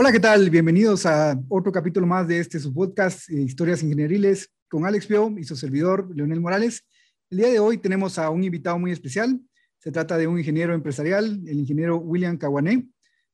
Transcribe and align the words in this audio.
Hola, 0.00 0.12
¿qué 0.12 0.20
tal? 0.20 0.48
Bienvenidos 0.48 1.06
a 1.06 1.36
otro 1.48 1.72
capítulo 1.72 2.06
más 2.06 2.28
de 2.28 2.38
este 2.38 2.60
su 2.60 2.72
podcast, 2.72 3.28
eh, 3.30 3.40
Historias 3.40 3.82
Ingenieriles, 3.82 4.48
con 4.68 4.86
Alex 4.86 5.06
Pio 5.06 5.34
y 5.36 5.42
su 5.42 5.56
servidor, 5.56 6.08
Leonel 6.14 6.40
Morales. 6.40 6.86
El 7.28 7.38
día 7.38 7.48
de 7.48 7.58
hoy 7.58 7.78
tenemos 7.78 8.16
a 8.16 8.30
un 8.30 8.44
invitado 8.44 8.78
muy 8.78 8.92
especial. 8.92 9.40
Se 9.80 9.90
trata 9.90 10.16
de 10.16 10.28
un 10.28 10.38
ingeniero 10.38 10.72
empresarial, 10.72 11.40
el 11.44 11.58
ingeniero 11.58 11.96
William 11.96 12.38
Caguané. 12.38 12.86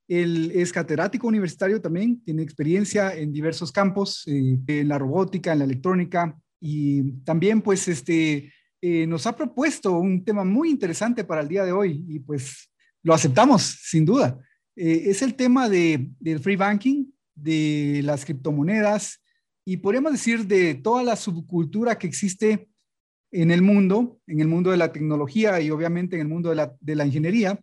Él 0.08 0.52
es 0.54 0.72
catedrático 0.72 1.28
universitario 1.28 1.82
también, 1.82 2.24
tiene 2.24 2.42
experiencia 2.42 3.14
en 3.14 3.30
diversos 3.30 3.70
campos, 3.70 4.24
eh, 4.26 4.58
en 4.66 4.88
la 4.88 4.98
robótica, 4.98 5.52
en 5.52 5.58
la 5.58 5.66
electrónica, 5.66 6.34
y 6.58 7.12
también 7.24 7.60
pues 7.60 7.88
este, 7.88 8.50
eh, 8.80 9.06
nos 9.06 9.26
ha 9.26 9.36
propuesto 9.36 9.98
un 9.98 10.24
tema 10.24 10.44
muy 10.44 10.70
interesante 10.70 11.24
para 11.24 11.42
el 11.42 11.48
día 11.48 11.62
de 11.62 11.72
hoy 11.72 12.06
y 12.08 12.20
pues 12.20 12.70
lo 13.02 13.12
aceptamos, 13.12 13.80
sin 13.82 14.06
duda. 14.06 14.40
Eh, 14.76 15.04
es 15.06 15.22
el 15.22 15.34
tema 15.34 15.68
de, 15.68 16.10
del 16.18 16.40
free 16.40 16.56
banking, 16.56 17.06
de 17.34 18.00
las 18.04 18.24
criptomonedas 18.24 19.20
y 19.64 19.78
podríamos 19.78 20.12
decir 20.12 20.46
de 20.46 20.74
toda 20.74 21.02
la 21.02 21.16
subcultura 21.16 21.98
que 21.98 22.06
existe 22.06 22.68
en 23.32 23.50
el 23.50 23.62
mundo, 23.62 24.20
en 24.26 24.40
el 24.40 24.46
mundo 24.46 24.70
de 24.70 24.76
la 24.76 24.92
tecnología 24.92 25.60
y 25.60 25.70
obviamente 25.70 26.16
en 26.16 26.22
el 26.22 26.28
mundo 26.28 26.50
de 26.50 26.56
la, 26.56 26.74
de 26.80 26.94
la 26.94 27.06
ingeniería, 27.06 27.58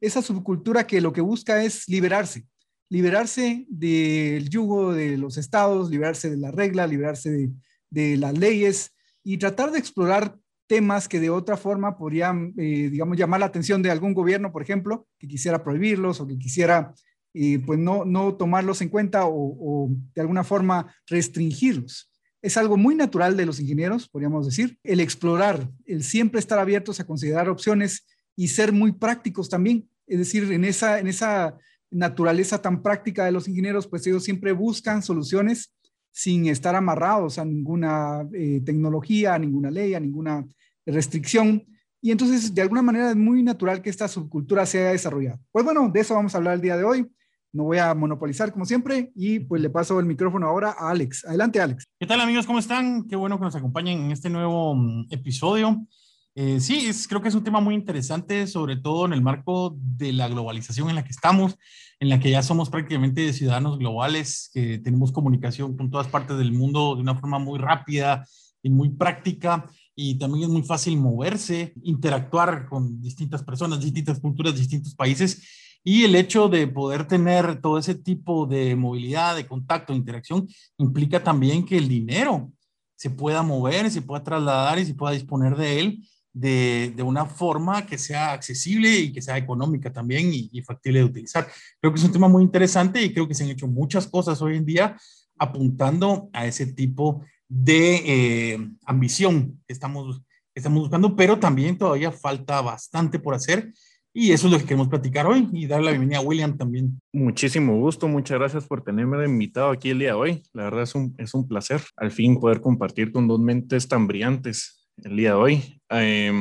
esa 0.00 0.22
subcultura 0.22 0.86
que 0.86 1.00
lo 1.00 1.12
que 1.12 1.20
busca 1.20 1.62
es 1.62 1.88
liberarse, 1.88 2.44
liberarse 2.88 3.64
del 3.68 4.48
yugo 4.48 4.92
de 4.92 5.16
los 5.16 5.36
estados, 5.36 5.90
liberarse 5.90 6.30
de 6.30 6.38
la 6.38 6.50
regla, 6.50 6.86
liberarse 6.86 7.30
de, 7.30 7.50
de 7.90 8.16
las 8.16 8.36
leyes 8.36 8.90
y 9.22 9.38
tratar 9.38 9.70
de 9.70 9.78
explorar 9.78 10.36
temas 10.66 11.08
que 11.08 11.20
de 11.20 11.30
otra 11.30 11.56
forma 11.56 11.96
podrían, 11.96 12.54
eh, 12.56 12.88
digamos, 12.90 13.16
llamar 13.16 13.40
la 13.40 13.46
atención 13.46 13.82
de 13.82 13.90
algún 13.90 14.14
gobierno, 14.14 14.52
por 14.52 14.62
ejemplo, 14.62 15.06
que 15.18 15.28
quisiera 15.28 15.62
prohibirlos 15.62 16.20
o 16.20 16.26
que 16.26 16.38
quisiera, 16.38 16.94
eh, 17.34 17.58
pues, 17.64 17.78
no, 17.78 18.04
no 18.04 18.34
tomarlos 18.34 18.80
en 18.80 18.88
cuenta 18.88 19.26
o, 19.26 19.32
o, 19.34 19.88
de 20.14 20.20
alguna 20.20 20.44
forma 20.44 20.94
restringirlos. 21.06 22.10
Es 22.40 22.56
algo 22.56 22.76
muy 22.76 22.94
natural 22.94 23.36
de 23.36 23.46
los 23.46 23.60
ingenieros, 23.60 24.08
podríamos 24.08 24.46
decir, 24.46 24.78
el 24.82 25.00
explorar, 25.00 25.70
el 25.86 26.02
siempre 26.02 26.40
estar 26.40 26.58
abiertos 26.58 26.98
a 26.98 27.04
considerar 27.04 27.48
opciones 27.48 28.06
y 28.34 28.48
ser 28.48 28.72
muy 28.72 28.92
prácticos 28.92 29.48
también. 29.48 29.88
Es 30.06 30.18
decir, 30.18 30.50
en 30.52 30.64
esa, 30.64 30.98
en 30.98 31.06
esa 31.06 31.56
naturaleza 31.90 32.60
tan 32.60 32.82
práctica 32.82 33.24
de 33.24 33.32
los 33.32 33.46
ingenieros, 33.46 33.86
pues 33.86 34.06
ellos 34.06 34.24
siempre 34.24 34.52
buscan 34.52 35.02
soluciones 35.02 35.72
sin 36.12 36.46
estar 36.46 36.76
amarrados 36.76 37.38
a 37.38 37.44
ninguna 37.44 38.28
eh, 38.34 38.60
tecnología, 38.64 39.34
a 39.34 39.38
ninguna 39.38 39.70
ley, 39.70 39.94
a 39.94 40.00
ninguna 40.00 40.46
restricción. 40.86 41.64
Y 42.00 42.10
entonces, 42.10 42.54
de 42.54 42.62
alguna 42.62 42.82
manera, 42.82 43.10
es 43.10 43.16
muy 43.16 43.42
natural 43.42 43.80
que 43.80 43.90
esta 43.90 44.08
subcultura 44.08 44.66
se 44.66 44.80
haya 44.80 44.90
desarrollado. 44.90 45.40
Pues 45.50 45.64
bueno, 45.64 45.88
de 45.88 46.00
eso 46.00 46.14
vamos 46.14 46.34
a 46.34 46.38
hablar 46.38 46.54
el 46.54 46.60
día 46.60 46.76
de 46.76 46.84
hoy. 46.84 47.06
No 47.52 47.64
voy 47.64 47.78
a 47.78 47.94
monopolizar 47.94 48.50
como 48.50 48.64
siempre 48.64 49.12
y 49.14 49.40
pues 49.40 49.60
le 49.60 49.68
paso 49.68 50.00
el 50.00 50.06
micrófono 50.06 50.46
ahora 50.46 50.74
a 50.78 50.90
Alex. 50.90 51.24
Adelante, 51.26 51.60
Alex. 51.60 51.86
¿Qué 51.98 52.06
tal 52.06 52.20
amigos? 52.20 52.46
¿Cómo 52.46 52.58
están? 52.58 53.06
Qué 53.06 53.14
bueno 53.14 53.38
que 53.38 53.44
nos 53.44 53.56
acompañen 53.56 54.04
en 54.04 54.10
este 54.10 54.30
nuevo 54.30 54.74
mm, 54.74 55.08
episodio. 55.10 55.86
Eh, 56.34 56.60
sí, 56.60 56.90
creo 57.08 57.20
que 57.20 57.28
es 57.28 57.34
un 57.34 57.44
tema 57.44 57.60
muy 57.60 57.74
interesante, 57.74 58.46
sobre 58.46 58.76
todo 58.76 59.04
en 59.04 59.12
el 59.12 59.20
marco 59.20 59.76
de 59.76 60.14
la 60.14 60.28
globalización 60.28 60.88
en 60.88 60.96
la 60.96 61.04
que 61.04 61.10
estamos, 61.10 61.56
en 62.00 62.08
la 62.08 62.20
que 62.20 62.30
ya 62.30 62.42
somos 62.42 62.70
prácticamente 62.70 63.32
ciudadanos 63.34 63.78
globales, 63.78 64.50
que 64.54 64.78
tenemos 64.78 65.12
comunicación 65.12 65.76
con 65.76 65.90
todas 65.90 66.08
partes 66.08 66.38
del 66.38 66.52
mundo 66.52 66.94
de 66.94 67.02
una 67.02 67.18
forma 67.18 67.38
muy 67.38 67.58
rápida 67.58 68.26
y 68.62 68.70
muy 68.70 68.88
práctica 68.88 69.68
y 69.94 70.18
también 70.18 70.44
es 70.44 70.50
muy 70.50 70.62
fácil 70.62 70.96
moverse, 70.96 71.74
interactuar 71.82 72.66
con 72.66 73.02
distintas 73.02 73.42
personas, 73.42 73.80
distintas 73.80 74.18
culturas, 74.18 74.56
distintos 74.56 74.94
países. 74.94 75.42
Y 75.84 76.04
el 76.04 76.14
hecho 76.14 76.48
de 76.48 76.66
poder 76.66 77.06
tener 77.06 77.60
todo 77.60 77.76
ese 77.76 77.94
tipo 77.94 78.46
de 78.46 78.74
movilidad, 78.74 79.36
de 79.36 79.46
contacto, 79.46 79.92
de 79.92 79.98
interacción, 79.98 80.48
implica 80.78 81.22
también 81.22 81.66
que 81.66 81.76
el 81.76 81.88
dinero 81.88 82.50
se 82.96 83.10
pueda 83.10 83.42
mover, 83.42 83.90
se 83.90 84.00
pueda 84.00 84.24
trasladar 84.24 84.78
y 84.78 84.86
se 84.86 84.94
pueda 84.94 85.12
disponer 85.12 85.56
de 85.56 85.80
él 85.80 86.02
de, 86.32 86.92
de 86.96 87.02
una 87.02 87.26
forma 87.26 87.86
que 87.86 87.98
sea 87.98 88.32
accesible 88.32 88.90
y 88.90 89.12
que 89.12 89.22
sea 89.22 89.36
económica 89.36 89.92
también 89.92 90.32
y, 90.32 90.48
y 90.52 90.62
factible 90.62 91.00
de 91.00 91.04
utilizar. 91.04 91.46
Creo 91.80 91.92
que 91.92 92.00
es 92.00 92.04
un 92.04 92.12
tema 92.12 92.28
muy 92.28 92.42
interesante 92.42 93.02
y 93.02 93.12
creo 93.12 93.28
que 93.28 93.34
se 93.34 93.44
han 93.44 93.50
hecho 93.50 93.68
muchas 93.68 94.06
cosas 94.06 94.40
hoy 94.40 94.56
en 94.56 94.64
día 94.64 94.96
apuntando 95.38 96.30
a 96.32 96.46
ese 96.46 96.66
tipo 96.66 97.24
de 97.48 98.02
eh, 98.06 98.70
ambición 98.86 99.60
que 99.66 99.72
estamos, 99.72 100.22
estamos 100.54 100.80
buscando, 100.80 101.14
pero 101.16 101.38
también 101.38 101.76
todavía 101.76 102.12
falta 102.12 102.60
bastante 102.62 103.18
por 103.18 103.34
hacer. 103.34 103.72
Y 104.14 104.32
eso 104.32 104.46
es 104.46 104.52
lo 104.52 104.58
que 104.58 104.64
queremos 104.64 104.88
platicar 104.88 105.26
hoy 105.26 105.48
y 105.52 105.66
darle 105.66 105.86
la 105.86 105.90
bienvenida 105.92 106.18
a 106.18 106.22
William 106.22 106.56
también. 106.56 107.00
Muchísimo 107.14 107.78
gusto, 107.78 108.08
muchas 108.08 108.38
gracias 108.38 108.66
por 108.66 108.84
tenerme 108.84 109.24
invitado 109.24 109.70
aquí 109.70 109.88
el 109.88 110.00
día 110.00 110.08
de 110.08 110.14
hoy. 110.14 110.42
La 110.52 110.64
verdad 110.64 110.82
es 110.82 110.94
un, 110.94 111.14
es 111.16 111.32
un 111.32 111.48
placer 111.48 111.80
al 111.96 112.10
fin 112.10 112.38
poder 112.38 112.60
compartir 112.60 113.10
con 113.10 113.26
dos 113.26 113.40
mentes 113.40 113.88
tan 113.88 114.06
brillantes 114.06 114.81
el 114.98 115.16
día 115.16 115.30
de 115.30 115.34
hoy. 115.34 115.80
Eh, 115.90 116.32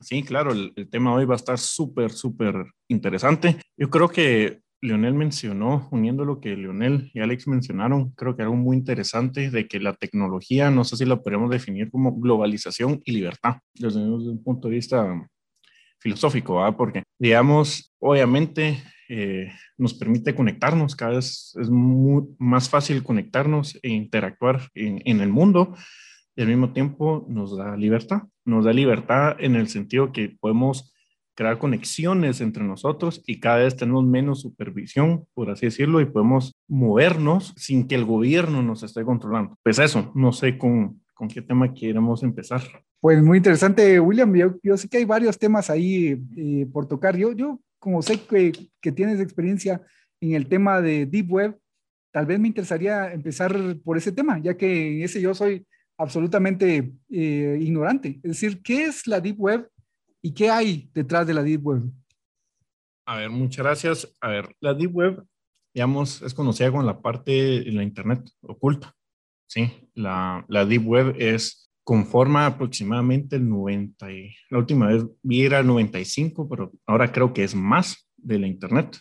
sí, 0.00 0.22
claro, 0.22 0.52
el, 0.52 0.72
el, 0.76 0.88
tema 0.88 1.14
hoy 1.14 1.24
va 1.24 1.34
a 1.34 1.36
estar 1.36 1.58
súper, 1.58 2.10
súper 2.10 2.54
interesante. 2.88 3.56
Yo 3.76 3.90
creo 3.90 4.08
que 4.08 4.60
Leonel 4.82 5.14
mencionó, 5.14 5.88
uniendo 5.90 6.24
lo 6.24 6.40
que 6.40 6.56
Leonel 6.56 7.10
y 7.12 7.20
Alex 7.20 7.46
mencionaron, 7.46 8.10
creo 8.12 8.34
que 8.34 8.42
algo 8.42 8.56
muy 8.56 8.76
interesante 8.76 9.50
de 9.50 9.68
que 9.68 9.78
la 9.78 9.94
tecnología, 9.94 10.70
no 10.70 10.84
sé 10.84 10.96
si 10.96 11.04
la 11.04 11.20
podemos 11.20 11.50
definir 11.50 11.90
como 11.90 12.18
globalización 12.18 13.00
y 13.04 13.12
libertad, 13.12 13.56
desde 13.74 14.00
un 14.00 14.42
punto 14.42 14.68
de 14.68 14.74
vista 14.76 15.28
filosófico, 15.98 16.56
¿verdad? 16.56 16.76
porque, 16.78 17.02
digamos, 17.18 17.92
obviamente 17.98 18.82
eh, 19.10 19.52
nos 19.76 19.92
permite 19.92 20.34
conectarnos, 20.34 20.96
cada 20.96 21.16
vez 21.16 21.54
es 21.60 21.68
muy, 21.68 22.24
más 22.38 22.70
fácil 22.70 23.02
conectarnos 23.02 23.78
e 23.82 23.90
interactuar 23.90 24.68
en, 24.74 25.02
en 25.04 25.20
el 25.20 25.28
mundo 25.28 25.74
al 26.42 26.48
mismo 26.48 26.72
tiempo 26.72 27.26
nos 27.28 27.56
da 27.56 27.76
libertad, 27.76 28.22
nos 28.44 28.64
da 28.64 28.72
libertad 28.72 29.36
en 29.38 29.56
el 29.56 29.68
sentido 29.68 30.12
que 30.12 30.36
podemos 30.40 30.94
crear 31.34 31.58
conexiones 31.58 32.40
entre 32.40 32.64
nosotros 32.64 33.22
y 33.26 33.40
cada 33.40 33.58
vez 33.58 33.76
tenemos 33.76 34.04
menos 34.04 34.40
supervisión, 34.42 35.24
por 35.32 35.50
así 35.50 35.66
decirlo, 35.66 36.00
y 36.00 36.06
podemos 36.06 36.54
movernos 36.68 37.54
sin 37.56 37.88
que 37.88 37.94
el 37.94 38.04
gobierno 38.04 38.62
nos 38.62 38.82
esté 38.82 39.04
controlando. 39.04 39.56
Pues 39.62 39.78
eso, 39.78 40.12
no 40.14 40.32
sé 40.32 40.58
con, 40.58 41.00
con 41.14 41.28
qué 41.28 41.40
tema 41.40 41.72
queremos 41.72 42.22
empezar. 42.22 42.60
Pues 43.00 43.22
muy 43.22 43.38
interesante, 43.38 43.98
William. 43.98 44.34
Yo, 44.34 44.56
yo 44.62 44.76
sé 44.76 44.88
que 44.88 44.98
hay 44.98 45.06
varios 45.06 45.38
temas 45.38 45.70
ahí 45.70 46.22
eh, 46.36 46.66
por 46.70 46.86
tocar. 46.86 47.16
Yo, 47.16 47.32
yo 47.32 47.58
como 47.78 48.02
sé 48.02 48.20
que, 48.20 48.52
que 48.80 48.92
tienes 48.92 49.20
experiencia 49.20 49.80
en 50.20 50.34
el 50.34 50.46
tema 50.46 50.82
de 50.82 51.06
Deep 51.06 51.32
Web, 51.32 51.58
tal 52.12 52.26
vez 52.26 52.38
me 52.38 52.48
interesaría 52.48 53.12
empezar 53.12 53.56
por 53.82 53.96
ese 53.96 54.12
tema, 54.12 54.38
ya 54.38 54.56
que 54.56 54.96
en 54.96 55.02
ese 55.02 55.20
yo 55.20 55.34
soy 55.34 55.66
absolutamente 56.00 56.92
eh, 57.10 57.58
ignorante. 57.60 58.18
Es 58.22 58.40
decir, 58.40 58.62
¿qué 58.62 58.84
es 58.84 59.06
la 59.06 59.20
Deep 59.20 59.38
Web 59.38 59.70
¿Y 60.22 60.32
qué 60.32 60.50
hay 60.50 60.90
detrás 60.92 61.26
de 61.26 61.34
la 61.34 61.42
Deep 61.42 61.66
Web? 61.66 61.82
A 63.06 63.16
ver, 63.16 63.30
muchas 63.30 63.64
gracias. 63.64 64.14
A 64.20 64.28
ver, 64.28 64.54
la 64.60 64.74
Deep 64.74 64.94
Web, 64.94 65.24
digamos, 65.74 66.20
es 66.22 66.34
conocida 66.34 66.70
como 66.70 66.82
la 66.82 67.00
parte 67.00 67.30
de 67.30 67.72
la 67.72 67.82
Internet 67.82 68.30
oculta. 68.42 68.94
Sí, 69.46 69.88
la, 69.94 70.44
la 70.48 70.66
Deep 70.66 70.86
Web 70.86 71.16
es, 71.18 71.70
conforma 71.82 72.46
aproximadamente 72.46 73.36
el 73.36 73.48
90, 73.48 74.12
y, 74.12 74.34
la 74.50 74.58
última 74.58 74.88
vez 74.88 75.04
vi 75.22 75.42
era 75.42 75.60
el 75.60 75.66
95, 75.66 76.48
pero 76.48 76.70
ahora 76.86 77.10
creo 77.10 77.32
que 77.32 77.42
es 77.42 77.54
más 77.54 78.08
de 78.16 78.38
la 78.38 78.46
Internet. 78.46 78.98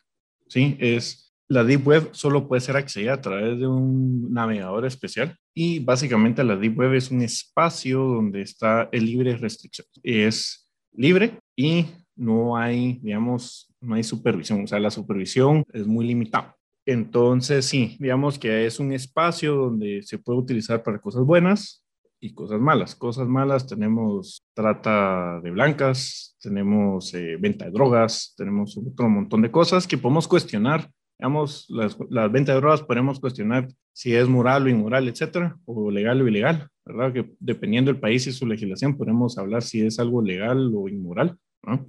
Sí, 0.48 0.78
es, 0.80 1.29
la 1.50 1.64
Deep 1.64 1.86
Web 1.86 2.10
solo 2.12 2.48
puede 2.48 2.62
ser 2.62 2.78
accedida 2.78 3.14
a 3.14 3.22
través 3.22 3.60
de 3.60 3.68
un 3.68 4.32
navegador 4.32 4.86
especial 4.86 5.36
y 5.54 5.80
básicamente 5.80 6.44
la 6.44 6.56
Deep 6.56 6.78
Web 6.78 6.94
es 6.94 7.10
un 7.10 7.22
espacio 7.24 8.02
donde 8.02 8.42
está 8.42 8.88
el 8.92 9.06
libre 9.06 9.36
restricción. 9.36 9.88
Es 10.04 10.70
libre 10.94 11.40
y 11.56 11.88
no 12.16 12.56
hay, 12.56 13.00
digamos, 13.02 13.74
no 13.82 13.96
hay 13.96 14.04
supervisión, 14.04 14.64
o 14.64 14.68
sea, 14.68 14.80
la 14.80 14.92
supervisión 14.92 15.64
es 15.74 15.88
muy 15.88 16.06
limitada. 16.06 16.56
Entonces, 16.86 17.66
sí, 17.66 17.98
digamos 18.00 18.38
que 18.38 18.66
es 18.66 18.80
un 18.80 18.94
espacio 18.94 19.56
donde 19.56 20.02
se 20.04 20.20
puede 20.20 20.40
utilizar 20.40 20.84
para 20.84 21.00
cosas 21.00 21.24
buenas 21.24 21.84
y 22.20 22.34
cosas 22.34 22.60
malas. 22.60 22.96
Cosas 22.96 23.28
malas 23.28 23.68
tenemos 23.68 24.42
trata 24.54 25.40
de 25.42 25.52
blancas, 25.52 26.36
tenemos 26.40 27.14
eh, 27.14 27.38
venta 27.40 27.66
de 27.66 27.72
drogas, 27.72 28.34
tenemos 28.38 28.78
otro 28.78 29.10
montón 29.10 29.42
de 29.42 29.52
cosas 29.52 29.88
que 29.88 29.98
podemos 29.98 30.28
cuestionar. 30.28 30.90
Digamos, 31.20 31.66
las, 31.70 31.98
las 32.10 32.32
ventas 32.32 32.56
de 32.56 32.62
drogas 32.62 32.82
podemos 32.82 33.20
cuestionar 33.20 33.68
si 33.94 34.16
es 34.16 34.28
moral 34.28 34.66
o 34.66 34.70
inmoral, 34.70 35.08
etcétera, 35.08 35.58
o 35.66 35.92
legal 35.92 36.22
o 36.22 36.28
ilegal. 36.28 36.70
¿verdad? 36.90 37.14
Que 37.14 37.34
dependiendo 37.40 37.92
del 37.92 38.02
país 38.02 38.26
y 38.28 38.32
su 38.32 38.48
legislación 38.48 38.98
podemos 38.98 39.38
hablar 39.38 39.62
si 39.62 39.82
es 39.82 40.00
algo 40.00 40.22
legal 40.22 40.72
o 40.76 40.90
inmoral, 40.90 41.38
¿no? 41.64 41.88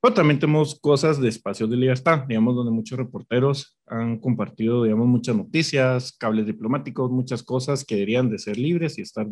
Pero 0.00 0.14
también 0.14 0.38
tenemos 0.38 0.78
cosas 0.78 1.18
de 1.18 1.28
espacios 1.28 1.70
de 1.70 1.76
libertad, 1.76 2.24
digamos, 2.28 2.54
donde 2.54 2.72
muchos 2.72 2.98
reporteros 2.98 3.78
han 3.86 4.18
compartido, 4.18 4.82
digamos, 4.82 5.06
muchas 5.06 5.34
noticias, 5.34 6.12
cables 6.12 6.46
diplomáticos, 6.46 7.10
muchas 7.10 7.42
cosas 7.42 7.84
que 7.84 7.94
deberían 7.94 8.28
de 8.28 8.38
ser 8.38 8.58
libres 8.58 8.98
y 8.98 9.02
estar 9.02 9.26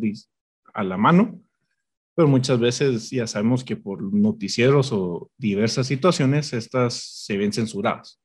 a 0.73 0.83
la 0.83 0.97
mano, 0.97 1.39
pero 2.15 2.27
muchas 2.27 2.59
veces 2.59 3.11
ya 3.11 3.27
sabemos 3.27 3.63
que 3.63 3.75
por 3.75 4.01
noticieros 4.01 4.91
o 4.93 5.29
diversas 5.37 5.85
situaciones, 5.85 6.53
estas 6.53 6.93
se 6.95 7.37
ven 7.37 7.53
censuradas. 7.53 8.22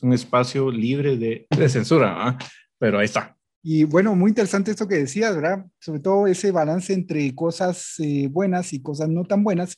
Un 0.00 0.12
espacio 0.12 0.70
libre 0.70 1.16
de, 1.16 1.46
censura, 1.68 2.38
pero 2.78 2.98
ahí 2.98 3.06
está. 3.06 3.36
Y 3.62 3.84
bueno, 3.84 4.14
muy 4.14 4.30
interesante 4.30 4.70
esto 4.70 4.86
que 4.86 4.96
decías, 4.96 5.34
¿verdad? 5.34 5.66
Sobre 5.80 6.00
todo 6.00 6.26
ese 6.26 6.52
balance 6.52 6.92
entre 6.92 7.34
cosas 7.34 7.94
eh, 7.98 8.28
buenas 8.30 8.72
y 8.72 8.80
cosas 8.80 9.08
no 9.08 9.24
tan 9.24 9.42
buenas. 9.42 9.76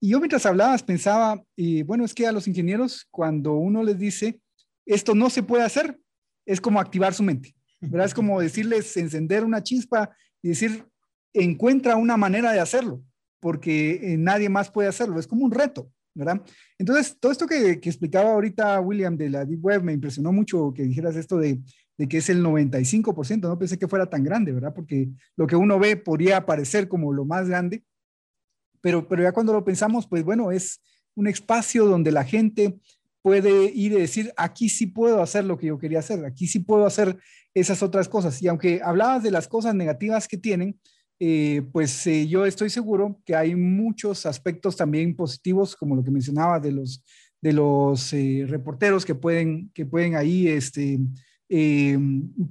Y 0.00 0.10
yo 0.10 0.20
mientras 0.20 0.46
hablabas 0.46 0.82
pensaba, 0.82 1.42
y 1.56 1.82
bueno, 1.82 2.04
es 2.04 2.14
que 2.14 2.26
a 2.26 2.32
los 2.32 2.46
ingenieros 2.46 3.06
cuando 3.10 3.54
uno 3.54 3.82
les 3.82 3.98
dice, 3.98 4.40
esto 4.86 5.14
no 5.14 5.28
se 5.28 5.42
puede 5.42 5.64
hacer, 5.64 5.98
es 6.46 6.60
como 6.60 6.80
activar 6.80 7.12
su 7.12 7.22
mente, 7.22 7.54
¿verdad? 7.80 8.06
Es 8.06 8.14
como 8.14 8.40
decirles, 8.40 8.96
encender 8.96 9.44
una 9.44 9.62
chispa 9.62 10.10
y 10.40 10.50
decir, 10.50 10.86
encuentra 11.32 11.96
una 11.96 12.16
manera 12.16 12.52
de 12.52 12.60
hacerlo, 12.60 13.02
porque 13.40 14.14
eh, 14.14 14.16
nadie 14.16 14.48
más 14.48 14.70
puede 14.70 14.88
hacerlo, 14.88 15.18
es 15.18 15.26
como 15.26 15.44
un 15.44 15.50
reto, 15.50 15.90
Entonces, 16.78 17.16
todo 17.18 17.32
esto 17.32 17.46
que, 17.46 17.72
explicaba 17.82 18.30
ahorita 18.30 18.80
William 18.80 19.16
de 19.16 19.30
la 19.30 19.44
Deep 19.44 19.64
Web 19.64 19.82
me 19.82 19.92
impresionó 19.92 20.32
mucho 20.32 20.72
que 20.74 20.82
dijeras 20.82 21.16
esto 21.16 21.38
de, 21.38 21.60
de, 21.96 22.08
que 22.08 22.18
es 22.18 22.28
el 22.28 22.42
95%, 22.42 23.40
no 23.42 23.58
pensé 23.58 23.78
que 23.78 23.88
fuera 23.88 24.06
tan 24.06 24.24
grande, 24.24 24.52
¿verdad? 24.52 24.74
Porque 24.74 25.08
lo 25.36 25.46
que 25.46 25.56
uno 25.56 25.78
ve 25.78 25.96
podría 25.96 26.44
parecer 26.44 26.88
como 26.88 27.12
lo 27.12 27.24
más 27.24 27.48
grande, 27.48 27.84
pero, 28.80 29.06
pero 29.08 29.22
ya 29.22 29.32
cuando 29.32 29.52
lo 29.52 29.64
pensamos, 29.64 30.06
pues 30.06 30.24
bueno, 30.24 30.50
es 30.50 30.80
un 31.14 31.26
espacio 31.26 31.86
donde 31.86 32.12
la 32.12 32.24
gente 32.24 32.78
puede 33.22 33.64
ir 33.64 33.92
y 33.92 33.96
decir, 33.96 34.32
aquí 34.36 34.68
sí 34.68 34.86
puedo 34.86 35.20
hacer 35.20 35.44
lo 35.44 35.58
que 35.58 35.66
yo 35.66 35.78
quería 35.78 35.98
hacer, 35.98 36.24
aquí 36.24 36.46
sí 36.46 36.60
puedo 36.60 36.86
hacer 36.86 37.18
esas 37.54 37.82
otras 37.82 38.08
cosas. 38.08 38.40
Y 38.40 38.48
aunque 38.48 38.80
hablabas 38.82 39.22
de 39.22 39.30
las 39.30 39.48
cosas 39.48 39.74
negativas 39.74 40.28
que 40.28 40.38
tienen, 40.38 40.78
eh, 41.20 41.62
pues 41.72 42.06
eh, 42.06 42.28
yo 42.28 42.46
estoy 42.46 42.70
seguro 42.70 43.20
que 43.24 43.34
hay 43.34 43.56
muchos 43.56 44.26
aspectos 44.26 44.76
también 44.76 45.16
positivos, 45.16 45.74
como 45.74 45.96
lo 45.96 46.04
que 46.04 46.10
mencionaba 46.10 46.60
de 46.60 46.72
los, 46.72 47.04
de 47.40 47.52
los 47.52 48.12
eh, 48.12 48.44
reporteros 48.48 49.04
que 49.04 49.14
pueden, 49.14 49.70
que 49.74 49.84
pueden 49.84 50.14
ahí 50.14 50.46
este, 50.48 51.00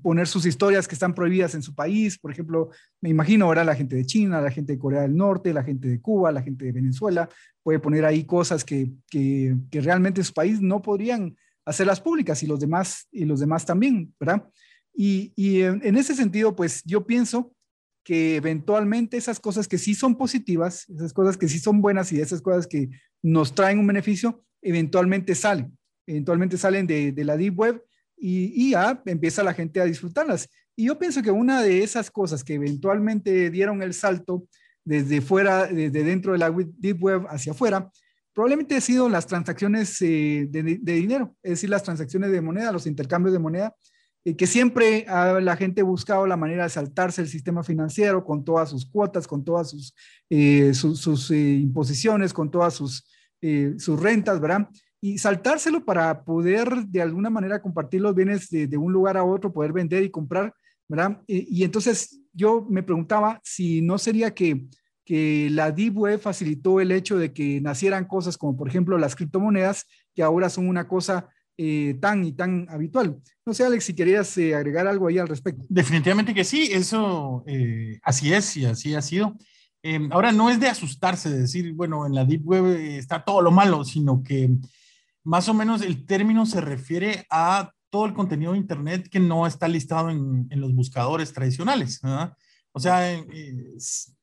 poner 0.01 0.27
sus 0.27 0.45
historias 0.45 0.87
que 0.87 0.95
están 0.95 1.13
prohibidas 1.13 1.55
en 1.55 1.61
su 1.61 1.73
país. 1.73 2.17
Por 2.17 2.31
ejemplo, 2.31 2.71
me 2.99 3.09
imagino 3.09 3.45
ahora 3.45 3.63
la 3.63 3.75
gente 3.75 3.95
de 3.95 4.05
China, 4.05 4.41
la 4.41 4.51
gente 4.51 4.73
de 4.73 4.79
Corea 4.79 5.01
del 5.03 5.15
Norte, 5.15 5.53
la 5.53 5.63
gente 5.63 5.87
de 5.87 6.01
Cuba, 6.01 6.31
la 6.31 6.41
gente 6.41 6.65
de 6.65 6.71
Venezuela, 6.73 7.29
puede 7.63 7.79
poner 7.79 8.05
ahí 8.05 8.25
cosas 8.25 8.65
que, 8.65 8.91
que, 9.09 9.55
que 9.69 9.81
realmente 9.81 10.21
en 10.21 10.25
su 10.25 10.33
país 10.33 10.61
no 10.61 10.81
podrían 10.81 11.37
hacerlas 11.65 12.01
públicas 12.01 12.41
y 12.43 12.47
los 12.47 12.59
demás, 12.59 13.07
y 13.11 13.25
los 13.25 13.39
demás 13.39 13.65
también, 13.65 14.13
¿verdad? 14.19 14.49
Y, 14.93 15.31
y 15.35 15.61
en, 15.61 15.81
en 15.83 15.95
ese 15.95 16.15
sentido, 16.15 16.55
pues 16.55 16.81
yo 16.83 17.05
pienso 17.05 17.53
que 18.07 18.37
eventualmente 18.37 19.17
esas 19.17 19.37
cosas 19.37 19.67
que 19.67 19.77
sí 19.77 19.93
son 19.93 20.15
positivas, 20.15 20.87
esas 20.87 21.11
cosas 21.11 21.35
que 21.35 21.49
sí 21.49 21.59
son 21.59 21.81
buenas 21.81 22.09
y 22.13 22.21
esas 22.21 22.41
cosas 22.41 22.65
que 22.65 22.89
nos 23.21 23.53
traen 23.53 23.79
un 23.79 23.87
beneficio, 23.87 24.45
eventualmente 24.61 25.35
salen, 25.35 25.77
eventualmente 26.05 26.57
salen 26.57 26.87
de, 26.87 27.13
la 27.25 27.35
Deep 27.35 27.59
Web 27.59 27.83
y, 28.17 28.71
ya 28.71 29.03
empieza 29.05 29.43
la 29.43 29.53
gente 29.53 29.81
a 29.81 29.83
disfrutarlas. 29.83 30.47
Y 30.73 30.85
yo 30.85 30.97
pienso 30.97 31.21
que 31.21 31.31
una 31.31 31.61
de 31.61 31.83
esas 31.83 32.09
cosas 32.09 32.45
que 32.45 32.53
eventualmente 32.53 33.49
dieron 33.49 33.83
el 33.83 33.93
salto 33.93 34.47
desde 34.85 35.19
fuera, 35.19 35.67
desde 35.67 36.05
dentro 36.05 36.31
de 36.31 36.37
la 36.37 36.49
Deep 36.49 37.03
Web 37.03 37.25
hacia 37.27 37.51
afuera, 37.51 37.91
probablemente 38.33 38.77
ha 38.77 38.81
sido 38.81 39.09
las 39.09 39.27
transacciones 39.27 40.01
eh, 40.01 40.47
de, 40.49 40.79
dinero, 40.79 41.35
es 41.43 41.51
decir, 41.51 41.69
las 41.69 41.83
transacciones 41.83 42.31
de 42.31 42.39
moneda, 42.39 42.71
los 42.71 42.87
intercambios 42.87 43.33
de 43.33 43.39
moneda, 43.39 43.75
que 44.35 44.47
siempre 44.47 45.05
ha 45.07 45.39
la 45.39 45.55
gente 45.55 45.81
buscado 45.83 46.27
la 46.27 46.35
manera 46.35 46.63
de 46.63 46.69
saltarse 46.69 47.21
el 47.21 47.27
sistema 47.27 47.63
financiero 47.63 48.25
con 48.25 48.43
todas 48.43 48.69
sus 48.69 48.85
cuotas, 48.85 49.27
con 49.27 49.45
todas 49.45 49.69
sus, 49.69 49.93
eh, 50.29 50.71
eh, 51.31 51.59
imposiciones, 51.61 52.33
con 52.33 52.51
todas 52.51 52.73
sus, 52.73 53.07
eh, 53.41 53.75
sus 53.77 53.99
rentas, 53.99 54.41
¿verdad? 54.41 54.67
Y 54.99 55.17
saltárselo 55.17 55.85
para 55.85 56.25
poder 56.25 56.87
de 56.87 57.01
alguna 57.01 57.29
manera 57.29 57.61
compartir 57.61 58.01
los 58.01 58.15
bienes 58.15 58.49
de, 58.49 58.77
un 58.77 58.91
lugar 58.91 59.15
a 59.15 59.23
otro, 59.23 59.53
poder 59.53 59.71
vender 59.71 60.03
y 60.03 60.09
comprar, 60.09 60.53
¿verdad? 60.89 61.21
Y, 61.27 61.63
entonces 61.63 62.19
yo 62.33 62.65
me 62.69 62.83
preguntaba 62.83 63.39
si 63.43 63.81
no 63.81 63.97
sería 63.97 64.33
que, 64.33 64.65
que 65.05 65.49
la 65.51 65.69
Web 65.69 66.19
facilitó 66.19 66.81
el 66.81 66.91
hecho 66.91 67.17
de 67.17 67.31
que 67.31 67.61
nacieran 67.61 68.05
cosas 68.05 68.37
como, 68.37 68.57
por 68.57 68.67
ejemplo, 68.67 68.97
las 68.97 69.15
criptomonedas, 69.15 69.85
que 70.15 70.23
ahora 70.23 70.49
son 70.49 70.67
una 70.67 70.87
cosa 70.87 71.29
eh, 71.59 71.97
tan 71.99 72.23
y 72.23 72.33
tan 72.33 72.67
habitual. 72.69 73.17
No 73.43 73.51
sé, 73.51 73.65
Alex, 73.65 73.85
si 73.85 73.95
querías 73.95 74.37
eh, 74.37 74.53
agregar 74.53 74.85
algo 74.85 75.07
ahí 75.07 75.17
al 75.17 75.27
respecto. 75.27 75.65
Definitivamente 75.67 76.31
que 76.31 76.43
sí, 76.43 76.69
eso 76.71 77.43
eh, 77.47 77.99
así 78.03 78.31
es 78.31 78.55
y 78.57 78.65
así 78.65 78.93
ha 78.93 79.01
sido. 79.01 79.35
Em, 79.81 80.07
ahora 80.11 80.31
no 80.31 80.51
es 80.51 80.59
de 80.59 80.67
asustarse, 80.67 81.31
de 81.31 81.39
decir, 81.39 81.73
bueno, 81.73 82.05
en 82.05 82.13
la 82.13 82.25
Deep 82.25 82.45
Web 82.45 82.65
está 82.99 83.25
todo 83.25 83.41
lo 83.41 83.49
malo, 83.49 83.83
sino 83.83 84.21
que 84.21 84.51
más 85.23 85.49
o 85.49 85.55
menos 85.55 85.81
el 85.81 86.05
término 86.05 86.45
se 86.45 86.61
refiere 86.61 87.25
a 87.31 87.71
todo 87.89 88.05
el 88.05 88.13
contenido 88.13 88.51
de 88.51 88.59
Internet 88.59 89.09
que 89.09 89.19
no 89.19 89.47
está 89.47 89.67
listado 89.67 90.11
en, 90.11 90.47
los 90.51 90.75
buscadores 90.75 91.33
tradicionales. 91.33 92.01
O 92.71 92.79
sea, 92.79 93.19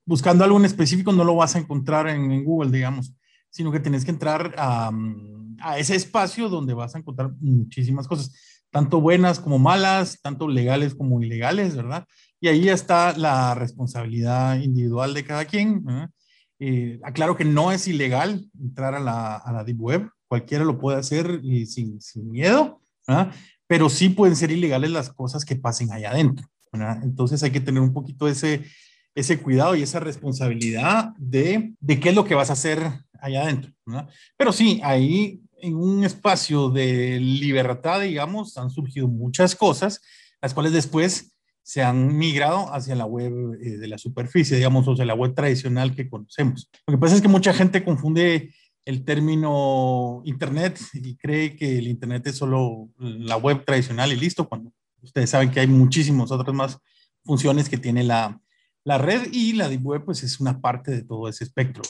buscando 0.05 0.45
algo 0.45 0.59
en 0.59 0.67
específico 0.67 1.13
no 1.13 1.25
lo 1.25 1.35
vas 1.35 1.57
a 1.57 1.59
encontrar 1.59 2.09
en, 2.09 2.31
en 2.31 2.45
Google, 2.45 2.71
digamos, 2.71 3.13
sino 3.55 3.71
que 3.71 3.81
tienes 3.81 4.05
que 4.05 4.11
entrar 4.11 4.55
a... 4.59 4.91
Um, 4.91 5.35
a 5.61 5.79
ese 5.79 5.95
espacio 5.95 6.49
donde 6.49 6.75
vas 6.75 6.95
a 6.95 6.99
encontrar 6.99 7.33
muchísimas 7.41 8.09
cosas, 8.09 8.33
tanto 8.71 9.01
buenas 9.01 9.41
como 9.41 9.59
malas, 9.59 10.21
tanto 10.21 10.49
legales 10.49 10.95
como 10.95 11.23
ilegales, 11.23 11.77
¿verdad? 11.77 12.07
Y 12.41 12.49
ahí 12.49 12.69
está 12.69 13.17
la 13.17 13.55
responsabilidad 13.55 14.61
individual 14.61 15.15
de 15.15 15.25
cada 15.25 15.45
quien. 15.45 15.85
Eh, 16.59 17.01
aclaro 17.03 17.37
que 17.37 17.45
no 17.45 17.73
es 17.73 17.87
ilegal 17.89 18.49
entrar 18.61 18.95
a 18.95 19.01
la, 19.01 19.37
a 19.37 19.53
la 19.53 19.65
Deep 19.65 19.81
Web, 19.81 20.11
cualquiera 20.29 20.65
lo 20.65 20.79
puede 20.79 20.99
hacer 20.99 21.41
y 21.43 21.67
sin, 21.67 22.01
sin 22.01 22.31
miedo, 22.31 22.81
¿verdad? 23.07 23.33
pero 23.67 23.89
sí 23.89 24.09
pueden 24.09 24.37
ser 24.37 24.51
ilegales 24.51 24.91
las 24.91 25.11
cosas 25.11 25.45
que 25.45 25.57
pasen 25.57 25.93
allá 25.93 26.11
adentro. 26.11 26.47
¿verdad? 26.73 27.01
Entonces 27.05 27.43
hay 27.43 27.51
que 27.53 27.61
tener 27.61 27.81
un 27.81 27.93
poquito 27.93 28.27
ese, 28.29 28.65
ese 29.15 29.41
cuidado 29.41 29.75
y 29.75 29.83
esa 29.83 30.01
responsabilidad 30.01 31.13
de, 31.19 31.75
de 31.81 32.01
qué 32.01 32.09
es 32.11 32.15
lo 32.15 32.25
que 32.25 32.35
vas 32.35 32.51
a 32.51 32.55
hacer 32.55 32.81
allá 33.21 33.43
adentro. 33.43 33.73
Pero 34.37 34.53
sí, 34.53 34.81
ahí 34.83 35.41
en 35.61 35.77
un 35.77 36.05
espacio 36.05 36.69
de 36.69 37.19
libertad, 37.21 38.01
digamos, 38.01 38.59
han 38.59 38.71
surgido 38.71 39.09
muchas 39.09 39.55
cosas, 39.55 40.03
las 40.43 40.53
cuales 40.53 40.73
después 40.73 41.33
se 41.63 41.83
han 41.83 42.19
migrado 42.19 42.73
hacia 42.75 42.95
la 42.95 43.07
web 43.07 43.33
eh, 43.63 43.79
de 43.79 43.89
la 43.89 43.97
superficie, 43.97 44.57
digamos, 44.59 44.87
o 44.87 44.95
sea, 44.95 45.07
la 45.07 45.15
web 45.15 45.35
tradicional 45.35 45.95
que 45.95 46.11
conocemos. 46.11 46.71
Lo 46.87 46.93
que 46.93 46.99
pasa 46.99 47.15
es 47.15 47.23
que 47.23 47.29
mucha 47.29 47.55
gente 47.55 47.83
confunde 47.83 48.55
el 48.85 49.05
término 49.05 50.21
Internet 50.27 50.79
y 50.93 51.17
cree 51.17 51.57
que 51.57 51.79
el 51.79 51.89
Internet 51.89 52.27
es 52.27 52.37
solo 52.37 52.91
la 52.99 53.39
web 53.39 53.65
tradicional 53.65 54.13
y 54.13 54.17
listo, 54.17 54.47
cuando 54.47 54.73
ustedes 55.01 55.31
saben 55.31 55.51
que 55.51 55.61
hay 55.61 55.67
muchísimas 55.67 56.31
otras 56.31 56.55
más 56.55 56.79
funciones 57.25 57.71
que 57.71 57.79
tiene 57.79 58.05
la, 58.05 58.39
la 58.85 58.99
red 58.99 59.29
y 59.33 59.55
la 59.55 59.69
Deep 59.69 59.85
Web, 59.85 60.05
pues 60.05 60.23
es 60.23 60.41
una 60.41 60.61
parte 60.61 60.91
de 60.91 61.03
todo 61.03 61.29
ese 61.29 61.45
espectro. 61.45 61.83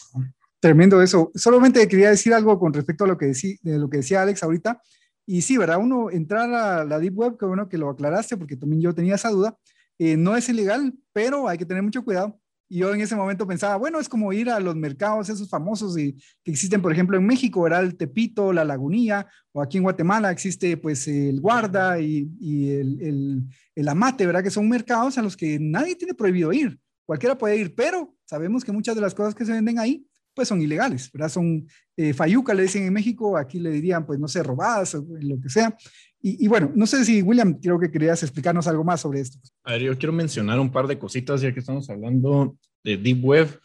Tremendo 0.60 1.02
eso. 1.02 1.30
Solamente 1.34 1.86
quería 1.88 2.10
decir 2.10 2.32
algo 2.32 2.58
con 2.58 2.72
respecto 2.72 3.04
a 3.04 3.08
lo 3.08 3.18
que, 3.18 3.26
decí, 3.26 3.58
de 3.62 3.78
lo 3.78 3.90
que 3.90 3.98
decía 3.98 4.22
Alex 4.22 4.42
ahorita. 4.42 4.80
Y 5.26 5.42
sí, 5.42 5.56
¿verdad? 5.56 5.78
Uno 5.78 6.10
entrar 6.10 6.52
a 6.52 6.84
la 6.84 6.98
Deep 6.98 7.18
Web, 7.18 7.36
que 7.38 7.46
bueno 7.46 7.68
que 7.68 7.78
lo 7.78 7.90
aclaraste, 7.90 8.36
porque 8.36 8.56
también 8.56 8.80
yo 8.80 8.94
tenía 8.94 9.16
esa 9.16 9.30
duda. 9.30 9.56
Eh, 9.98 10.16
no 10.16 10.36
es 10.36 10.48
ilegal, 10.48 10.94
pero 11.12 11.48
hay 11.48 11.58
que 11.58 11.66
tener 11.66 11.82
mucho 11.82 12.04
cuidado. 12.04 12.38
Y 12.68 12.78
yo 12.78 12.94
en 12.94 13.00
ese 13.00 13.14
momento 13.14 13.46
pensaba, 13.46 13.76
bueno, 13.76 14.00
es 14.00 14.08
como 14.08 14.32
ir 14.32 14.48
a 14.48 14.58
los 14.58 14.74
mercados 14.74 15.28
esos 15.28 15.48
famosos 15.50 15.98
y, 15.98 16.14
que 16.42 16.52
existen, 16.52 16.80
por 16.80 16.92
ejemplo, 16.92 17.16
en 17.16 17.26
México, 17.26 17.62
¿verdad? 17.62 17.84
El 17.84 17.96
Tepito, 17.96 18.52
la 18.52 18.64
Lagunilla, 18.64 19.26
o 19.52 19.62
aquí 19.62 19.76
en 19.76 19.82
Guatemala 19.82 20.30
existe 20.30 20.76
pues 20.76 21.06
el 21.06 21.40
Guarda 21.40 22.00
y, 22.00 22.30
y 22.40 22.70
el, 22.70 23.00
el, 23.02 23.42
el 23.74 23.88
Amate, 23.88 24.26
¿verdad? 24.26 24.42
Que 24.42 24.50
son 24.50 24.68
mercados 24.68 25.18
a 25.18 25.22
los 25.22 25.36
que 25.36 25.58
nadie 25.60 25.94
tiene 25.94 26.14
prohibido 26.14 26.52
ir. 26.52 26.78
Cualquiera 27.06 27.36
puede 27.36 27.56
ir, 27.56 27.74
pero 27.74 28.14
sabemos 28.24 28.64
que 28.64 28.72
muchas 28.72 28.94
de 28.94 29.00
las 29.00 29.14
cosas 29.14 29.34
que 29.34 29.44
se 29.44 29.52
venden 29.52 29.78
ahí 29.78 30.06
pues 30.34 30.48
son 30.48 30.60
ilegales, 30.60 31.10
¿verdad? 31.12 31.28
Son 31.28 31.66
eh, 31.96 32.12
fayuca, 32.12 32.52
le 32.54 32.64
dicen 32.64 32.84
en 32.84 32.92
México, 32.92 33.36
aquí 33.36 33.60
le 33.60 33.70
dirían, 33.70 34.04
pues 34.04 34.18
no 34.18 34.26
sé, 34.26 34.42
robadas 34.42 34.94
o 34.96 35.06
lo 35.08 35.40
que 35.40 35.48
sea. 35.48 35.76
Y, 36.20 36.44
y, 36.44 36.48
bueno, 36.48 36.72
no 36.74 36.86
sé 36.86 37.04
si 37.04 37.22
William, 37.22 37.60
creo 37.60 37.78
que 37.78 37.90
querías 37.90 38.22
explicarnos 38.22 38.66
algo 38.66 38.82
más 38.82 39.00
sobre 39.00 39.20
esto. 39.20 39.38
A 39.62 39.72
ver, 39.72 39.82
yo 39.82 39.98
quiero 39.98 40.12
mencionar 40.12 40.58
un 40.58 40.72
par 40.72 40.86
de 40.86 40.98
cositas 40.98 41.40
ya 41.40 41.52
que 41.52 41.60
estamos 41.60 41.88
hablando 41.88 42.56
de 42.82 42.96
Deep 42.96 43.24
Web 43.24 43.60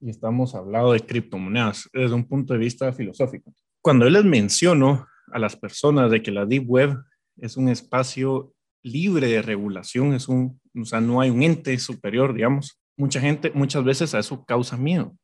y 0.00 0.10
estamos 0.10 0.54
hablando 0.54 0.92
de 0.92 1.00
criptomonedas 1.00 1.88
desde 1.92 2.14
un 2.14 2.24
punto 2.24 2.52
de 2.52 2.58
vista 2.58 2.92
filosófico. 2.92 3.54
Cuando 3.80 4.04
yo 4.04 4.10
les 4.10 4.24
menciono 4.24 5.06
a 5.32 5.38
las 5.38 5.56
personas 5.56 6.10
de 6.10 6.22
que 6.22 6.30
la 6.30 6.44
Deep 6.44 6.68
Web 6.68 6.98
es 7.38 7.56
un 7.56 7.68
espacio 7.68 8.53
libre 8.84 9.26
de 9.26 9.42
regulación, 9.42 10.14
es 10.14 10.28
un, 10.28 10.60
o 10.80 10.84
sea, 10.84 11.00
no 11.00 11.20
hay 11.20 11.30
un 11.30 11.42
ente 11.42 11.76
superior, 11.78 12.34
digamos, 12.34 12.80
mucha 12.96 13.20
gente 13.20 13.50
muchas 13.52 13.82
veces 13.82 14.14
a 14.14 14.20
eso 14.20 14.44
causa 14.44 14.76
miedo 14.76 15.16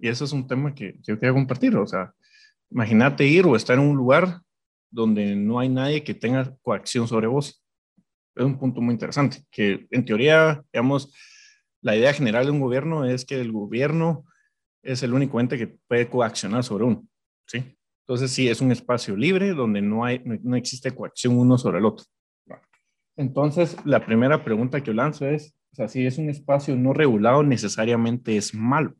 y 0.00 0.08
eso 0.08 0.24
es 0.24 0.32
un 0.32 0.46
tema 0.46 0.74
que 0.74 0.96
yo 1.02 1.18
quería 1.18 1.34
compartir. 1.34 1.76
O 1.76 1.86
sea, 1.86 2.12
imagínate 2.70 3.26
ir 3.26 3.46
o 3.46 3.54
estar 3.54 3.78
en 3.78 3.84
un 3.84 3.96
lugar 3.96 4.40
donde 4.90 5.36
no 5.36 5.58
hay 5.60 5.68
nadie 5.68 6.02
que 6.02 6.14
tenga 6.14 6.56
coacción 6.62 7.06
sobre 7.06 7.26
vos. 7.26 7.62
Es 8.34 8.44
un 8.44 8.58
punto 8.58 8.80
muy 8.80 8.94
interesante, 8.94 9.44
que 9.50 9.86
en 9.90 10.04
teoría, 10.04 10.62
digamos, 10.72 11.12
la 11.82 11.96
idea 11.96 12.12
general 12.12 12.46
de 12.46 12.50
un 12.50 12.60
gobierno 12.60 13.04
es 13.04 13.24
que 13.24 13.40
el 13.40 13.52
gobierno 13.52 14.24
es 14.82 15.02
el 15.02 15.12
único 15.12 15.38
ente 15.40 15.58
que 15.58 15.78
puede 15.88 16.08
coaccionar 16.08 16.64
sobre 16.64 16.84
uno. 16.84 17.06
¿sí? 17.46 17.76
Entonces, 18.06 18.30
sí, 18.30 18.48
es 18.48 18.60
un 18.60 18.72
espacio 18.72 19.16
libre 19.16 19.52
donde 19.52 19.82
no, 19.82 20.04
hay, 20.04 20.22
no, 20.24 20.56
existe 20.56 20.92
coacción 20.92 21.36
uno 21.36 21.58
sobre 21.58 21.78
el 21.78 21.84
otro. 21.84 22.06
Entonces, 23.16 23.76
la 23.84 24.04
primera 24.04 24.44
pregunta 24.44 24.80
que 24.80 24.88
yo 24.88 24.92
lanzo 24.92 25.26
es, 25.26 25.54
o 25.78 25.88
si 25.88 26.06
es 26.06 26.18
un 26.18 26.28
espacio 26.30 26.76
no 26.76 26.92
regulado, 26.92 27.42
necesariamente 27.42 28.36
es 28.36 28.54
malo. 28.54 28.94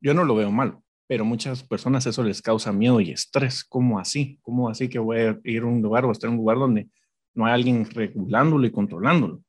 Yo 0.00 0.14
no 0.14 0.24
lo 0.24 0.34
veo 0.34 0.50
malo, 0.50 0.82
pero 1.06 1.24
muchas 1.24 1.62
personas 1.62 2.06
eso 2.06 2.22
les 2.22 2.40
causa 2.40 2.72
miedo 2.72 3.00
y 3.00 3.10
estrés. 3.10 3.64
¿Cómo 3.64 3.98
así? 3.98 4.38
¿Cómo 4.42 4.68
así 4.68 4.88
que 4.88 4.98
voy 4.98 5.18
a 5.18 5.40
ir 5.44 5.62
a 5.62 5.66
un 5.66 5.82
lugar 5.82 6.04
o 6.04 6.12
estar 6.12 6.28
en 6.28 6.34
un 6.34 6.38
lugar 6.38 6.58
donde 6.58 6.88
no 7.34 7.46
hay 7.46 7.52
alguien 7.52 7.84
regulándolo 7.90 8.66
y 8.66 8.70
controlándolo? 8.70 9.42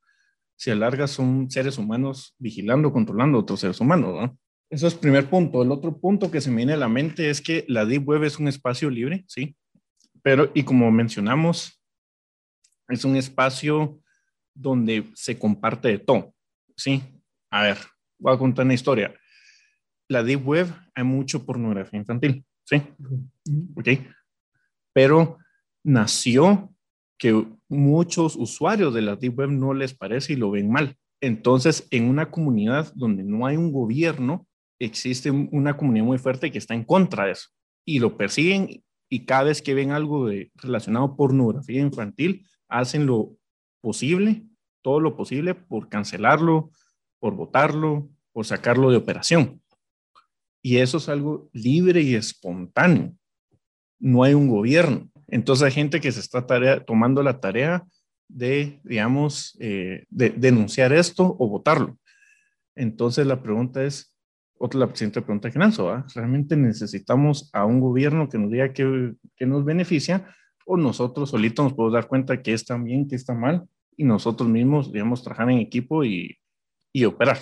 Si 0.55 0.71
a 0.71 0.75
larga 0.75 1.07
son 1.07 1.49
seres 1.49 1.77
humanos 1.77 2.35
vigilando, 2.37 2.91
controlando 2.91 3.37
a 3.37 3.41
otros 3.41 3.61
seres 3.61 3.79
humanos, 3.79 4.15
¿no? 4.21 4.37
Eso 4.69 4.87
es 4.87 4.93
primer 4.93 5.29
punto. 5.29 5.63
El 5.63 5.71
otro 5.71 5.97
punto 5.97 6.29
que 6.29 6.41
se 6.41 6.51
me 6.51 6.57
viene 6.57 6.73
a 6.73 6.77
la 6.77 6.89
mente 6.89 7.29
es 7.29 7.41
que 7.41 7.65
la 7.67 7.85
Deep 7.85 8.07
Web 8.07 8.23
es 8.23 8.37
un 8.37 8.47
espacio 8.47 8.89
libre, 8.89 9.23
sí, 9.27 9.55
pero 10.21 10.51
y 10.53 10.63
como 10.63 10.91
mencionamos, 10.91 11.78
es 12.89 13.05
un 13.05 13.15
espacio 13.15 13.99
donde 14.53 15.05
se 15.13 15.37
comparte 15.37 15.87
de 15.87 15.99
todo, 15.99 16.33
sí. 16.75 17.01
A 17.51 17.63
ver, 17.63 17.77
voy 18.19 18.33
a 18.33 18.37
contar 18.37 18.65
una 18.65 18.73
historia. 18.73 19.13
La 20.07 20.23
Deep 20.23 20.45
Web 20.45 20.67
hay 20.93 21.03
mucho 21.03 21.45
pornografía 21.45 21.99
infantil, 21.99 22.43
sí, 22.65 22.81
ok, 23.75 23.89
pero 24.93 25.37
nació 25.83 26.73
que 27.17 27.45
muchos 27.67 28.35
usuarios 28.35 28.93
de 28.93 29.01
la 29.01 29.15
Deep 29.15 29.37
Web 29.37 29.49
no 29.51 29.73
les 29.73 29.93
parece 29.93 30.33
y 30.33 30.35
lo 30.35 30.51
ven 30.51 30.71
mal. 30.71 30.95
Entonces, 31.21 31.87
en 31.91 32.05
una 32.05 32.31
comunidad 32.31 32.91
donde 32.95 33.23
no 33.23 33.45
hay 33.45 33.57
un 33.57 33.71
gobierno, 33.71 34.47
existe 34.79 35.29
una 35.29 35.75
comunidad 35.75 36.05
muy 36.05 36.17
fuerte 36.17 36.51
que 36.51 36.57
está 36.57 36.73
en 36.73 36.85
contra 36.85 37.25
de 37.25 37.33
eso 37.33 37.49
y 37.85 37.99
lo 37.99 38.17
persiguen 38.17 38.83
y 39.09 39.25
cada 39.25 39.43
vez 39.43 39.61
que 39.61 39.73
ven 39.73 39.91
algo 39.91 40.27
de, 40.27 40.51
relacionado 40.55 41.05
a 41.05 41.15
pornografía 41.15 41.81
infantil, 41.81 42.45
hacen 42.69 43.05
lo 43.05 43.35
posible, 43.81 44.45
todo 44.81 44.99
lo 44.99 45.15
posible 45.15 45.55
por 45.55 45.89
cancelarlo, 45.89 46.71
por 47.19 47.35
votarlo, 47.35 48.09
por 48.31 48.45
sacarlo 48.45 48.91
de 48.91 48.97
operación. 48.97 49.61
Y 50.61 50.77
eso 50.77 50.97
es 50.97 51.09
algo 51.09 51.49
libre 51.53 52.01
y 52.01 52.15
espontáneo. 52.15 53.13
No 53.99 54.23
hay 54.23 54.33
un 54.33 54.47
gobierno. 54.47 55.09
Entonces 55.27 55.65
hay 55.65 55.71
gente 55.71 55.99
que 55.99 56.11
se 56.11 56.19
está 56.19 56.45
tomando 56.85 57.23
la 57.23 57.39
tarea 57.39 57.85
de, 58.27 58.79
digamos, 58.83 59.57
eh, 59.59 60.05
de 60.09 60.29
denunciar 60.29 60.93
esto 60.93 61.35
o 61.39 61.49
votarlo. 61.49 61.97
Entonces 62.75 63.25
la 63.25 63.41
pregunta 63.41 63.83
es, 63.83 64.15
otra 64.57 64.79
la 64.81 64.95
siguiente 64.95 65.21
pregunta 65.21 65.49
que 65.49 65.59
lanzo, 65.59 66.03
¿realmente 66.13 66.55
necesitamos 66.55 67.49
a 67.53 67.65
un 67.65 67.79
gobierno 67.79 68.29
que 68.29 68.37
nos 68.37 68.51
diga 68.51 68.73
que, 68.73 69.13
que, 69.35 69.45
nos 69.45 69.63
beneficia 69.63 70.35
o 70.71 70.77
nosotros 70.77 71.31
solitos 71.31 71.65
nos 71.65 71.73
podemos 71.73 71.93
dar 71.93 72.07
cuenta 72.07 72.43
que 72.43 72.53
está 72.53 72.77
bien, 72.77 73.07
que 73.07 73.15
está 73.15 73.33
mal 73.33 73.67
y 73.97 74.03
nosotros 74.03 74.47
mismos, 74.47 74.93
digamos, 74.93 75.23
trabajar 75.23 75.49
en 75.49 75.57
equipo 75.57 76.03
y, 76.03 76.37
y 76.93 77.05
operar? 77.05 77.39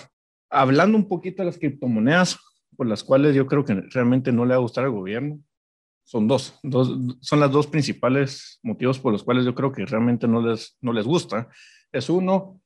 Hablando 0.48 0.96
un 0.96 1.06
poquito 1.06 1.42
de 1.42 1.46
las 1.46 1.58
criptomonedas, 1.58 2.38
por 2.74 2.86
las 2.86 3.04
cuales 3.04 3.36
yo 3.36 3.46
creo 3.46 3.66
que 3.66 3.74
realmente 3.92 4.32
no 4.32 4.46
le 4.46 4.54
va 4.54 4.56
a 4.56 4.62
gustar 4.62 4.84
al 4.84 4.92
gobierno, 4.92 5.40
son 6.04 6.26
dos, 6.26 6.58
dos, 6.62 6.96
son 7.20 7.40
las 7.40 7.52
dos 7.52 7.66
principales 7.66 8.60
motivos 8.62 8.98
por 8.98 9.12
los 9.12 9.22
cuales 9.22 9.44
yo 9.44 9.54
creo 9.54 9.72
que 9.72 9.84
realmente 9.84 10.26
no 10.26 10.40
les, 10.40 10.78
no 10.80 10.94
les 10.94 11.04
gusta. 11.04 11.48
Es 11.92 12.08
uno, 12.08 12.62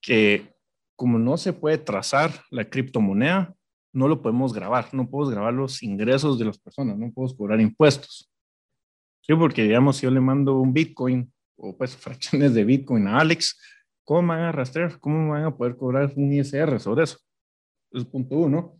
que 0.00 0.54
como 0.94 1.18
no 1.18 1.36
se 1.36 1.52
puede 1.52 1.78
trazar 1.78 2.30
la 2.52 2.70
criptomoneda, 2.70 3.52
no 3.92 4.06
lo 4.06 4.22
podemos 4.22 4.52
grabar, 4.52 4.94
no 4.94 5.10
podemos 5.10 5.34
grabar 5.34 5.54
los 5.54 5.82
ingresos 5.82 6.38
de 6.38 6.44
las 6.44 6.58
personas, 6.58 6.96
no 6.96 7.10
podemos 7.10 7.34
cobrar 7.34 7.60
impuestos. 7.60 8.30
Sí, 9.26 9.34
porque 9.34 9.62
digamos, 9.62 9.96
si 9.96 10.02
yo 10.02 10.10
le 10.10 10.20
mando 10.20 10.58
un 10.58 10.74
Bitcoin 10.74 11.32
o 11.56 11.76
pues 11.76 11.96
fracciones 11.96 12.52
de 12.54 12.64
Bitcoin 12.64 13.08
a 13.08 13.20
Alex, 13.20 13.58
¿cómo 14.04 14.28
van 14.28 14.40
a 14.40 14.52
rastrear? 14.52 14.98
¿Cómo 15.00 15.30
van 15.32 15.44
a 15.44 15.56
poder 15.56 15.76
cobrar 15.76 16.12
un 16.16 16.32
ISR 16.32 16.78
sobre 16.78 17.04
eso? 17.04 17.18
Es 17.90 18.04
punto 18.04 18.36
uno. 18.36 18.78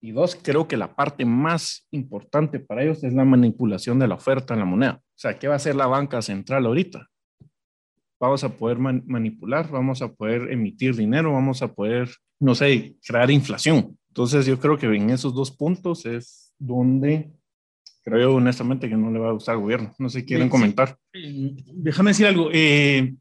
Y 0.00 0.12
dos, 0.12 0.36
creo 0.40 0.66
que 0.66 0.76
la 0.76 0.94
parte 0.94 1.24
más 1.24 1.86
importante 1.90 2.58
para 2.58 2.82
ellos 2.82 3.02
es 3.04 3.12
la 3.12 3.24
manipulación 3.24 3.98
de 3.98 4.08
la 4.08 4.16
oferta 4.16 4.54
en 4.54 4.60
la 4.60 4.66
moneda. 4.66 5.00
O 5.00 5.18
sea, 5.18 5.38
¿qué 5.38 5.46
va 5.46 5.54
a 5.54 5.56
hacer 5.56 5.76
la 5.76 5.86
banca 5.86 6.20
central 6.22 6.66
ahorita? 6.66 7.08
Vamos 8.20 8.44
a 8.44 8.50
poder 8.56 8.78
manipular, 8.78 9.68
vamos 9.70 10.02
a 10.02 10.12
poder 10.12 10.50
emitir 10.52 10.94
dinero, 10.94 11.32
vamos 11.32 11.62
a 11.62 11.72
poder, 11.72 12.08
no 12.40 12.54
sé, 12.54 12.96
crear 13.04 13.30
inflación. 13.30 13.98
Entonces 14.08 14.46
yo 14.46 14.58
creo 14.58 14.76
que 14.76 14.86
en 14.86 15.10
esos 15.10 15.34
dos 15.34 15.50
puntos 15.50 16.04
es 16.04 16.52
donde 16.58 17.32
creo 18.02 18.36
honestamente 18.36 18.88
que 18.88 18.96
no 18.96 19.10
le 19.10 19.18
va 19.18 19.30
a 19.30 19.32
gustar 19.32 19.54
al 19.54 19.60
gobierno. 19.60 19.94
No 19.98 20.08
sé 20.08 20.20
si 20.20 20.26
quieren 20.26 20.48
comentar. 20.48 20.98
Déjame 21.12 22.10
decir 22.10 22.26
algo. 22.26 22.50
Eh, 22.52 23.14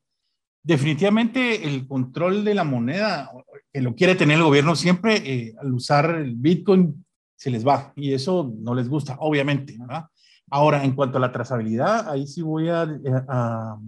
definitivamente 0.63 1.67
el 1.67 1.87
control 1.87 2.43
de 2.43 2.55
la 2.55 2.63
moneda, 2.63 3.29
que 3.71 3.81
lo 3.81 3.95
quiere 3.95 4.15
tener 4.15 4.37
el 4.37 4.43
gobierno 4.43 4.75
siempre, 4.75 5.17
eh, 5.17 5.55
al 5.59 5.73
usar 5.73 6.15
el 6.15 6.35
Bitcoin 6.35 7.05
se 7.35 7.49
les 7.49 7.65
va 7.65 7.91
y 7.95 8.13
eso 8.13 8.53
no 8.59 8.75
les 8.75 8.87
gusta, 8.87 9.17
obviamente. 9.19 9.75
¿verdad? 9.79 10.05
Ahora, 10.49 10.83
en 10.83 10.93
cuanto 10.93 11.17
a 11.17 11.21
la 11.21 11.31
trazabilidad, 11.31 12.09
ahí 12.09 12.27
sí 12.27 12.41
voy 12.41 12.69
a, 12.69 12.83
a, 13.27 13.79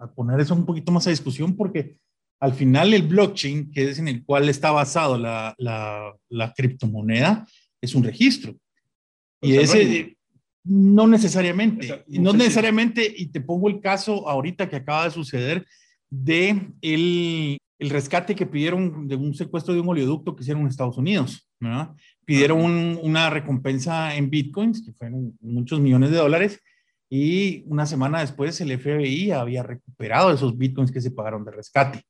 a 0.00 0.06
poner 0.14 0.40
eso 0.40 0.54
un 0.54 0.66
poquito 0.66 0.92
más 0.92 1.06
a 1.06 1.10
discusión 1.10 1.56
porque 1.56 1.96
al 2.44 2.52
final 2.52 2.92
el 2.92 3.02
blockchain, 3.08 3.70
que 3.70 3.90
es 3.90 3.98
en 3.98 4.08
el 4.08 4.24
cual 4.24 4.48
está 4.48 4.70
basado 4.70 5.16
la, 5.16 5.54
la, 5.58 6.52
criptomoneda, 6.54 7.46
es 7.80 7.94
un 7.94 8.04
registro. 8.04 8.54
Y 9.40 9.56
ese, 9.56 10.16
no 10.64 11.06
necesariamente, 11.06 12.04
no 12.08 12.32
necesariamente, 12.32 13.12
y 13.14 13.26
te 13.26 13.40
pongo 13.40 13.68
el 13.68 13.80
caso 13.80 14.28
ahorita 14.28 14.68
que 14.68 14.76
acaba 14.76 15.04
de 15.04 15.10
suceder 15.10 15.66
de 16.08 16.72
el, 16.80 17.58
el 17.78 17.90
rescate 17.90 18.34
que 18.34 18.46
pidieron 18.46 19.06
de 19.06 19.16
un 19.16 19.34
secuestro 19.34 19.74
de 19.74 19.80
un 19.80 19.88
oleoducto 19.88 20.34
que 20.34 20.42
hicieron 20.42 20.62
en 20.62 20.68
Estados 20.68 20.96
Unidos. 20.96 21.48
Pidieron 22.24 22.60
una 23.02 23.30
recompensa 23.30 24.14
en 24.14 24.30
bitcoins, 24.30 24.82
que 24.84 24.92
fueron 24.92 25.36
muchos 25.40 25.80
millones 25.80 26.10
de 26.10 26.16
dólares, 26.16 26.60
y 27.10 27.62
una 27.66 27.86
semana 27.86 28.20
después 28.20 28.60
el 28.60 28.78
FBI 28.78 29.30
había 29.30 29.62
recuperado 29.62 30.32
esos 30.32 30.56
bitcoins 30.56 30.90
que 30.90 31.00
se 31.00 31.10
pagaron 31.10 31.44
de 31.44 31.52
rescate. 31.52 32.02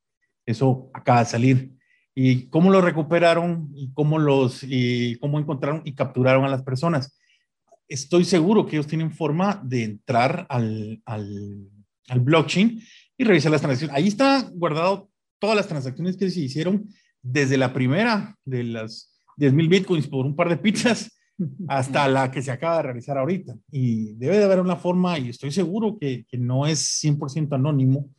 Eso 0.47 0.91
acaba 0.95 1.21
de 1.21 1.27
salir. 1.27 1.73
¿Y 2.15 2.47
cómo 2.47 2.71
lo 2.71 2.81
recuperaron? 2.81 3.71
¿Y 3.75 3.93
cómo 3.93 4.19
los, 4.19 4.63
y 4.63 5.17
cómo 5.17 5.41
encontraron 5.41 5.83
y 5.85 5.95
capturaron 5.95 6.45
a 6.45 6.49
las 6.49 6.63
personas? 6.63 7.19
Estoy 7.89 8.25
seguro 8.25 8.67
que 8.67 8.77
ellos 8.77 8.87
tienen 8.87 9.13
forma 9.13 9.61
de 9.65 9.85
entrar 9.85 10.47
al, 10.49 11.03
al, 11.05 11.69
al 12.09 12.21
blockchain 12.21 12.81
y 13.17 13.25
revisar 13.25 13.53
las 13.53 13.61
transacciones. 13.61 13.97
Ahí 13.97 14.09
está 14.09 14.49
guardado 14.53 15.11
todas 15.39 15.57
las 15.57 15.69
transacciones 15.69 16.17
que 16.17 16.31
se 16.31 16.41
hicieron 16.41 16.89
desde 17.23 17.57
la 17.57 17.73
primera 17.73 18.37
de 18.45 18.65
las 18.65 19.15
10 19.37 19.53
mil 19.53 19.69
bitcoins 19.69 20.09
por 20.09 20.27
un 20.27 20.37
par 20.37 20.49
de 20.49 20.57
pizzas 20.57 21.11
hasta 21.69 22.09
la 22.09 22.31
que 22.31 22.43
se 22.43 22.51
acaba 22.51 22.79
de 22.79 22.83
realizar 22.85 23.19
ahorita. 23.19 23.57
Y 23.71 24.15
debe 24.15 24.39
de 24.39 24.45
haber 24.45 24.61
una 24.61 24.77
forma, 24.77 25.19
y 25.19 25.29
estoy 25.31 25.51
seguro 25.51 25.99
que, 25.99 26.25
que 26.29 26.39
no 26.39 26.67
es 26.67 27.03
100% 27.03 27.55
anónimo, 27.55 28.11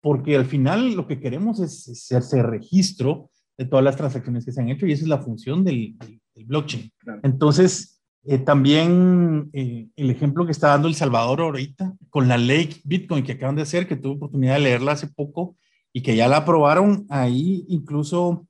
porque 0.00 0.36
al 0.36 0.46
final 0.46 0.94
lo 0.94 1.06
que 1.06 1.20
queremos 1.20 1.60
es 1.60 1.88
hacerse 1.88 2.42
registro 2.42 3.30
de 3.56 3.64
todas 3.64 3.84
las 3.84 3.96
transacciones 3.96 4.44
que 4.44 4.52
se 4.52 4.60
han 4.60 4.68
hecho 4.68 4.86
y 4.86 4.92
esa 4.92 5.02
es 5.02 5.08
la 5.08 5.22
función 5.22 5.64
del, 5.64 5.96
blockchain. 6.34 6.92
Entonces, 7.22 7.93
eh, 8.26 8.38
también 8.38 9.50
eh, 9.52 9.88
el 9.96 10.10
ejemplo 10.10 10.46
que 10.46 10.52
está 10.52 10.68
dando 10.68 10.88
El 10.88 10.94
Salvador 10.94 11.42
ahorita 11.42 11.94
con 12.08 12.26
la 12.28 12.38
ley 12.38 12.80
Bitcoin 12.84 13.22
que 13.22 13.32
acaban 13.32 13.56
de 13.56 13.62
hacer, 13.62 13.86
que 13.86 13.96
tuve 13.96 14.16
oportunidad 14.16 14.54
de 14.54 14.60
leerla 14.60 14.92
hace 14.92 15.08
poco 15.08 15.56
y 15.92 16.02
que 16.02 16.16
ya 16.16 16.26
la 16.26 16.38
aprobaron, 16.38 17.06
ahí 17.10 17.64
incluso 17.68 18.46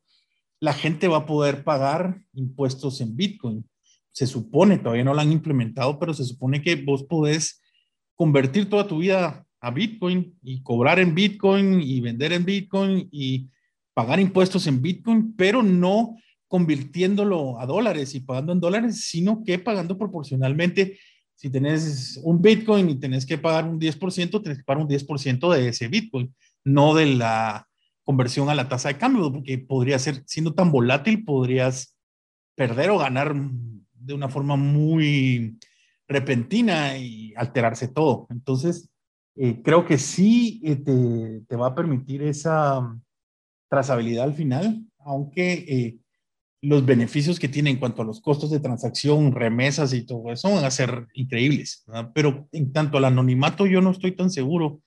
la 0.60 0.72
gente 0.72 1.08
va 1.08 1.18
a 1.18 1.26
poder 1.26 1.64
pagar 1.64 2.22
impuestos 2.32 3.00
en 3.00 3.16
Bitcoin. 3.16 3.68
Se 4.12 4.26
supone, 4.26 4.78
todavía 4.78 5.04
no 5.04 5.12
la 5.12 5.22
han 5.22 5.32
implementado, 5.32 5.98
pero 5.98 6.14
se 6.14 6.24
supone 6.24 6.62
que 6.62 6.76
vos 6.76 7.02
podés 7.02 7.60
convertir 8.14 8.70
toda 8.70 8.86
tu 8.86 8.98
vida 8.98 9.44
a 9.60 9.70
Bitcoin 9.70 10.38
y 10.42 10.62
cobrar 10.62 11.00
en 11.00 11.14
Bitcoin 11.14 11.80
y 11.82 12.00
vender 12.00 12.32
en 12.32 12.44
Bitcoin 12.44 13.08
y 13.10 13.50
pagar 13.92 14.20
impuestos 14.20 14.66
en 14.66 14.80
Bitcoin, 14.80 15.34
pero 15.36 15.62
no 15.62 16.16
convirtiéndolo 16.54 17.58
a 17.58 17.66
dólares 17.66 18.14
y 18.14 18.20
pagando 18.20 18.52
en 18.52 18.60
dólares, 18.60 19.08
sino 19.08 19.42
que 19.42 19.58
pagando 19.58 19.98
proporcionalmente. 19.98 21.00
Si 21.34 21.50
tenés 21.50 22.20
un 22.22 22.40
Bitcoin 22.40 22.88
y 22.90 22.94
tenés 22.94 23.26
que 23.26 23.38
pagar 23.38 23.64
un 23.64 23.80
10%, 23.80 24.40
tenés 24.40 24.58
que 24.58 24.62
pagar 24.62 24.80
un 24.80 24.88
10% 24.88 25.52
de 25.52 25.66
ese 25.70 25.88
Bitcoin, 25.88 26.32
no 26.62 26.94
de 26.94 27.06
la 27.06 27.66
conversión 28.04 28.50
a 28.50 28.54
la 28.54 28.68
tasa 28.68 28.86
de 28.86 28.98
cambio, 28.98 29.32
porque 29.32 29.58
podría 29.58 29.98
ser, 29.98 30.22
siendo 30.26 30.54
tan 30.54 30.70
volátil, 30.70 31.24
podrías 31.24 31.96
perder 32.54 32.90
o 32.90 32.98
ganar 32.98 33.34
de 33.92 34.14
una 34.14 34.28
forma 34.28 34.54
muy 34.54 35.58
repentina 36.06 36.96
y 36.96 37.34
alterarse 37.34 37.88
todo. 37.88 38.28
Entonces, 38.30 38.88
eh, 39.34 39.60
creo 39.60 39.84
que 39.84 39.98
sí 39.98 40.62
eh, 40.62 40.76
te, 40.76 41.40
te, 41.48 41.56
va 41.56 41.66
a 41.66 41.74
permitir 41.74 42.22
esa 42.22 42.96
trazabilidad 43.68 44.22
al 44.22 44.34
final, 44.34 44.84
aunque 45.00 45.52
eh, 45.66 45.98
los 46.64 46.84
beneficios 46.84 47.38
que 47.38 47.48
tiene 47.48 47.70
en 47.70 47.78
cuanto 47.78 48.02
a 48.02 48.04
los 48.04 48.20
costos 48.20 48.50
de 48.50 48.60
transacción, 48.60 49.32
remesas 49.32 49.92
y 49.92 50.06
todo 50.06 50.32
eso 50.32 50.50
van 50.50 50.64
a 50.64 50.70
ser 50.70 51.06
increíbles. 51.14 51.84
Pero 52.14 52.48
en 52.52 52.72
tanto 52.72 52.98
al 52.98 53.04
anonimato, 53.04 53.66
yo 53.66 53.80
no 53.80 53.90
estoy 53.90 54.12
tan 54.12 54.30
seguro 54.30 54.80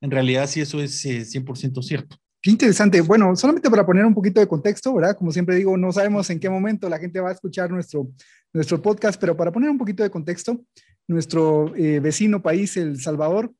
en 0.00 0.10
realidad 0.10 0.46
si 0.46 0.60
eso 0.60 0.80
es 0.80 1.04
100% 1.04 1.78
eh, 1.78 1.82
cierto. 1.82 2.16
Qué 2.42 2.50
interesante. 2.50 3.00
Bueno, 3.00 3.34
solamente 3.36 3.70
para 3.70 3.86
poner 3.86 4.04
un 4.04 4.12
poquito 4.12 4.38
de 4.38 4.46
contexto, 4.46 4.94
¿verdad? 4.94 5.16
Como 5.16 5.32
siempre 5.32 5.56
digo, 5.56 5.76
no 5.78 5.92
sabemos 5.92 6.28
en 6.28 6.38
qué 6.38 6.50
momento 6.50 6.88
la 6.90 6.98
gente 6.98 7.18
va 7.18 7.30
a 7.30 7.32
escuchar 7.32 7.70
nuestro, 7.70 8.10
nuestro 8.52 8.82
podcast, 8.82 9.18
pero 9.18 9.34
para 9.34 9.50
poner 9.50 9.70
un 9.70 9.78
poquito 9.78 10.02
de 10.02 10.10
contexto, 10.10 10.60
nuestro 11.08 11.74
eh, 11.74 12.00
vecino 12.00 12.42
país, 12.42 12.76
El 12.76 13.00
Salvador, 13.00 13.50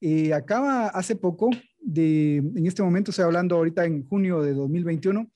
eh, 0.00 0.32
acaba 0.32 0.86
hace 0.86 1.16
poco 1.16 1.50
de, 1.80 2.36
en 2.36 2.66
este 2.66 2.82
momento 2.82 3.10
estoy 3.10 3.24
hablando 3.24 3.56
ahorita 3.56 3.84
en 3.84 4.06
junio 4.06 4.40
de 4.40 4.54
2021, 4.54 5.28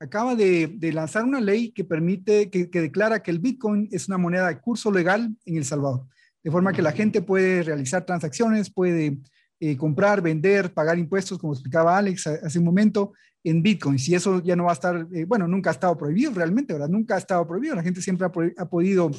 acaba 0.00 0.34
de, 0.34 0.78
lanzar 0.92 1.24
una 1.24 1.40
ley 1.40 1.70
que 1.72 1.84
permite, 1.84 2.50
que, 2.50 2.66
declara 2.66 3.22
que 3.22 3.30
el 3.30 3.38
Bitcoin 3.38 3.88
es 3.92 4.08
una 4.08 4.18
moneda 4.18 4.48
de 4.48 4.58
curso 4.58 4.90
legal 4.90 5.36
en 5.44 5.56
El 5.56 5.64
Salvador, 5.64 6.06
de 6.42 6.50
forma 6.50 6.72
que 6.72 6.82
la 6.82 6.92
gente 6.92 7.20
puede 7.20 7.62
realizar 7.62 8.06
transacciones, 8.06 8.70
puede 8.70 9.18
eh, 9.60 9.76
comprar, 9.76 10.22
vender, 10.22 10.72
pagar 10.72 10.98
impuestos, 10.98 11.38
como 11.38 11.52
explicaba 11.52 11.98
Alex 11.98 12.26
hace 12.26 12.58
un 12.58 12.64
momento, 12.64 13.12
en 13.44 13.62
Bitcoin. 13.62 13.98
Si 13.98 14.14
eso 14.14 14.42
ya 14.42 14.56
no 14.56 14.64
va 14.64 14.70
a 14.70 14.74
estar, 14.74 15.06
eh, 15.12 15.24
bueno, 15.26 15.46
nunca 15.46 15.70
ha 15.70 15.74
estado 15.74 15.96
prohibido 15.96 16.32
realmente, 16.32 16.72
¿verdad? 16.72 16.88
Nunca 16.88 17.14
ha 17.14 17.18
estado 17.18 17.46
prohibido. 17.46 17.74
La 17.74 17.82
gente 17.82 18.00
siempre 18.00 18.26
ha, 18.26 18.68
podido 18.68 19.10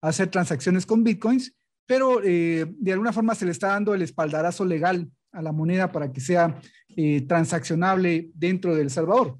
hacer 0.00 0.30
transacciones 0.30 0.86
con 0.86 1.04
Bitcoins, 1.04 1.54
pero 1.86 2.22
eh, 2.24 2.66
de 2.78 2.92
alguna 2.92 3.12
forma 3.12 3.34
se 3.34 3.44
le 3.44 3.52
está 3.52 3.68
dando 3.68 3.94
el 3.94 4.02
espaldarazo 4.02 4.64
legal 4.64 5.10
a 5.32 5.42
la 5.42 5.52
moneda 5.52 5.92
para 5.92 6.10
que 6.10 6.20
sea 6.20 6.60
transaccionable 7.28 8.30
dentro 8.34 8.74
de 8.74 8.90
Salvador. 8.90 9.38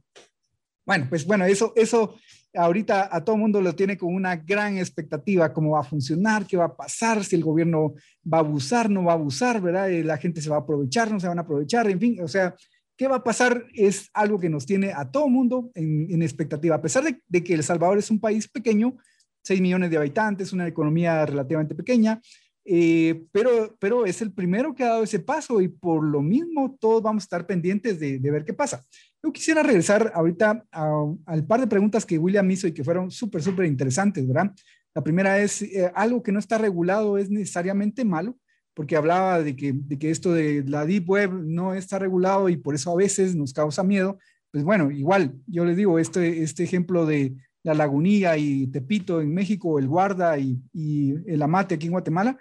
Bueno, 0.86 1.06
pues 1.08 1.26
bueno, 1.26 1.44
eso, 1.44 1.72
eso 1.76 2.16
ahorita 2.54 3.14
a 3.14 3.24
todo 3.24 3.36
mundo 3.36 3.60
lo 3.60 3.74
tiene 3.74 3.96
con 3.96 4.14
una 4.14 4.36
gran 4.36 4.78
expectativa, 4.78 5.52
cómo 5.52 5.72
va 5.72 5.80
a 5.80 5.84
funcionar, 5.84 6.46
qué 6.46 6.56
va 6.56 6.66
a 6.66 6.76
pasar, 6.76 7.24
si 7.24 7.36
el 7.36 7.44
gobierno 7.44 7.94
va 8.22 8.38
a 8.38 8.40
abusar, 8.40 8.90
no 8.90 9.04
va 9.04 9.12
a 9.12 9.16
abusar, 9.16 9.60
¿verdad? 9.60 9.90
Eh, 9.90 10.02
la 10.02 10.18
gente 10.18 10.40
se 10.40 10.50
va 10.50 10.56
a 10.56 10.60
aprovechar, 10.60 11.10
no 11.10 11.20
se 11.20 11.28
van 11.28 11.38
a 11.38 11.42
aprovechar, 11.42 11.88
en 11.88 12.00
fin, 12.00 12.20
o 12.22 12.28
sea, 12.28 12.54
¿qué 12.96 13.06
va 13.08 13.16
a 13.16 13.24
pasar? 13.24 13.66
Es 13.72 14.10
algo 14.12 14.38
que 14.38 14.50
nos 14.50 14.66
tiene 14.66 14.92
a 14.92 15.10
todo 15.10 15.28
mundo 15.28 15.70
en, 15.74 16.22
expectativa, 16.22 16.76
a 16.76 16.82
pesar 16.82 17.04
de, 17.04 17.44
que 17.44 17.54
El 17.54 17.62
Salvador 17.62 17.98
es 17.98 18.10
un 18.10 18.20
país 18.20 18.48
pequeño, 18.48 18.96
6 19.42 19.60
millones 19.60 19.90
de 19.90 19.96
habitantes, 19.96 20.52
una 20.52 20.66
economía 20.66 21.24
relativamente 21.24 21.74
pequeña, 21.74 22.20
eh, 22.64 23.24
pero, 23.32 23.76
pero 23.78 24.06
es 24.06 24.20
el 24.22 24.32
primero 24.32 24.74
que 24.74 24.84
ha 24.84 24.88
dado 24.88 25.02
ese 25.02 25.20
paso 25.20 25.60
y 25.60 25.68
por 25.68 26.04
lo 26.04 26.22
mismo 26.22 26.76
todos 26.80 27.02
vamos 27.02 27.22
a 27.22 27.26
estar 27.26 27.46
pendientes 27.46 27.98
de, 27.98 28.18
de 28.18 28.30
ver 28.30 28.44
qué 28.44 28.52
pasa. 28.52 28.82
Yo 29.22 29.32
quisiera 29.32 29.62
regresar 29.62 30.12
ahorita 30.14 30.64
al 30.72 31.46
par 31.46 31.60
de 31.60 31.66
preguntas 31.66 32.06
que 32.06 32.18
William 32.18 32.50
hizo 32.50 32.66
y 32.66 32.72
que 32.72 32.84
fueron 32.84 33.10
súper, 33.10 33.42
súper 33.42 33.66
interesantes, 33.66 34.26
¿verdad? 34.26 34.52
La 34.94 35.02
primera 35.02 35.38
es, 35.38 35.62
eh, 35.62 35.90
algo 35.94 36.22
que 36.22 36.32
no 36.32 36.38
está 36.38 36.58
regulado 36.58 37.18
es 37.18 37.30
necesariamente 37.30 38.04
malo, 38.04 38.38
porque 38.74 38.96
hablaba 38.96 39.42
de 39.42 39.54
que, 39.56 39.72
de 39.74 39.98
que 39.98 40.10
esto 40.10 40.32
de 40.32 40.64
la 40.66 40.86
Deep 40.86 41.08
Web 41.08 41.32
no 41.44 41.74
está 41.74 41.98
regulado 41.98 42.48
y 42.48 42.56
por 42.56 42.74
eso 42.74 42.92
a 42.92 42.96
veces 42.96 43.36
nos 43.36 43.52
causa 43.52 43.82
miedo. 43.82 44.18
Pues 44.50 44.64
bueno, 44.64 44.90
igual, 44.90 45.34
yo 45.46 45.64
les 45.64 45.76
digo, 45.76 45.98
este, 45.98 46.42
este 46.42 46.64
ejemplo 46.64 47.06
de 47.06 47.36
la 47.62 47.74
Lagunilla 47.74 48.36
y 48.36 48.66
Tepito 48.68 49.20
en 49.20 49.34
México, 49.34 49.78
el 49.78 49.86
Guarda 49.86 50.38
y, 50.38 50.58
y 50.72 51.14
el 51.26 51.42
Amate 51.42 51.74
aquí 51.74 51.86
en 51.86 51.92
Guatemala, 51.92 52.38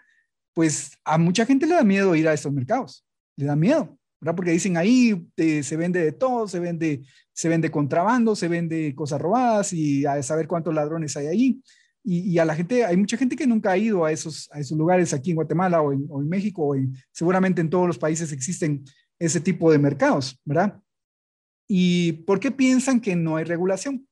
pues 0.54 0.92
a 1.04 1.18
mucha 1.18 1.46
gente 1.46 1.66
le 1.66 1.76
da 1.76 1.84
miedo 1.84 2.16
ir 2.16 2.28
a 2.28 2.34
estos 2.34 2.52
mercados, 2.52 3.06
le 3.36 3.46
da 3.46 3.56
miedo. 3.56 4.00
¿verdad? 4.20 4.36
Porque 4.36 4.52
dicen 4.52 4.78
ahí 4.78 5.28
eh, 5.38 5.64
se 5.64 5.78
vende 5.78 6.04
de 6.04 6.12
todo, 6.12 6.48
se 6.48 6.60
vende, 6.60 7.04
se 7.32 7.50
vende 7.50 7.72
contrabando, 7.72 8.36
se 8.36 8.48
vende 8.48 8.94
cosas 8.94 9.22
robadas 9.22 9.74
y 9.74 10.06
a 10.06 10.22
saber 10.24 10.48
cuántos 10.48 10.74
ladrones 10.74 11.16
hay 11.16 11.28
ahí. 11.28 11.62
Y, 12.04 12.40
a 12.40 12.46
la 12.46 12.56
gente, 12.56 12.86
hay 12.86 12.98
mucha 12.98 13.18
gente 13.18 13.36
que 13.36 13.46
nunca 13.46 13.72
ha 13.72 13.78
ido 13.78 14.06
a 14.06 14.12
esos, 14.12 14.50
lugares 14.72 15.14
aquí 15.14 15.32
en 15.32 15.36
Guatemala 15.36 15.82
o 15.82 15.92
en, 15.92 16.30
México, 16.30 16.70
o 16.70 16.76
seguramente 17.12 17.62
en 17.62 17.70
todos 17.70 17.88
los 17.88 18.00
países 18.00 18.32
existen 18.32 18.84
ese 19.20 19.40
tipo 19.42 19.72
de 19.72 19.78
mercados, 19.78 20.40
¿verdad? 20.46 20.80
¿Y 21.68 22.14
por 22.26 22.40
qué 22.40 22.52
piensan 22.52 23.00
que 23.00 23.16
no 23.16 23.36
hay 23.36 23.44
regulación? 23.44 24.08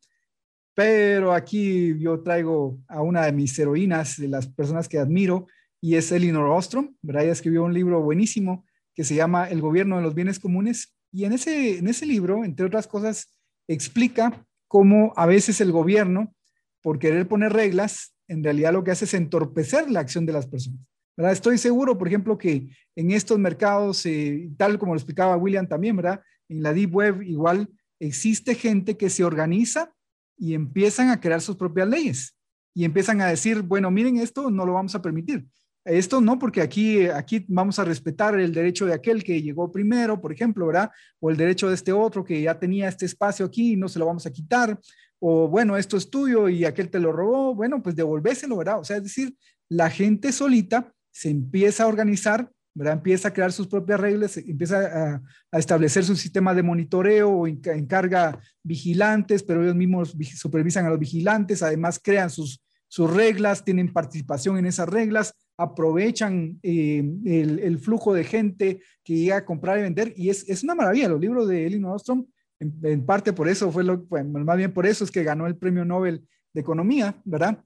Pero 0.75 1.33
aquí 1.33 1.97
yo 1.97 2.21
traigo 2.21 2.77
a 2.87 3.01
una 3.01 3.25
de 3.25 3.31
mis 3.31 3.57
heroínas, 3.57 4.17
de 4.17 4.27
las 4.27 4.47
personas 4.47 4.87
que 4.87 4.99
admiro, 4.99 5.47
y 5.87 5.95
es 5.95 6.11
Elinor 6.11 6.49
Ostrom, 6.49 6.97
¿verdad? 7.01 7.23
Ella 7.23 7.31
escribió 7.31 7.63
un 7.63 7.73
libro 7.73 8.01
buenísimo 8.01 8.65
que 8.93 9.05
se 9.05 9.15
llama 9.15 9.49
El 9.49 9.61
gobierno 9.61 9.95
de 9.95 10.01
los 10.01 10.15
bienes 10.15 10.37
comunes. 10.37 10.93
Y 11.13 11.23
en 11.23 11.31
ese, 11.31 11.77
en 11.77 11.87
ese 11.87 12.05
libro, 12.05 12.43
entre 12.43 12.65
otras 12.65 12.87
cosas, 12.87 13.29
explica 13.69 14.45
cómo 14.67 15.13
a 15.15 15.25
veces 15.25 15.61
el 15.61 15.71
gobierno, 15.71 16.35
por 16.81 16.99
querer 16.99 17.25
poner 17.29 17.53
reglas, 17.53 18.13
en 18.27 18.43
realidad 18.43 18.73
lo 18.73 18.83
que 18.83 18.91
hace 18.91 19.05
es 19.05 19.13
entorpecer 19.13 19.89
la 19.89 20.01
acción 20.01 20.25
de 20.25 20.33
las 20.33 20.45
personas. 20.45 20.85
¿verdad? 21.15 21.31
Estoy 21.31 21.57
seguro, 21.57 21.97
por 21.97 22.09
ejemplo, 22.09 22.37
que 22.37 22.67
en 22.97 23.11
estos 23.11 23.39
mercados, 23.39 24.05
eh, 24.05 24.49
tal 24.57 24.77
como 24.77 24.93
lo 24.93 24.99
explicaba 24.99 25.37
William 25.37 25.69
también, 25.69 25.95
¿verdad? 25.95 26.19
En 26.49 26.63
la 26.63 26.73
Deep 26.73 26.93
Web 26.93 27.21
igual 27.21 27.69
existe 27.97 28.55
gente 28.55 28.97
que 28.97 29.09
se 29.09 29.23
organiza 29.23 29.93
y 30.37 30.53
empiezan 30.53 31.11
a 31.11 31.21
crear 31.21 31.39
sus 31.39 31.55
propias 31.55 31.87
leyes 31.87 32.37
y 32.73 32.83
empiezan 32.83 33.21
a 33.21 33.27
decir, 33.27 33.61
bueno, 33.61 33.89
miren 33.89 34.17
esto, 34.17 34.51
no 34.51 34.65
lo 34.65 34.73
vamos 34.73 34.93
a 34.93 35.01
permitir. 35.01 35.47
Esto 35.87 36.19
no, 36.19 36.37
porque 36.37 36.61
aquí, 36.61 37.07
aquí 37.07 37.45
vamos 37.47 37.79
a 37.79 37.85
respetar 37.85 38.37
el 38.37 38.53
derecho 38.53 38.85
de 38.85 38.93
aquel 38.93 39.23
que 39.23 39.41
llegó 39.41 39.71
primero, 39.71 40.19
por 40.19 40.33
ejemplo, 40.33 40.67
¿verdad? 40.67 40.91
O 41.19 41.29
el 41.29 41.37
derecho 41.37 41.69
de 41.69 41.75
este 41.75 41.93
otro 41.93 42.25
que 42.25 42.41
ya 42.41 42.59
tenía 42.59 42.89
este 42.89 43.05
espacio 43.05 43.45
aquí 43.45 43.73
y 43.73 43.75
no 43.77 43.87
se 43.87 43.97
lo 43.97 44.05
vamos 44.05 44.25
a 44.25 44.31
quitar. 44.31 44.77
O 45.19 45.47
bueno, 45.47 45.77
esto 45.77 45.95
es 45.95 46.09
tuyo 46.09 46.49
y 46.49 46.65
aquel 46.65 46.89
te 46.89 46.99
lo 46.99 47.11
robó, 47.13 47.55
bueno, 47.55 47.81
pues 47.81 47.95
devolvéselo, 47.95 48.57
¿verdad? 48.57 48.79
O 48.79 48.83
sea, 48.83 48.97
es 48.97 49.03
decir, 49.03 49.35
la 49.69 49.89
gente 49.89 50.31
solita 50.33 50.93
se 51.11 51.29
empieza 51.29 51.83
a 51.83 51.87
organizar, 51.87 52.51
¿verdad? 52.73 52.95
Empieza 52.95 53.29
a 53.29 53.33
crear 53.33 53.53
sus 53.53 53.67
propias 53.67 53.99
reglas, 53.99 54.35
empieza 54.37 54.79
a, 54.85 55.23
a 55.51 55.57
establecer 55.57 56.03
su 56.03 56.15
sistema 56.17 56.53
de 56.53 56.63
monitoreo 56.63 57.47
encarga 57.47 58.39
vigilantes, 58.61 59.41
pero 59.41 59.63
ellos 59.63 59.75
mismos 59.75 60.15
supervisan 60.35 60.85
a 60.85 60.89
los 60.89 60.99
vigilantes, 60.99 61.63
además 61.63 61.99
crean 62.03 62.29
sus, 62.29 62.61
sus 62.87 63.11
reglas, 63.11 63.63
tienen 63.63 63.91
participación 63.91 64.57
en 64.57 64.65
esas 64.65 64.89
reglas, 64.89 65.33
aprovechan 65.57 66.59
eh, 66.61 67.03
el, 67.25 67.79
flujo 67.79 68.13
de 68.13 68.23
gente 68.23 68.81
que 69.03 69.15
llega 69.15 69.37
a 69.37 69.45
comprar 69.45 69.79
y 69.79 69.81
vender 69.81 70.13
y 70.15 70.29
es, 70.29 70.47
es 70.47 70.63
una 70.63 70.75
maravilla. 70.75 71.09
Los 71.09 71.19
libros 71.19 71.47
de 71.47 71.65
Elinor 71.65 71.95
Ostrom, 71.95 72.25
en, 72.59 73.05
parte 73.05 73.33
por 73.33 73.47
eso 73.47 73.71
fue 73.71 73.83
lo, 73.83 74.05
más 74.09 74.57
bien 74.57 74.71
por 74.71 74.85
eso 74.85 75.03
es 75.03 75.11
que 75.11 75.23
ganó 75.23 75.47
el 75.47 75.57
premio 75.57 75.83
Nobel 75.83 76.27
de 76.53 76.61
Economía, 76.61 77.19
¿verdad? 77.25 77.63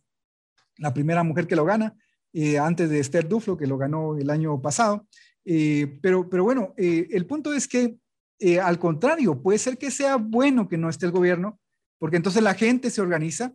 La 0.77 0.93
primera 0.93 1.23
mujer 1.23 1.47
que 1.47 1.55
lo 1.55 1.65
gana, 1.65 1.93
eh, 2.33 2.57
antes 2.57 2.89
de 2.89 2.99
Esther 2.99 3.27
Duflo, 3.27 3.57
que 3.57 3.67
lo 3.67 3.77
ganó 3.77 4.17
el 4.17 4.29
año 4.29 4.61
pasado. 4.61 5.05
Eh, 5.43 5.99
pero, 6.01 6.29
pero 6.29 6.43
bueno, 6.43 6.73
el 6.77 7.25
punto 7.25 7.53
es 7.53 7.67
que 7.67 7.97
al 8.63 8.79
contrario, 8.79 9.39
puede 9.39 9.59
ser 9.59 9.77
que 9.77 9.91
sea 9.91 10.15
bueno 10.15 10.67
que 10.67 10.77
no 10.77 10.89
esté 10.89 11.05
el 11.05 11.11
gobierno, 11.11 11.59
porque 11.99 12.17
entonces 12.17 12.41
la 12.41 12.55
gente 12.55 12.89
se 12.89 13.01
organiza 13.01 13.53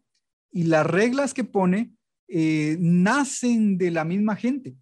y 0.53 0.65
las 0.65 0.87
reglas 0.87 1.35
que 1.35 1.43
pone 1.43 1.96
eh, 2.29 2.77
nacen 2.81 3.79
de 3.79 3.91
la 3.91 4.05
misma 4.05 4.37
gente. 4.37 4.77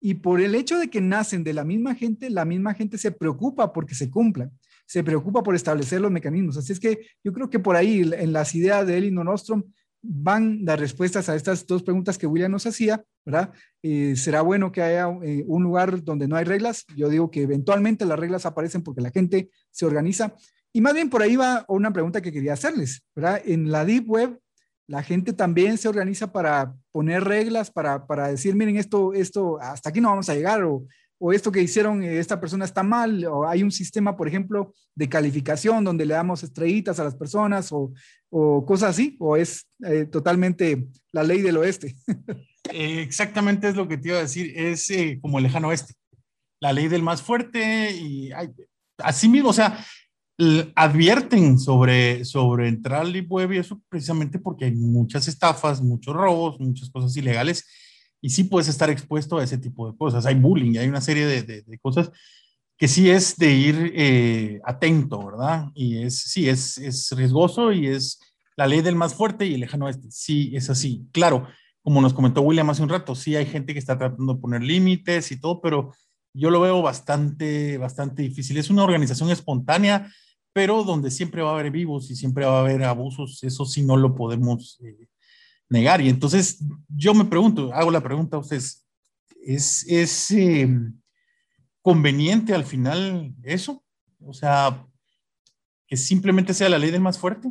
Y 0.00 0.14
por 0.14 0.40
el 0.40 0.54
hecho 0.54 0.78
de 0.78 0.90
que 0.90 1.00
nacen 1.00 1.44
de 1.44 1.54
la 1.54 1.64
misma 1.64 1.94
gente, 1.94 2.28
la 2.28 2.44
misma 2.44 2.74
gente 2.74 2.98
se 2.98 3.10
preocupa 3.10 3.72
porque 3.72 3.94
se 3.94 4.10
cumplan, 4.10 4.52
se 4.86 5.02
preocupa 5.02 5.42
por 5.42 5.54
establecer 5.54 6.00
los 6.00 6.10
mecanismos. 6.10 6.58
Así 6.58 6.72
es 6.72 6.80
que 6.80 7.06
yo 7.24 7.32
creo 7.32 7.48
que 7.48 7.58
por 7.58 7.74
ahí, 7.74 8.02
en 8.12 8.32
las 8.32 8.54
ideas 8.54 8.86
de 8.86 8.98
Elinor 8.98 9.28
Ostrom, 9.30 9.62
van 10.06 10.60
las 10.64 10.78
respuestas 10.78 11.30
a 11.30 11.34
estas 11.34 11.66
dos 11.66 11.82
preguntas 11.82 12.18
que 12.18 12.26
William 12.26 12.52
nos 12.52 12.66
hacía, 12.66 13.02
¿verdad? 13.24 13.52
Eh, 13.82 14.14
¿Será 14.16 14.42
bueno 14.42 14.70
que 14.70 14.82
haya 14.82 15.08
eh, 15.22 15.42
un 15.46 15.62
lugar 15.62 16.04
donde 16.04 16.28
no 16.28 16.36
hay 16.36 16.44
reglas? 16.44 16.84
Yo 16.94 17.08
digo 17.08 17.30
que 17.30 17.42
eventualmente 17.42 18.04
las 18.04 18.18
reglas 18.18 18.44
aparecen 18.44 18.82
porque 18.82 19.00
la 19.00 19.10
gente 19.10 19.48
se 19.70 19.86
organiza. 19.86 20.34
Y 20.74 20.82
más 20.82 20.92
bien 20.92 21.08
por 21.08 21.22
ahí 21.22 21.36
va 21.36 21.64
una 21.68 21.92
pregunta 21.92 22.20
que 22.20 22.32
quería 22.32 22.52
hacerles, 22.52 23.02
¿verdad? 23.14 23.40
En 23.46 23.70
la 23.72 23.86
Deep 23.86 24.10
Web 24.10 24.38
la 24.86 25.02
gente 25.02 25.32
también 25.32 25.78
se 25.78 25.88
organiza 25.88 26.32
para 26.32 26.74
poner 26.92 27.24
reglas, 27.24 27.70
para, 27.70 28.06
para 28.06 28.28
decir, 28.28 28.54
miren, 28.54 28.76
esto, 28.76 29.12
esto, 29.14 29.58
hasta 29.60 29.88
aquí 29.88 30.00
no 30.00 30.10
vamos 30.10 30.28
a 30.28 30.34
llegar, 30.34 30.62
o, 30.62 30.86
o 31.18 31.32
esto 31.32 31.50
que 31.50 31.62
hicieron, 31.62 32.02
eh, 32.02 32.18
esta 32.18 32.40
persona 32.40 32.64
está 32.64 32.82
mal, 32.82 33.24
o 33.24 33.48
hay 33.48 33.62
un 33.62 33.72
sistema, 33.72 34.16
por 34.16 34.28
ejemplo, 34.28 34.74
de 34.94 35.08
calificación 35.08 35.84
donde 35.84 36.04
le 36.04 36.14
damos 36.14 36.42
estrellitas 36.42 37.00
a 37.00 37.04
las 37.04 37.14
personas, 37.14 37.72
o, 37.72 37.92
o 38.30 38.64
cosas 38.66 38.90
así, 38.90 39.16
o 39.20 39.36
es 39.36 39.66
eh, 39.86 40.04
totalmente 40.04 40.86
la 41.12 41.22
ley 41.22 41.40
del 41.40 41.56
oeste. 41.58 41.94
Eh, 42.72 43.02
exactamente 43.02 43.68
es 43.68 43.76
lo 43.76 43.86
que 43.86 43.98
te 43.98 44.08
iba 44.08 44.16
a 44.16 44.22
decir, 44.22 44.50
es 44.56 44.90
como 45.20 45.36
el 45.36 45.44
lejano 45.44 45.68
oeste, 45.68 45.92
la 46.60 46.72
ley 46.72 46.88
del 46.88 47.02
más 47.02 47.20
fuerte, 47.20 47.92
y 47.92 48.30
así 48.96 49.28
mismo, 49.28 49.50
o 49.50 49.52
sea, 49.52 49.84
advierten 50.74 51.58
sobre, 51.58 52.24
sobre 52.24 52.68
entrar 52.68 53.02
al 53.02 53.12
Deep 53.12 53.30
Web 53.30 53.52
y 53.52 53.58
eso 53.58 53.80
precisamente 53.88 54.38
porque 54.38 54.66
hay 54.66 54.74
muchas 54.74 55.28
estafas, 55.28 55.80
muchos 55.80 56.14
robos, 56.14 56.58
muchas 56.58 56.90
cosas 56.90 57.16
ilegales 57.16 57.64
y 58.20 58.30
sí 58.30 58.44
puedes 58.44 58.68
estar 58.68 58.88
expuesto 58.88 59.38
a 59.38 59.44
ese 59.44 59.58
tipo 59.58 59.90
de 59.90 59.96
cosas. 59.98 60.24
Hay 60.24 60.34
bullying, 60.34 60.78
hay 60.78 60.88
una 60.88 61.02
serie 61.02 61.26
de, 61.26 61.42
de, 61.42 61.78
cosas 61.78 62.10
que 62.76 62.88
sí 62.88 63.10
es 63.10 63.36
de 63.36 63.52
ir 63.52 63.92
eh, 63.94 64.60
atento, 64.64 65.24
¿verdad? 65.26 65.66
Y 65.74 65.98
es, 65.98 66.20
sí, 66.20 66.48
es, 66.48 66.78
es 66.78 67.10
riesgoso 67.12 67.70
y 67.70 67.86
es 67.86 68.18
la 68.56 68.66
ley 68.66 68.80
del 68.80 68.96
más 68.96 69.14
fuerte 69.14 69.44
y 69.46 69.54
el 69.54 69.60
lejano 69.60 69.84
oeste. 69.84 70.08
Sí, 70.10 70.52
es 70.56 70.70
así. 70.70 71.06
Claro, 71.12 71.46
como 71.82 72.00
nos 72.00 72.14
comentó 72.14 72.40
William 72.40 72.70
hace 72.70 72.82
un 72.82 72.88
rato, 72.88 73.14
sí 73.14 73.36
hay 73.36 73.44
gente 73.44 73.74
que 73.74 73.78
está 73.78 73.98
tratando 73.98 74.34
de 74.34 74.40
poner 74.40 74.62
límites 74.62 75.30
y 75.30 75.38
todo, 75.38 75.60
pero 75.60 75.92
yo 76.32 76.48
lo 76.48 76.60
veo 76.62 76.80
bastante, 76.80 77.76
bastante 77.76 78.22
difícil. 78.22 78.56
Es 78.56 78.70
una 78.70 78.84
organización 78.84 79.30
espontánea, 79.30 80.10
pero 80.54 80.84
donde 80.84 81.10
siempre 81.10 81.42
va 81.42 81.50
a 81.50 81.58
haber 81.58 81.72
vivos 81.72 82.10
y 82.10 82.16
siempre 82.16 82.46
va 82.46 82.58
a 82.58 82.60
haber 82.60 82.84
abusos. 82.84 83.42
Eso 83.42 83.66
sí 83.66 83.82
no 83.82 83.96
lo 83.96 84.14
podemos 84.14 84.80
eh, 84.82 85.08
negar. 85.68 86.00
Y 86.00 86.08
entonces 86.08 86.64
yo 86.88 87.12
me 87.12 87.24
pregunto, 87.24 87.74
hago 87.74 87.90
la 87.90 88.00
pregunta 88.00 88.36
a 88.36 88.40
ustedes, 88.40 88.86
¿es, 89.42 89.84
es 89.88 90.30
eh, 90.30 90.68
conveniente 91.82 92.54
al 92.54 92.64
final 92.64 93.34
eso? 93.42 93.84
O 94.20 94.32
sea, 94.32 94.86
que 95.88 95.96
simplemente 95.96 96.54
sea 96.54 96.68
la 96.68 96.78
ley 96.78 96.92
del 96.92 97.00
más 97.00 97.18
fuerte 97.18 97.50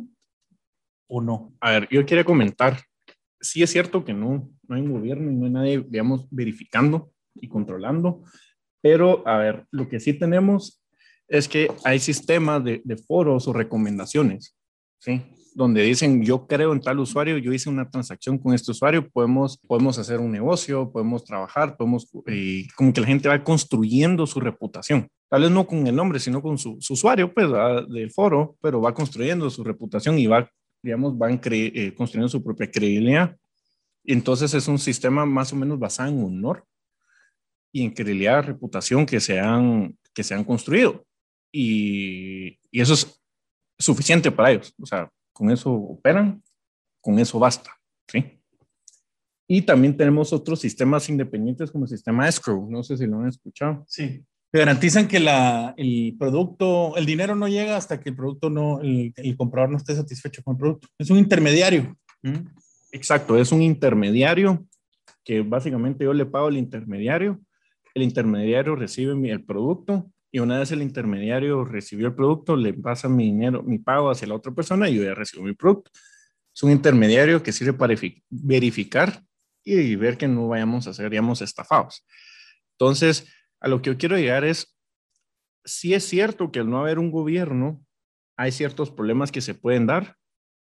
o 1.06 1.20
no? 1.20 1.54
A 1.60 1.72
ver, 1.72 1.88
yo 1.90 2.06
quiero 2.06 2.24
comentar, 2.24 2.80
sí 3.38 3.62
es 3.62 3.70
cierto 3.70 4.02
que 4.02 4.14
no, 4.14 4.50
no 4.66 4.74
hay 4.74 4.80
un 4.80 4.92
gobierno 4.92 5.30
y 5.30 5.34
no 5.34 5.44
hay 5.44 5.52
nadie, 5.52 5.84
digamos, 5.86 6.26
verificando 6.30 7.12
y 7.34 7.48
controlando, 7.48 8.22
pero 8.80 9.26
a 9.28 9.36
ver, 9.36 9.66
lo 9.70 9.90
que 9.90 10.00
sí 10.00 10.14
tenemos 10.14 10.83
es 11.28 11.48
que 11.48 11.70
hay 11.84 11.98
sistemas 11.98 12.62
de, 12.64 12.82
foros 13.06 13.48
o 13.48 13.52
recomendaciones, 13.52 14.56
¿sí? 14.98 15.22
donde 15.54 15.82
dicen, 15.82 16.22
yo 16.24 16.46
creo 16.46 16.72
en 16.72 16.80
tal 16.80 16.98
usuario, 16.98 17.38
yo 17.38 17.52
hice 17.52 17.70
una 17.70 17.88
transacción 17.88 18.38
con 18.38 18.54
este 18.54 18.72
usuario, 18.72 19.08
podemos, 19.08 19.56
podemos 19.58 19.98
hacer 19.98 20.18
un 20.18 20.32
negocio, 20.32 20.90
podemos 20.90 21.24
trabajar, 21.24 21.76
podemos, 21.76 22.10
como 22.76 22.92
que 22.92 23.00
la 23.00 23.06
gente 23.06 23.28
va 23.28 23.42
construyendo 23.42 24.26
su 24.26 24.40
reputación. 24.40 25.08
Tal 25.28 25.42
vez 25.42 25.50
no 25.50 25.66
con 25.66 25.86
el 25.86 25.94
nombre, 25.94 26.18
sino 26.18 26.42
con 26.42 26.58
su, 26.58 26.78
usuario, 26.90 27.32
pues, 27.32 27.48
del 27.88 28.10
foro, 28.10 28.56
pero 28.60 28.80
va 28.80 28.92
construyendo 28.92 29.48
su 29.48 29.62
reputación 29.62 30.18
y 30.18 30.26
va, 30.26 30.50
digamos, 30.82 31.16
van 31.16 31.40
eh, 31.44 31.94
construyendo 31.96 32.28
su 32.28 32.42
propia 32.42 32.70
credibilidad. 32.70 33.36
entonces 34.04 34.52
es 34.54 34.66
un 34.66 34.78
sistema 34.78 35.24
más 35.24 35.52
o 35.52 35.56
menos 35.56 35.78
basado 35.78 36.10
en 36.10 36.22
honor 36.24 36.64
y 37.72 37.84
en 37.84 37.90
credibilidad, 37.92 38.44
reputación 38.44 39.06
que 39.06 39.20
se 39.20 39.38
han, 39.38 39.96
que 40.12 40.24
se 40.24 40.34
han 40.34 40.44
construido. 40.44 41.04
Y, 41.56 42.58
y 42.72 42.80
eso 42.80 42.94
es 42.94 43.22
suficiente 43.78 44.32
para 44.32 44.50
ellos. 44.50 44.74
O 44.82 44.86
sea, 44.86 45.08
con 45.32 45.52
eso 45.52 45.72
operan, 45.72 46.42
con 47.00 47.16
eso 47.20 47.38
basta, 47.38 47.70
¿sí? 48.08 48.40
Y 49.46 49.62
también 49.62 49.96
tenemos 49.96 50.32
otros 50.32 50.60
sistemas 50.60 51.08
independientes 51.08 51.70
como 51.70 51.84
el 51.84 51.90
sistema 51.90 52.28
escrow, 52.28 52.68
no 52.68 52.82
sé 52.82 52.96
si 52.96 53.06
lo 53.06 53.20
han 53.20 53.28
escuchado. 53.28 53.84
Sí, 53.86 54.24
garantizan 54.52 55.06
que 55.06 55.20
la, 55.20 55.74
el 55.76 56.16
producto, 56.18 56.96
el 56.96 57.06
dinero 57.06 57.36
no 57.36 57.46
llega 57.46 57.76
hasta 57.76 58.00
que 58.00 58.10
el 58.10 58.16
producto 58.16 58.50
no, 58.50 58.80
el, 58.80 59.36
comprador 59.36 59.70
no 59.70 59.76
esté 59.76 59.94
satisfecho 59.94 60.42
con 60.42 60.54
el 60.54 60.58
producto. 60.58 60.88
Es 60.98 61.10
un 61.10 61.18
intermediario. 61.18 61.96
Exacto, 62.90 63.38
es 63.38 63.52
un 63.52 63.62
intermediario 63.62 64.66
que 65.24 65.42
básicamente 65.42 66.04
yo 66.04 66.12
le 66.12 66.26
pago 66.26 66.48
al 66.48 66.56
intermediario, 66.56 67.40
el 67.94 68.02
intermediario 68.02 68.74
recibe 68.74 69.12
el 69.30 69.44
producto 69.44 70.10
y 70.34 70.40
una 70.40 70.58
vez 70.58 70.72
el 70.72 70.82
intermediario 70.82 71.64
recibió 71.64 72.08
el 72.08 72.14
producto, 72.16 72.56
le 72.56 72.74
pasa 72.74 73.08
mi 73.08 73.26
dinero, 73.26 73.62
mi 73.62 73.78
pago 73.78 74.10
hacia 74.10 74.26
la 74.26 74.34
otra 74.34 74.52
persona 74.52 74.88
y 74.88 74.96
yo 74.96 75.04
ya 75.04 75.14
recibo 75.14 75.44
mi 75.44 75.54
producto. 75.54 75.92
Es 76.52 76.60
un 76.64 76.72
intermediario 76.72 77.40
que 77.40 77.52
sirve 77.52 77.72
para 77.72 77.94
verificar 78.28 79.22
y 79.62 79.94
ver 79.94 80.18
que 80.18 80.26
no 80.26 80.48
vayamos 80.48 80.88
a 80.88 80.92
ser, 80.92 81.08
digamos, 81.08 81.40
estafados. 81.40 82.04
Entonces, 82.72 83.32
a 83.60 83.68
lo 83.68 83.80
que 83.80 83.90
yo 83.90 83.96
quiero 83.96 84.16
llegar 84.16 84.42
es, 84.44 84.76
sí 85.64 85.94
es 85.94 86.02
cierto 86.02 86.50
que 86.50 86.58
al 86.58 86.68
no 86.68 86.80
haber 86.80 86.98
un 86.98 87.12
gobierno, 87.12 87.86
hay 88.36 88.50
ciertos 88.50 88.90
problemas 88.90 89.30
que 89.30 89.40
se 89.40 89.54
pueden 89.54 89.86
dar, 89.86 90.16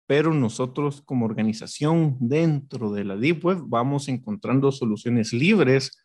pero 0.06 0.34
nosotros 0.34 1.02
como 1.02 1.26
organización 1.26 2.18
dentro 2.20 2.92
de 2.92 3.06
la 3.06 3.16
Deep 3.16 3.46
Web 3.46 3.60
vamos 3.68 4.10
encontrando 4.10 4.70
soluciones 4.74 5.32
libres 5.32 6.01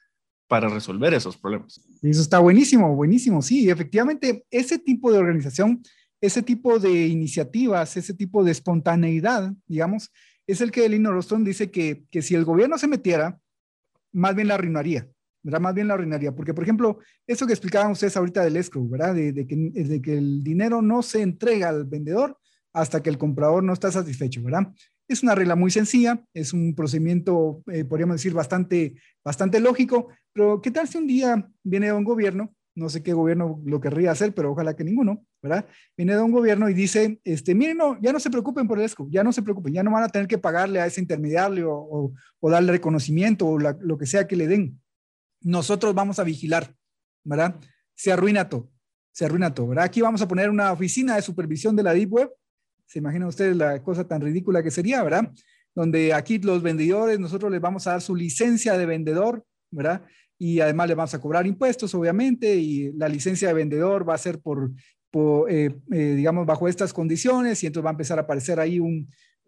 para 0.49 0.69
resolver 0.69 1.13
esos 1.15 1.37
problemas. 1.37 1.81
Eso 2.03 2.21
está 2.21 2.39
buenísimo, 2.39 2.95
buenísimo. 2.95 3.43
Sí, 3.43 3.69
efectivamente, 3.69 4.45
ese 4.51 4.79
tipo 4.79 5.13
de 5.13 5.19
organización, 5.19 5.83
ese 6.21 6.43
tipo 6.43 6.79
de 6.79 7.07
iniciativas, 7.07 7.97
ese 7.97 8.15
tipo 8.15 8.45
de 8.45 8.53
espontaneidad, 8.53 9.53
digamos, 9.67 10.11
es 10.47 10.61
el 10.61 10.71
que 10.71 10.89
Lino 10.89 11.13
Rostron 11.13 11.45
dice 11.45 11.71
que, 11.71 12.05
que 12.11 12.23
si 12.23 12.35
el 12.35 12.45
gobierno 12.45 12.79
se 12.79 12.87
metiera, 12.87 13.39
más 14.13 14.35
bien 14.35 14.49
la 14.49 14.55
arruinaría, 14.55 15.09
¿verdad? 15.43 15.61
Más 15.61 15.75
bien 15.75 15.89
la 15.89 15.95
arruinaría. 15.95 16.35
Porque, 16.35 16.55
por 16.55 16.65
ejemplo, 16.65 16.99
eso 17.27 17.47
que 17.47 17.53
explicaban 17.53 17.91
ustedes 17.91 18.17
ahorita 18.17 18.45
del 18.45 18.57
escrow, 18.57 18.89
¿verdad? 18.89 19.15
De, 19.15 19.33
de, 19.33 19.47
que, 19.47 19.57
de 19.57 20.01
que 20.01 20.17
el 20.17 20.45
dinero 20.45 20.81
no 20.81 21.03
se 21.03 21.23
entrega 21.23 21.69
al 21.69 21.85
vendedor 21.85 22.39
hasta 22.73 23.03
que 23.03 23.11
el 23.11 23.19
comprador 23.19 23.65
no 23.65 23.73
está 23.73 23.91
satisfecho, 23.91 24.43
¿verdad? 24.43 24.69
Es 25.09 25.23
una 25.23 25.35
regla 25.35 25.55
muy 25.55 25.71
sencilla, 25.71 26.23
es 26.35 26.53
un 26.53 26.75
procedimiento, 26.75 27.63
eh, 27.73 27.85
podríamos 27.85 28.17
decir, 28.17 28.33
bastante, 28.33 28.97
bastante 29.25 29.61
lógico, 29.61 30.09
pero 30.33 30.61
¿qué 30.61 30.71
tal 30.71 30.89
si 30.89 30.99
un 30.99 31.07
día 31.07 31.49
viene 31.63 31.87
de 31.87 31.93
un 31.93 32.05
gobierno, 32.05 32.55
no 32.77 32.91
sé 32.91 33.03
qué 33.03 33.15
gobierno 33.15 33.61
lo 33.65 33.81
querría 33.81 34.11
hacer, 34.11 34.35
pero 34.35 34.53
ojalá 34.53 34.77
que 34.77 34.85
ninguno, 34.85 35.25
¿verdad? 35.43 35.67
Viene 35.97 36.15
de 36.15 36.21
un 36.21 36.31
gobierno 36.31 36.69
y 36.69 36.75
dice, 36.75 37.21
este, 37.25 37.55
miren, 37.55 37.79
no, 37.79 37.99
ya 38.03 38.13
no 38.13 38.21
se 38.21 38.31
preocupen 38.31 38.69
por 38.69 38.79
el 38.79 38.85
ESCO, 38.85 39.09
ya 39.11 39.25
no 39.25 39.33
se 39.33 39.43
preocupen, 39.43 39.73
ya 39.73 39.83
no 39.83 39.91
van 39.91 40.05
a 40.05 40.09
tener 40.09 40.29
que 40.29 40.37
pagarle 40.37 40.81
a 40.81 40.87
ese 40.87 41.01
intermediario 41.01 41.73
o, 41.73 42.13
o, 42.39 42.51
darle 42.51 42.73
reconocimiento 42.73 43.47
o 43.47 43.59
lo 43.59 43.99
que 43.99 44.07
sea 44.07 44.27
que 44.27 44.37
le 44.37 44.47
den. 44.47 44.81
Nosotros 45.41 45.95
vamos 45.95 46.19
a 46.19 46.25
vigilar, 46.25 46.75
¿verdad? 47.25 47.57
Se 47.95 48.13
arruina 48.13 48.49
todo, 48.49 48.71
se 49.11 49.25
arruina 49.25 49.55
todo, 49.55 49.69
¿verdad? 49.69 49.87
Aquí 49.87 50.03
vamos 50.03 50.21
a 50.21 50.29
poner 50.29 50.51
una 50.51 50.71
oficina 50.71 51.17
de 51.17 51.23
supervisión 51.23 51.77
de 51.77 51.83
la 51.83 51.95
Deep 51.95 52.13
Web 52.13 52.31
se 52.87 53.01
imaginan 53.01 53.29
ustedes 53.29 53.57
la 53.57 53.83
cosa 53.83 54.07
tan 54.07 54.21
ridícula 54.21 54.63
que 54.63 54.71
sería, 54.71 55.03
¿verdad? 55.03 55.33
Donde 55.75 56.15
aquí 56.15 56.39
los 56.39 56.63
vendedores, 56.63 57.19
nosotros 57.19 57.51
les 57.51 57.61
vamos 57.61 57.87
a 57.87 57.93
dar 57.93 58.01
su 58.01 58.15
licencia 58.15 58.79
de 58.79 58.87
vendedor, 58.87 59.45
¿verdad? 59.71 60.03
Y 60.39 60.61
además 60.61 60.89
les 60.89 60.97
vamos 60.97 61.15
a 61.15 61.21
cobrar 61.21 61.47
impuestos, 61.47 61.95
obviamente, 61.95 62.55
y 62.57 62.93
la 62.93 63.09
licencia 63.09 63.49
de 63.49 63.55
vendedor 63.55 64.09
va 64.09 64.15
a 64.15 64.19
ser 64.19 64.41
por, 64.41 64.71
eh, 65.49 65.75
eh, 65.93 66.15
digamos, 66.15 66.47
bajo 66.47 66.69
estas 66.69 66.93
condiciones, 66.93 67.63
y 67.63 67.67
entonces 67.67 67.85
va 67.85 67.91
a 67.91 67.93
empezar 67.93 68.19
a 68.19 68.23
aparecer 68.23 68.61
ahí 68.61 68.81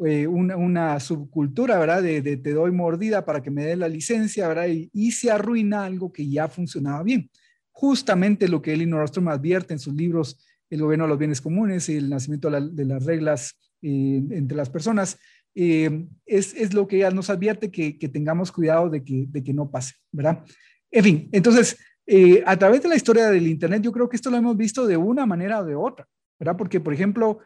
eh, 0.04 0.26
una, 0.26 0.98
subcultura, 0.98 1.78
¿verdad? 1.78 2.02
De, 2.02 2.36
te 2.36 2.52
doy 2.52 2.72
mordida 2.72 3.24
para 3.24 3.42
que 3.42 3.50
me 3.50 3.64
den 3.64 3.80
la 3.80 3.88
licencia, 3.88 4.48
¿verdad? 4.48 4.68
Y, 4.68 4.90
y, 4.92 5.12
se 5.12 5.30
arruina 5.30 5.84
algo 5.84 6.12
que 6.12 6.28
ya 6.28 6.48
funcionaba 6.48 7.02
bien. 7.02 7.30
Justamente 7.70 8.48
lo 8.48 8.60
que 8.60 8.72
Elinor 8.72 9.02
Ostrom 9.02 9.28
advierte 9.28 9.72
en 9.72 9.78
sus 9.78 9.94
libros 9.94 10.36
el 10.70 10.82
gobierno 10.82 11.04
de 11.04 11.08
los 11.08 11.18
bienes 11.18 11.40
comunes 11.40 11.88
y 11.88 11.96
el 11.96 12.10
nacimiento 12.10 12.50
de, 12.50 12.84
las 12.84 13.04
reglas 13.04 13.58
eh, 13.82 14.22
entre 14.30 14.56
las 14.56 14.70
personas, 14.70 15.18
eh, 15.54 16.06
es, 16.26 16.54
es, 16.54 16.74
lo 16.74 16.86
que 16.86 17.08
nos 17.10 17.30
advierte 17.30 17.70
que, 17.70 17.98
que 17.98 18.08
tengamos 18.08 18.52
cuidado 18.52 18.90
de 18.90 19.02
que, 19.02 19.26
de 19.28 19.42
que, 19.42 19.52
no 19.52 19.70
pase, 19.70 19.94
¿verdad? 20.12 20.44
En 20.90 21.04
fin, 21.04 21.28
entonces, 21.32 21.78
eh, 22.06 22.42
a 22.46 22.56
través 22.56 22.82
de 22.82 22.88
la 22.88 22.96
historia 22.96 23.30
del 23.30 23.46
Internet, 23.46 23.82
yo 23.82 23.92
creo 23.92 24.08
que 24.08 24.16
esto 24.16 24.30
lo 24.30 24.36
hemos 24.36 24.56
visto 24.56 24.86
de 24.86 24.96
una 24.96 25.26
manera 25.26 25.60
o 25.60 25.64
de 25.64 25.74
otra, 25.74 26.06
¿verdad? 26.38 26.56
Porque, 26.56 26.80
por 26.80 26.92
ejemplo, 26.92 27.40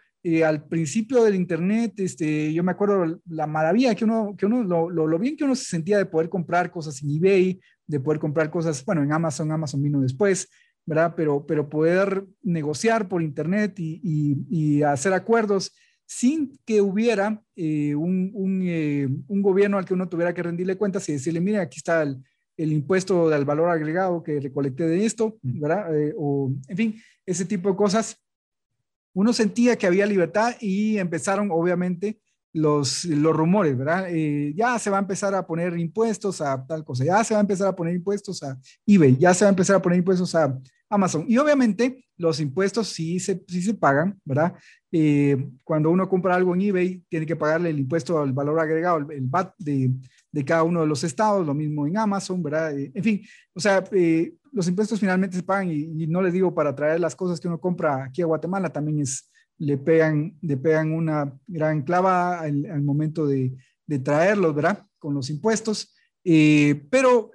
al 0.46 0.68
principio 0.68 1.24
del 1.24 1.34
Internet, 1.34 1.94
este, 1.96 2.52
yo 2.52 2.62
me 2.62 2.70
acuerdo 2.70 3.20
la 3.26 3.46
maravilla 3.48 3.94
que 3.94 4.04
uno, 4.04 4.36
que 4.38 4.46
uno 4.46 4.62
lo, 4.62 4.88
lo, 4.88 5.08
lo, 5.08 5.18
bien 5.18 5.36
que 5.36 5.42
uno 5.42 5.56
se 5.56 5.64
sentía 5.64 5.98
de 5.98 6.06
poder 6.06 6.28
comprar 6.28 6.70
cosas 6.70 7.02
en 7.02 7.10
eBay, 7.10 7.60
de 7.86 8.00
poder 8.00 8.20
comprar 8.20 8.50
cosas, 8.50 8.84
bueno, 8.84 9.02
en 9.02 9.12
Amazon, 9.12 9.50
Amazon 9.50 9.82
vino 9.82 10.00
después, 10.00 10.48
¿verdad? 10.86 11.14
Pero, 11.16 11.46
pero 11.46 11.68
poder 11.68 12.24
negociar 12.42 13.08
por 13.08 13.22
Internet 13.22 13.74
y, 13.78 14.82
hacer 14.82 15.12
acuerdos 15.12 15.74
sin 16.06 16.58
que 16.66 16.80
hubiera 16.80 17.42
eh, 17.56 17.94
un, 17.94 18.60
eh, 18.64 19.08
un, 19.28 19.42
gobierno 19.42 19.78
al 19.78 19.84
que 19.84 19.94
uno 19.94 20.08
tuviera 20.08 20.34
que 20.34 20.42
rendirle 20.42 20.76
cuentas 20.76 21.08
y 21.08 21.12
decirle, 21.12 21.40
mire, 21.40 21.58
aquí 21.58 21.78
está 21.78 22.02
el, 22.02 22.22
el 22.56 22.72
impuesto 22.72 23.28
del 23.28 23.44
valor 23.44 23.70
agregado 23.70 24.22
que 24.22 24.40
recolecté 24.40 24.86
de 24.86 25.04
esto, 25.04 25.38
¿verdad? 25.42 25.96
Eh, 25.96 26.14
o, 26.16 26.52
en 26.68 26.76
fin, 26.76 27.02
ese 27.26 27.44
tipo 27.44 27.70
de 27.70 27.76
cosas. 27.76 28.18
Uno 29.14 29.32
sentía 29.32 29.76
que 29.76 29.86
había 29.86 30.06
libertad 30.06 30.54
y 30.60 30.98
empezaron, 30.98 31.50
obviamente, 31.50 32.18
los, 32.52 33.04
los 33.06 33.34
rumores, 33.34 33.76
¿verdad? 33.76 34.08
ya 34.54 34.78
se 34.78 34.90
va 34.90 34.98
a 34.98 35.00
empezar 35.00 35.34
a 35.34 35.46
poner 35.46 35.78
impuestos 35.78 36.40
a 36.40 36.64
tal 36.66 36.84
cosa, 36.84 37.04
ya 37.04 37.24
se 37.24 37.34
va 37.34 37.40
a 37.40 37.42
empezar 37.42 37.68
a 37.68 37.76
poner 37.76 37.94
impuestos 37.94 38.42
a 38.42 38.58
eBay, 38.86 39.16
ya 39.16 39.32
se 39.32 39.44
va 39.44 39.48
a 39.48 39.50
empezar 39.50 39.76
a 39.76 39.82
poner 39.82 39.98
impuestos 39.98 40.34
a, 40.34 40.58
Amazon. 40.92 41.24
Y 41.26 41.38
obviamente 41.38 42.04
los 42.18 42.38
impuestos 42.38 42.88
sí 42.88 43.18
se, 43.18 43.42
sí 43.48 43.62
se 43.62 43.74
pagan, 43.74 44.20
¿verdad? 44.24 44.54
Eh, 44.92 45.48
cuando 45.64 45.90
uno 45.90 46.06
compra 46.08 46.34
algo 46.34 46.54
en 46.54 46.60
eBay, 46.60 47.02
tiene 47.08 47.24
que 47.24 47.34
pagarle 47.34 47.70
el 47.70 47.80
impuesto 47.80 48.20
al 48.20 48.32
valor 48.32 48.60
agregado, 48.60 48.98
el, 49.10 49.22
VAT 49.22 49.54
de, 49.58 49.90
de, 50.30 50.44
cada 50.44 50.62
uno 50.62 50.82
de 50.82 50.86
los 50.86 51.02
estados, 51.02 51.46
lo 51.46 51.54
mismo 51.54 51.86
en 51.86 51.96
Amazon, 51.96 52.42
¿verdad? 52.42 52.78
Eh, 52.78 52.92
en 52.94 53.02
fin, 53.02 53.22
o 53.54 53.60
sea, 53.60 53.82
eh, 53.92 54.34
los 54.52 54.68
impuestos 54.68 55.00
finalmente 55.00 55.36
se 55.36 55.42
pagan 55.42 55.70
y, 55.70 56.06
no 56.06 56.20
les 56.20 56.34
digo 56.34 56.54
para 56.54 56.74
traer 56.74 57.00
las 57.00 57.16
cosas 57.16 57.40
que 57.40 57.48
uno 57.48 57.58
compra 57.58 58.04
aquí 58.04 58.20
a 58.20 58.26
Guatemala, 58.26 58.68
también 58.68 59.00
es, 59.00 59.30
le 59.62 59.78
pegan, 59.78 60.36
le 60.40 60.56
pegan 60.56 60.92
una 60.92 61.32
gran 61.46 61.82
clava 61.82 62.40
al, 62.40 62.82
momento 62.82 63.26
de, 63.26 63.54
de, 63.86 63.98
traerlos, 64.00 64.54
¿verdad? 64.54 64.84
Con 64.98 65.14
los 65.14 65.30
impuestos. 65.30 65.94
pero 66.90 67.30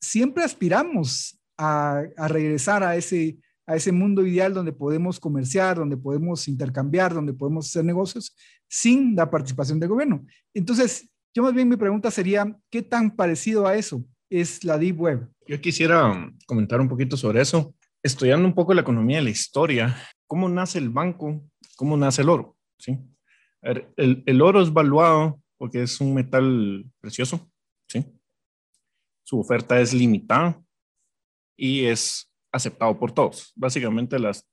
siempre 0.00 0.42
aspiramos 0.42 1.38
a, 1.58 2.02
regresar 2.28 2.82
a 2.82 2.96
ese, 2.96 3.38
a 3.66 3.76
ese 3.76 3.92
mundo 3.92 4.26
ideal 4.26 4.54
donde 4.54 4.72
podemos 4.72 5.20
comerciar, 5.20 5.76
donde 5.76 5.98
podemos 5.98 6.48
intercambiar, 6.48 7.12
donde 7.12 7.34
podemos 7.34 7.66
hacer 7.66 7.84
negocios 7.84 8.34
sin 8.66 9.14
la 9.14 9.30
participación 9.30 9.78
del 9.78 9.90
gobierno. 9.90 10.24
Entonces, 10.54 11.10
yo 11.34 11.42
más 11.42 11.52
bien 11.52 11.68
mi 11.68 11.76
pregunta 11.76 12.10
sería, 12.10 12.56
¿qué 12.70 12.80
tan 12.80 13.14
parecido 13.14 13.66
a 13.66 13.76
eso 13.76 14.02
es 14.30 14.64
la 14.64 14.78
Deep 14.78 14.98
Web? 14.98 15.28
Yo 15.46 15.60
quisiera 15.60 16.10
um, 16.10 16.36
comentar 16.46 16.80
un 16.80 16.88
poquito 16.88 17.16
sobre 17.16 17.42
eso. 17.42 17.74
Estudiando 18.02 18.46
un 18.46 18.54
poco 18.54 18.72
la 18.72 18.82
economía 18.82 19.20
y 19.20 19.24
la 19.24 19.30
historia, 19.30 19.96
¿cómo 20.26 20.48
nace 20.48 20.78
el 20.78 20.90
banco? 20.90 21.42
¿Cómo 21.76 21.96
nace 21.96 22.22
el 22.22 22.28
oro? 22.28 22.56
¿Sí? 22.78 22.98
el, 23.62 24.22
el 24.26 24.42
oro 24.42 24.62
es 24.62 24.72
valuado 24.72 25.40
porque 25.58 25.82
es 25.82 26.00
un 26.00 26.14
metal 26.14 26.84
precioso, 27.00 27.50
¿sí? 27.88 28.04
Su 29.24 29.40
oferta 29.40 29.80
es 29.80 29.92
limitada 29.92 30.62
y 31.56 31.84
es 31.86 32.30
aceptado 32.52 32.98
por 32.98 33.12
todos. 33.12 33.52
Básicamente 33.56 34.18
las 34.18 34.48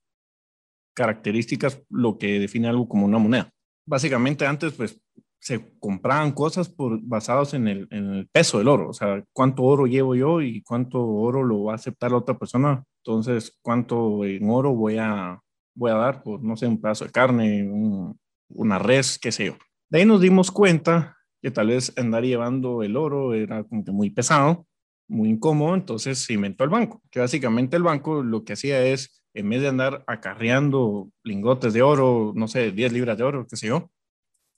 características, 0.94 1.82
lo 1.90 2.18
que 2.18 2.38
define 2.38 2.68
algo 2.68 2.88
como 2.88 3.06
una 3.06 3.18
moneda. 3.18 3.50
Básicamente 3.86 4.46
antes, 4.46 4.72
pues, 4.72 5.00
se 5.40 5.76
compraban 5.78 6.32
cosas 6.32 6.70
por, 6.70 6.98
basados 7.02 7.52
en 7.52 7.68
el, 7.68 7.86
en 7.90 8.14
el, 8.14 8.28
peso 8.28 8.58
del 8.58 8.68
oro, 8.68 8.88
o 8.88 8.94
sea, 8.94 9.22
cuánto 9.34 9.62
oro 9.62 9.86
llevo 9.86 10.14
yo 10.14 10.40
y 10.40 10.62
cuánto 10.62 11.04
oro 11.06 11.42
lo 11.42 11.64
va 11.64 11.72
a 11.72 11.74
aceptar 11.74 12.12
la 12.12 12.18
otra 12.18 12.38
persona. 12.38 12.82
Entonces, 13.04 13.58
cuánto 13.60 14.24
en 14.24 14.48
oro 14.48 14.74
voy 14.74 14.96
a, 14.96 15.38
voy 15.74 15.90
a 15.90 15.94
dar 15.94 16.22
por, 16.22 16.42
no 16.42 16.56
sé, 16.56 16.66
un 16.66 16.80
pedazo 16.80 17.04
de 17.04 17.10
carne, 17.10 17.68
un, 17.68 18.18
una 18.48 18.78
res, 18.78 19.18
qué 19.18 19.32
sé 19.32 19.46
yo. 19.46 19.56
De 19.90 19.98
ahí 19.98 20.06
nos 20.06 20.20
dimos 20.20 20.50
cuenta 20.50 21.16
que 21.42 21.50
tal 21.50 21.68
vez 21.68 21.92
andar 21.98 22.24
llevando 22.24 22.82
el 22.82 22.96
oro 22.96 23.34
era 23.34 23.64
como 23.64 23.84
que 23.84 23.92
muy 23.92 24.10
pesado, 24.10 24.66
muy 25.08 25.28
incómodo, 25.28 25.74
entonces 25.74 26.18
se 26.18 26.32
inventó 26.32 26.64
el 26.64 26.70
banco, 26.70 27.02
que 27.10 27.20
básicamente 27.20 27.76
el 27.76 27.82
banco 27.82 28.22
lo 28.22 28.44
que 28.44 28.54
hacía 28.54 28.82
es, 28.82 29.22
en 29.34 29.50
vez 29.50 29.60
de 29.60 29.68
andar 29.68 30.04
acarreando 30.06 31.10
lingotes 31.22 31.72
de 31.74 31.82
oro, 31.82 32.32
no 32.34 32.48
sé, 32.48 32.72
10 32.72 32.92
libras 32.92 33.18
de 33.18 33.24
oro, 33.24 33.46
qué 33.46 33.56
sé 33.56 33.66
yo, 33.66 33.90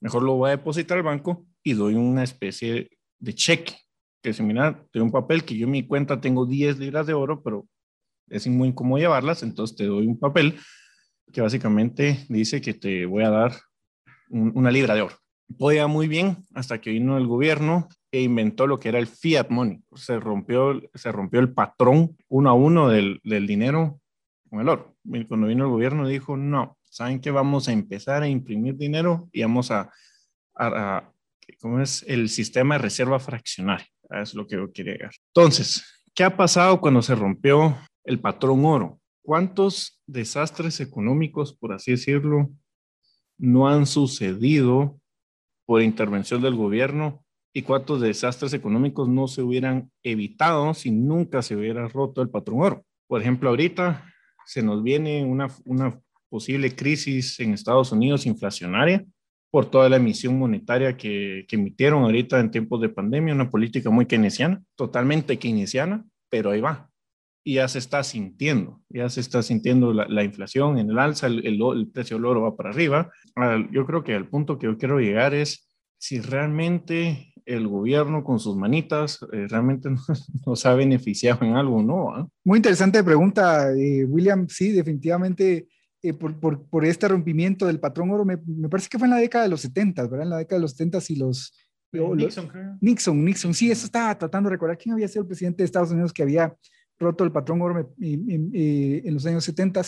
mejor 0.01 0.23
lo 0.23 0.35
voy 0.35 0.49
a 0.49 0.57
depositar 0.57 0.99
al 0.99 1.03
banco 1.03 1.47
y 1.65 1.73
doy 1.73 1.95
una 1.95 2.23
especie 2.23 2.91
de 3.19 3.35
cheque, 3.35 3.75
que 4.23 4.33
si 4.33 4.43
mira, 4.43 4.85
tengo 4.93 5.07
un 5.07 5.13
papel 5.13 5.45
que 5.45 5.57
yo 5.57 5.65
en 5.65 5.73
mi 5.73 5.87
cuenta 5.87 6.21
tengo 6.21 6.47
10 6.47 6.79
libras 6.79 7.07
de 7.07 7.15
oro, 7.15 7.43
pero 7.43 7.67
es 8.29 8.47
muy 8.47 8.69
incómodo 8.69 9.01
llevarlas, 9.01 9.43
entonces 9.43 9.77
te 9.77 9.87
doy 9.87 10.07
un 10.07 10.19
papel 10.19 10.57
que 11.33 11.41
básicamente 11.41 12.25
dice 12.29 12.61
que 12.61 12.75
te 12.75 13.07
voy 13.07 13.25
a 13.25 13.31
dar 13.31 13.53
una 14.31 14.71
libra 14.71 14.95
de 14.95 15.03
oro. 15.03 15.15
Podía 15.59 15.87
muy 15.87 16.09
bien 16.09 16.45
hasta 16.55 16.81
que 16.81 16.91
vino 16.91 17.17
el 17.17 17.27
gobierno 17.27 17.89
e 18.11 18.23
inventó 18.23 18.67
lo 18.67 18.79
que 18.79 18.89
era 18.89 18.99
el 18.99 19.07
fiat 19.07 19.49
money. 19.51 19.81
Se 19.95 20.19
rompió, 20.19 20.81
se 20.95 21.12
rompió 21.12 21.41
el 21.41 21.53
patrón 21.53 22.17
uno 22.29 22.51
a 22.51 22.55
uno 22.55 22.89
del, 22.89 23.21
del 23.23 23.47
dinero 23.47 24.01
con 24.51 24.61
el 24.61 24.69
oro. 24.69 24.97
Cuando 25.29 25.47
vino 25.47 25.65
el 25.65 25.71
gobierno 25.71 26.09
dijo, 26.09 26.37
no, 26.37 26.77
¿saben 26.83 27.21
que 27.21 27.31
Vamos 27.31 27.69
a 27.69 27.73
empezar 27.73 28.23
a 28.23 28.29
imprimir 28.29 28.77
dinero 28.77 29.29
y 29.33 29.43
vamos 29.43 29.71
a, 29.71 29.93
a, 30.55 31.12
¿cómo 31.61 31.81
es? 31.81 32.05
El 32.09 32.29
sistema 32.29 32.77
de 32.77 32.83
reserva 32.83 33.21
fraccionaria. 33.21 33.87
Es 34.11 34.35
lo 34.35 34.47
que 34.47 34.57
yo 34.57 34.73
quería 34.73 34.95
llegar. 34.95 35.12
Entonces, 35.35 35.85
¿qué 36.15 36.25
ha 36.25 36.37
pasado 36.37 36.81
cuando 36.81 37.03
se 37.03 37.15
rompió 37.15 37.77
el 38.05 38.19
patrón 38.21 38.65
oro? 38.65 39.01
¿Cuántos 39.27 40.01
desastres 40.07 40.79
económicos, 40.79 41.53
por 41.53 41.73
así 41.73 41.91
decirlo, 41.91 42.49
no 43.37 43.67
han 43.67 43.85
sucedido 43.85 45.01
por 45.67 45.83
intervención 45.83 46.43
del 46.43 46.55
gobierno 46.55 47.25
y 47.53 47.62
cuántos 47.62 48.01
desastres 48.01 48.53
económicos 48.53 49.09
no 49.09 49.27
se 49.27 49.43
hubieran 49.43 49.91
evitado 50.05 50.73
si 50.75 50.93
nunca 50.93 51.43
se 51.43 51.57
hubiera 51.57 51.89
roto 51.89 52.23
el 52.23 52.31
patrón 52.31 52.61
oro. 52.61 52.87
Por 53.09 53.21
ejemplo, 53.21 53.49
ahorita 53.49 54.09
se 54.45 54.62
nos 54.62 54.85
viene 54.85 55.25
una, 55.25 55.49
posible 56.29 56.77
crisis 56.77 57.41
en 57.41 57.53
Estados 57.53 57.91
Unidos 57.91 58.27
inflacionaria 58.27 59.05
por 59.51 59.69
toda 59.69 59.89
la 59.89 59.97
emisión 59.97 60.39
monetaria 60.39 60.97
que, 60.97 61.47
que 61.49 61.57
emitieron 61.57 62.05
ahorita 62.05 62.39
en 62.39 62.53
tiempos 62.53 62.81
de 62.81 62.91
pandemia, 62.91 63.35
una 63.35 63.51
política 63.51 63.91
muy 63.91 64.07
keynesiana, 64.07 64.62
totalmente 64.77 65.37
keynesiana, 65.37 66.05
pero 66.31 66.53
ahí 66.53 66.61
va 66.61 66.89
y 67.47 67.55
ya 67.55 67.69
se 67.69 67.79
está 67.79 68.03
sintiendo, 68.03 68.83
ya 68.89 69.09
se 69.09 69.21
está 69.21 69.41
sintiendo 69.41 69.93
la, 69.93 70.25
inflación 70.25 70.79
en 70.79 70.91
el 70.91 70.99
alza, 70.99 71.29
el, 71.29 71.47
el, 71.47 71.89
precio 71.93 72.17
del 72.17 72.25
oro 72.25 72.43
va 72.43 72.57
para 72.57 72.71
arriba. 72.71 73.13
Yo 73.71 73.87
creo 73.87 74.03
que 74.03 74.17
el 74.17 74.29
punto 74.29 74.59
que 74.59 74.67
yo 74.67 74.77
quiero 74.77 74.99
llegar 74.99 75.33
es 75.33 75.71
si 75.97 76.21
realmente 76.21 77.33
el 77.45 77.69
gobierno 77.69 78.25
con 78.25 78.41
sus 78.41 78.57
manitas 78.57 79.21
eh, 79.33 79.47
realmente 79.49 79.89
nos, 80.47 80.67
ha 80.67 80.75
beneficiado 80.75 81.47
en 81.47 81.55
algo 81.55 81.77
o 81.77 81.83
no. 81.85 82.17
¿ah? 82.17 82.29
Muy 82.43 82.57
interesante 82.57 83.05
pregunta, 83.05 83.71
eh, 83.73 84.05
William. 84.05 84.49
Sí, 84.49 84.73
definitivamente. 84.73 85.69
Eh, 86.03 86.15
por, 86.15 86.41
por, 86.41 86.69
por, 86.69 86.85
este 86.85 87.07
rompimiento 87.07 87.69
del 87.69 87.79
patrón 87.79 88.11
oro, 88.11 88.25
me, 88.25 88.39
me, 88.45 88.69
parece 88.69 88.89
que 88.89 88.99
fue 88.99 89.07
en 89.07 89.15
la 89.15 89.21
década 89.21 89.45
de 89.45 89.51
los 89.51 89.61
70, 89.61 90.03
¿verdad? 90.03 90.23
En 90.23 90.31
la 90.31 90.39
década 90.39 90.59
de 90.59 90.63
los 90.63 90.73
70 90.73 90.99
y 91.11 91.17
los... 91.17 91.53
Nixon, 91.93 92.49
creo. 92.49 92.77
Nixon, 92.81 93.25
Nixon, 93.25 93.55
sí, 93.55 93.71
eso 93.71 93.87
estaba 93.87 94.19
tratando 94.19 94.51
de 94.51 94.57
recordar 94.57 94.77
quién 94.77 94.93
había 94.93 95.07
sido 95.07 95.23
el 95.23 95.29
presidente 95.29 95.63
de 95.63 95.67
Estados 95.67 95.93
Unidos 95.93 96.13
que 96.13 96.23
había 96.23 96.53
roto 96.99 97.25
el 97.25 97.33
patrón 97.33 97.63
oro 97.63 97.95
en 98.01 99.15
los 99.15 99.27
años 99.27 99.45
70. 99.45 99.83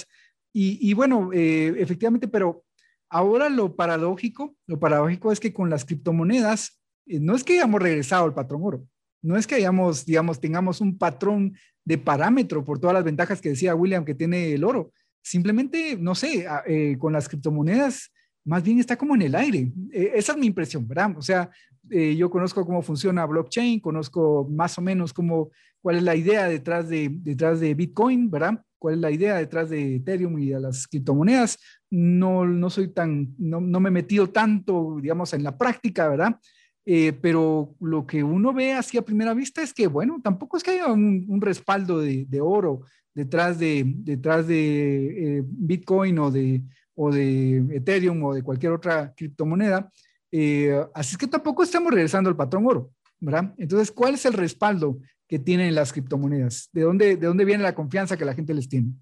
Y, 0.52 0.92
bueno, 0.94 1.30
eh, 1.32 1.74
efectivamente, 1.78 2.26
pero 2.26 2.64
ahora 3.08 3.48
lo 3.48 3.76
paradójico, 3.76 4.56
lo 4.66 4.80
paradójico 4.80 5.30
es 5.30 5.40
que 5.40 5.52
con 5.52 5.70
las 5.70 5.84
criptomonedas, 5.84 6.80
eh, 7.06 7.20
no 7.20 7.36
es 7.36 7.44
que 7.44 7.54
hayamos 7.54 7.80
regresado 7.80 8.24
al 8.24 8.34
patrón 8.34 8.62
oro, 8.64 8.86
no 9.22 9.36
es 9.36 9.46
que 9.46 9.54
hayamos, 9.54 10.04
digamos, 10.04 10.40
tengamos 10.40 10.80
un 10.80 10.98
patrón 10.98 11.56
de 11.84 11.98
parámetro 11.98 12.64
por 12.64 12.78
todas 12.78 12.94
las 12.94 13.04
ventajas 13.04 13.40
que 13.40 13.50
decía 13.50 13.74
William 13.74 14.04
que 14.04 14.14
tiene 14.14 14.52
el 14.52 14.64
oro. 14.64 14.92
Simplemente, 15.22 15.96
no 15.96 16.14
sé, 16.14 16.46
eh, 16.66 16.96
con 16.98 17.12
las 17.12 17.28
criptomonedas, 17.28 18.10
más 18.44 18.62
bien 18.62 18.78
está 18.78 18.96
como 18.96 19.14
en 19.14 19.22
el 19.22 19.34
aire. 19.34 19.70
esa 19.92 20.32
es 20.32 20.38
mi 20.38 20.46
impresión, 20.46 20.88
¿verdad? 20.88 21.14
O 21.16 21.22
sea, 21.22 21.50
yo 21.90 22.30
conozco 22.30 22.64
cómo 22.66 22.82
funciona 22.82 23.26
blockchain, 23.26 23.80
conozco 23.80 24.46
más 24.50 24.78
o 24.78 24.82
menos 24.82 25.12
cómo 25.12 25.50
cuál 25.80 25.96
es 25.96 26.02
la 26.02 26.16
idea 26.16 26.48
detrás 26.48 26.88
de, 26.88 27.08
detrás 27.10 27.60
de 27.60 27.74
Bitcoin, 27.74 28.30
¿verdad? 28.30 28.62
¿Cuál 28.78 28.94
es 28.94 29.00
la 29.00 29.10
idea 29.10 29.36
detrás 29.36 29.70
de 29.70 29.96
Ethereum 29.96 30.38
y 30.38 30.50
de 30.50 30.60
las 30.60 30.86
criptomonedas? 30.86 31.58
No, 31.90 32.46
no 32.46 32.70
soy 32.70 32.88
tan, 32.88 33.34
no, 33.38 33.60
no 33.60 33.80
me 33.80 33.88
he 33.88 33.92
metido 33.92 34.28
tanto, 34.28 34.98
digamos, 35.00 35.32
en 35.32 35.42
la 35.42 35.56
práctica, 35.56 36.08
¿verdad? 36.08 36.38
Eh, 36.86 37.12
pero 37.12 37.74
lo 37.80 38.06
que 38.06 38.22
uno 38.22 38.52
ve 38.52 38.72
así 38.72 38.96
a 38.96 39.02
primera 39.02 39.34
vista 39.34 39.62
es 39.62 39.74
que, 39.74 39.86
bueno, 39.86 40.20
tampoco 40.22 40.56
es 40.56 40.62
que 40.62 40.70
haya 40.70 40.86
un, 40.86 41.40
respaldo 41.40 42.00
de, 42.00 42.24
de, 42.26 42.40
oro 42.40 42.82
detrás 43.14 43.58
de, 43.58 43.82
detrás 43.84 44.46
de 44.46 45.38
eh, 45.38 45.42
Bitcoin 45.44 46.18
o 46.18 46.30
de, 46.30 46.62
o 46.94 47.12
de 47.12 47.58
Ethereum 47.76 48.22
o 48.24 48.34
de 48.34 48.42
cualquier 48.42 48.72
otra 48.72 49.12
criptomoneda. 49.14 49.90
Eh, 50.30 50.84
así 50.94 51.12
es 51.12 51.18
que 51.18 51.26
tampoco 51.26 51.62
estamos 51.62 51.92
regresando 51.92 52.28
al 52.28 52.36
patrón 52.36 52.66
oro, 52.66 52.90
¿verdad? 53.18 53.54
Entonces, 53.58 53.90
¿cuál 53.90 54.14
es 54.14 54.26
el 54.26 54.34
respaldo 54.34 54.98
que 55.26 55.38
tienen 55.38 55.74
las 55.74 55.92
criptomonedas? 55.92 56.68
¿De 56.72 56.82
dónde, 56.82 57.16
¿De 57.16 57.26
dónde 57.26 57.44
viene 57.44 57.62
la 57.62 57.74
confianza 57.74 58.16
que 58.16 58.24
la 58.24 58.34
gente 58.34 58.54
les 58.54 58.68
tiene? 58.68 58.92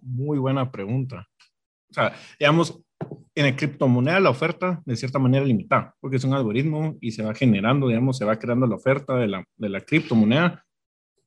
Muy 0.00 0.38
buena 0.38 0.70
pregunta. 0.70 1.26
O 1.90 1.94
sea, 1.94 2.14
digamos, 2.38 2.82
en 3.34 3.46
la 3.46 3.56
criptomoneda 3.56 4.20
la 4.20 4.30
oferta 4.30 4.82
de 4.84 4.96
cierta 4.96 5.18
manera 5.18 5.44
limitada, 5.44 5.94
porque 6.00 6.16
es 6.16 6.24
un 6.24 6.34
algoritmo 6.34 6.96
y 7.00 7.12
se 7.12 7.22
va 7.22 7.34
generando, 7.34 7.88
digamos, 7.88 8.18
se 8.18 8.24
va 8.24 8.38
creando 8.38 8.66
la 8.66 8.76
oferta 8.76 9.16
de 9.16 9.28
la, 9.28 9.44
de 9.56 9.68
la 9.68 9.80
criptomoneda. 9.80 10.64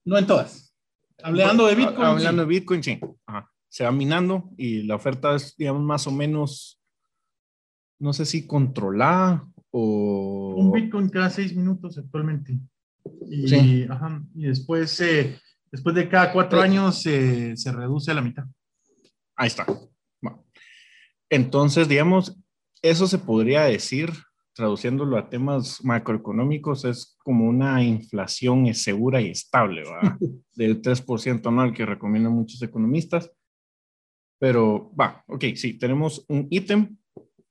No 0.06 0.18
en 0.18 0.26
todas. 0.26 0.74
Hablando 1.22 1.68
de 1.68 1.76
Bitcoin. 1.76 2.02
Hablando 2.02 2.44
de 2.44 2.48
Bitcoin, 2.48 2.84
sí. 2.84 3.00
Se 3.70 3.84
va 3.84 3.92
minando 3.92 4.50
y 4.58 4.84
la 4.84 4.96
oferta 4.96 5.36
es, 5.36 5.56
digamos, 5.58 5.84
más 5.84 6.08
o 6.08 6.12
menos, 6.12 6.77
no 8.00 8.14
sé 8.14 8.26
si 8.26 8.46
controlada 8.46 9.48
o... 9.72 10.56
Un 10.58 10.72
Bitcoin 10.72 11.10
cada 11.10 11.30
seis 11.30 11.56
minutos 11.56 11.98
actualmente. 11.98 12.60
Y, 13.30 13.84
ajá, 13.84 14.22
y 14.36 14.48
después, 14.48 15.00
eh, 15.02 15.40
después 15.72 15.96
de 15.96 16.10
cada 16.10 16.32
cuatro 16.34 16.62
años 16.62 17.02
se 17.02 17.72
reduce 17.72 18.12
a 18.12 18.16
la 18.16 18.22
mitad. 18.22 18.46
Ahí 19.36 19.48
está. 19.48 19.66
Entonces, 21.30 21.88
digamos, 21.88 22.38
eso 22.82 23.08
se 23.08 23.18
podría 23.18 23.64
decir, 23.64 24.12
traduciéndolo 24.54 25.18
a 25.18 25.30
temas 25.30 25.84
macroeconómicos, 25.84 26.86
es 26.86 27.18
como 27.20 27.46
una 27.46 27.84
inflación 27.84 28.74
segura 28.74 29.22
y 29.22 29.30
estable, 29.30 29.84
¿va? 29.84 30.18
Del 30.56 30.82
3% 30.82 31.46
anual 31.48 31.74
que 31.74 31.86
recomiendan 31.86 32.34
muchos 32.34 32.62
economistas. 32.62 33.32
Pero, 34.40 34.92
va, 34.96 35.24
ok, 35.28 35.46
sí, 35.56 35.78
tenemos 35.78 36.24
un 36.30 36.48
ítem 36.50 36.98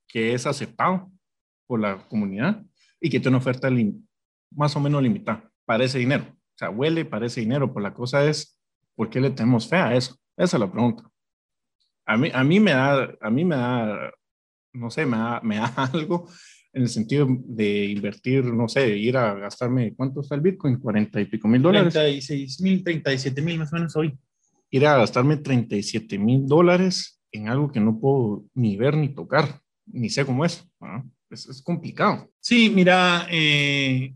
que 0.07 0.33
es 0.33 0.45
aceptado 0.45 1.11
por 1.67 1.79
la 1.79 2.07
comunidad 2.07 2.63
y 2.99 3.09
que 3.09 3.19
tiene 3.19 3.29
una 3.29 3.37
oferta 3.37 3.69
más 4.51 4.75
o 4.75 4.79
menos 4.79 5.01
limitada 5.03 5.49
para 5.65 5.83
ese 5.83 5.99
dinero. 5.99 6.25
O 6.29 6.57
sea, 6.57 6.69
huele 6.69 7.05
para 7.05 7.27
ese 7.27 7.41
dinero, 7.41 7.71
pues 7.71 7.83
la 7.83 7.93
cosa 7.93 8.25
es, 8.25 8.59
¿por 8.95 9.09
qué 9.09 9.21
le 9.21 9.29
tenemos 9.29 9.67
fe 9.67 9.75
a 9.75 9.95
eso? 9.95 10.17
Esa 10.35 10.57
es 10.57 10.59
la 10.59 10.71
pregunta. 10.71 11.03
A 12.05 12.17
mí, 12.17 12.31
a 12.33 12.43
mí 12.43 12.59
me 12.59 12.71
da, 12.71 13.15
a 13.21 13.29
mí 13.29 13.45
me 13.45 13.55
da, 13.55 14.11
no 14.73 14.89
sé, 14.89 15.05
me 15.05 15.17
da, 15.17 15.41
me 15.43 15.57
da 15.57 15.67
algo 15.93 16.27
en 16.73 16.83
el 16.83 16.89
sentido 16.89 17.27
de 17.29 17.85
invertir, 17.85 18.45
no 18.45 18.67
sé, 18.67 18.97
ir 18.97 19.17
a 19.17 19.33
gastarme, 19.33 19.93
¿cuánto 19.95 20.21
está 20.21 20.35
el 20.35 20.41
Bitcoin? 20.41 20.79
40 20.79 21.21
y 21.21 21.25
pico 21.25 21.47
mil 21.47 21.61
dólares. 21.61 21.93
36 21.93 22.61
mil, 22.61 22.83
37 22.83 23.41
mil 23.41 23.59
más 23.59 23.73
o 23.73 23.75
menos 23.75 23.95
hoy. 23.95 24.17
ir 24.69 24.85
a 24.85 24.97
gastarme 24.97 25.37
37 25.37 26.17
mil 26.17 26.45
dólares 26.45 27.21
en 27.31 27.49
algo 27.49 27.71
que 27.71 27.79
no 27.79 27.99
puedo 27.99 28.45
ni 28.53 28.77
ver 28.77 28.95
ni 28.95 29.09
tocar, 29.09 29.61
ni 29.87 30.09
sé 30.09 30.25
cómo 30.25 30.45
es. 30.45 30.67
Es, 31.29 31.47
es, 31.47 31.61
complicado. 31.61 32.29
Sí, 32.39 32.69
mira, 32.69 33.27
eh, 33.29 34.13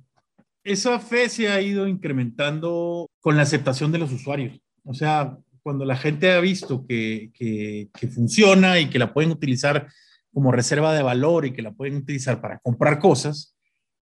esa 0.64 1.00
fe 1.00 1.28
se 1.30 1.50
ha 1.50 1.62
ido 1.62 1.88
incrementando 1.88 3.10
con 3.20 3.36
la 3.36 3.44
aceptación 3.44 3.92
de 3.92 3.98
los 3.98 4.12
usuarios. 4.12 4.60
O 4.84 4.94
sea, 4.94 5.38
cuando 5.64 5.86
la 5.86 5.96
gente 5.96 6.32
ha 6.32 6.40
visto 6.40 6.86
que, 6.86 7.32
funciona 8.14 8.80
y 8.80 8.90
que 8.90 9.00
la 9.00 9.14
pueden 9.14 9.32
utilizar 9.32 9.88
como 10.34 10.52
reserva 10.52 10.94
de 10.94 11.04
valor 11.04 11.46
y 11.46 11.54
que 11.54 11.62
la 11.62 11.72
pueden 11.72 11.98
utilizar 11.98 12.42
para 12.42 12.60
comprar 12.60 13.00
cosas, 13.00 13.56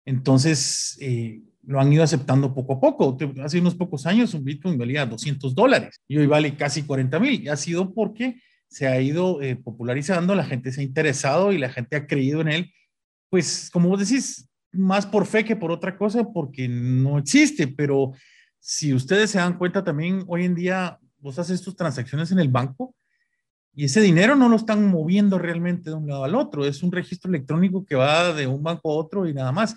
entonces 0.05 0.97
eh, 1.01 1.41
lo 1.63 1.81
han 1.81 1.93
ido 1.93 2.03
aceptando 2.03 2.55
poco 2.55 2.75
a 2.75 2.81
poco. 2.81 3.17
Hace 3.43 3.61
unos 3.61 3.75
pocos 3.75 4.07
años 4.07 4.35
un 4.35 4.45
Bitcoin 4.45 4.79
valía 4.79 5.07
200 5.07 5.55
dólares 5.55 6.03
y 6.09 6.17
hoy 6.17 6.27
vale 6.27 6.57
casi 6.57 6.83
40 6.83 7.19
mil. 7.21 7.49
Ha 7.49 7.57
sido 7.57 7.93
porque 7.93 8.41
se 8.69 8.87
ha 8.87 9.01
ido 9.01 9.41
eh, 9.43 9.57
popularizando, 9.57 10.35
la 10.35 10.45
gente 10.45 10.73
se 10.73 10.81
ha 10.81 10.85
interesado 10.85 11.53
y 11.53 11.59
la 11.59 11.71
gente 11.71 11.97
ha 11.97 12.07
creído 12.07 12.41
en 12.41 12.49
él. 12.49 12.73
Pues 13.31 13.71
como 13.71 13.89
vos 13.89 14.01
decís, 14.01 14.49
más 14.73 15.07
por 15.07 15.27
fe 15.27 15.45
que 15.45 15.57
por 15.57 15.71
otra 15.71 15.97
cosa, 15.97 16.25
porque 16.33 16.69
no 16.69 17.19
existe, 17.19 17.69
pero 17.69 18.13
si 18.59 18.93
ustedes 18.93 19.31
se 19.31 19.39
dan 19.39 19.59
cuenta 19.59 19.85
también, 19.85 20.25
hoy 20.27 20.45
en 20.45 20.55
día 20.55 20.99
vos 21.19 21.39
haces 21.39 21.63
tus 21.63 21.77
transacciones 21.77 22.31
en 22.33 22.39
el 22.39 22.49
banco 22.49 22.95
y 23.75 23.85
ese 23.85 24.01
dinero 24.01 24.37
no 24.37 24.49
lo 24.49 24.57
están 24.57 24.89
moviendo 24.89 25.39
realmente 25.39 25.91
de 25.91 25.97
un 25.97 26.07
lado 26.07 26.25
al 26.25 26.35
otro, 26.35 26.65
es 26.65 26.83
un 26.83 26.91
registro 26.93 27.29
electrónico 27.29 27.85
que 27.85 27.95
va 27.95 28.33
de 28.33 28.47
un 28.47 28.63
banco 28.63 28.91
a 28.91 28.95
otro 28.95 29.29
y 29.29 29.35
nada 29.35 29.53
más. 29.53 29.77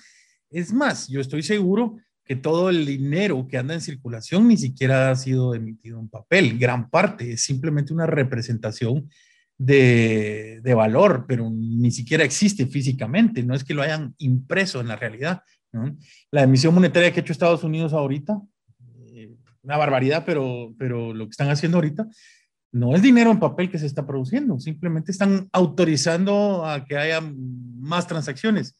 Es 0.49 0.73
más, 0.73 1.07
yo 1.07 1.19
estoy 1.19 1.43
seguro 1.43 1.97
que 2.29 2.35
todo 2.35 2.69
el 2.69 2.85
dinero 2.85 3.47
que 3.47 3.57
anda 3.57 3.73
en 3.73 3.81
circulación 3.81 4.47
ni 4.47 4.55
siquiera 4.55 5.09
ha 5.09 5.15
sido 5.15 5.55
emitido 5.55 5.99
en 5.99 6.09
papel, 6.09 6.59
gran 6.59 6.87
parte 6.91 7.31
es 7.31 7.41
simplemente 7.41 7.91
una 7.91 8.05
representación 8.05 9.09
de, 9.57 10.59
de, 10.61 10.73
valor, 10.75 11.25
pero 11.27 11.49
ni 11.49 11.89
siquiera 11.89 12.23
existe 12.23 12.67
físicamente, 12.67 13.41
no 13.41 13.55
es 13.55 13.63
que 13.63 13.73
lo 13.73 13.81
hayan 13.81 14.13
impreso 14.19 14.79
en 14.79 14.89
la 14.89 14.95
realidad. 14.95 15.41
¿no? 15.71 15.97
La 16.29 16.43
emisión 16.43 16.75
monetaria 16.75 17.11
que 17.11 17.19
ha 17.19 17.23
hecho 17.23 17.33
Estados 17.33 17.63
Unidos 17.63 17.93
ahorita, 17.93 18.39
eh, 19.07 19.35
una 19.63 19.77
barbaridad, 19.77 20.21
pero, 20.23 20.75
pero 20.77 21.15
lo 21.15 21.25
que 21.25 21.31
están 21.31 21.49
haciendo 21.49 21.79
ahorita 21.79 22.05
no 22.71 22.95
es 22.95 23.01
dinero 23.01 23.31
en 23.31 23.39
papel 23.39 23.71
que 23.71 23.79
se 23.79 23.87
está 23.87 24.05
produciendo, 24.05 24.59
simplemente 24.59 25.11
están 25.11 25.49
autorizando 25.51 26.63
a 26.63 26.85
que 26.85 26.95
haya 26.95 27.21
más 27.23 28.05
transacciones. 28.05 28.79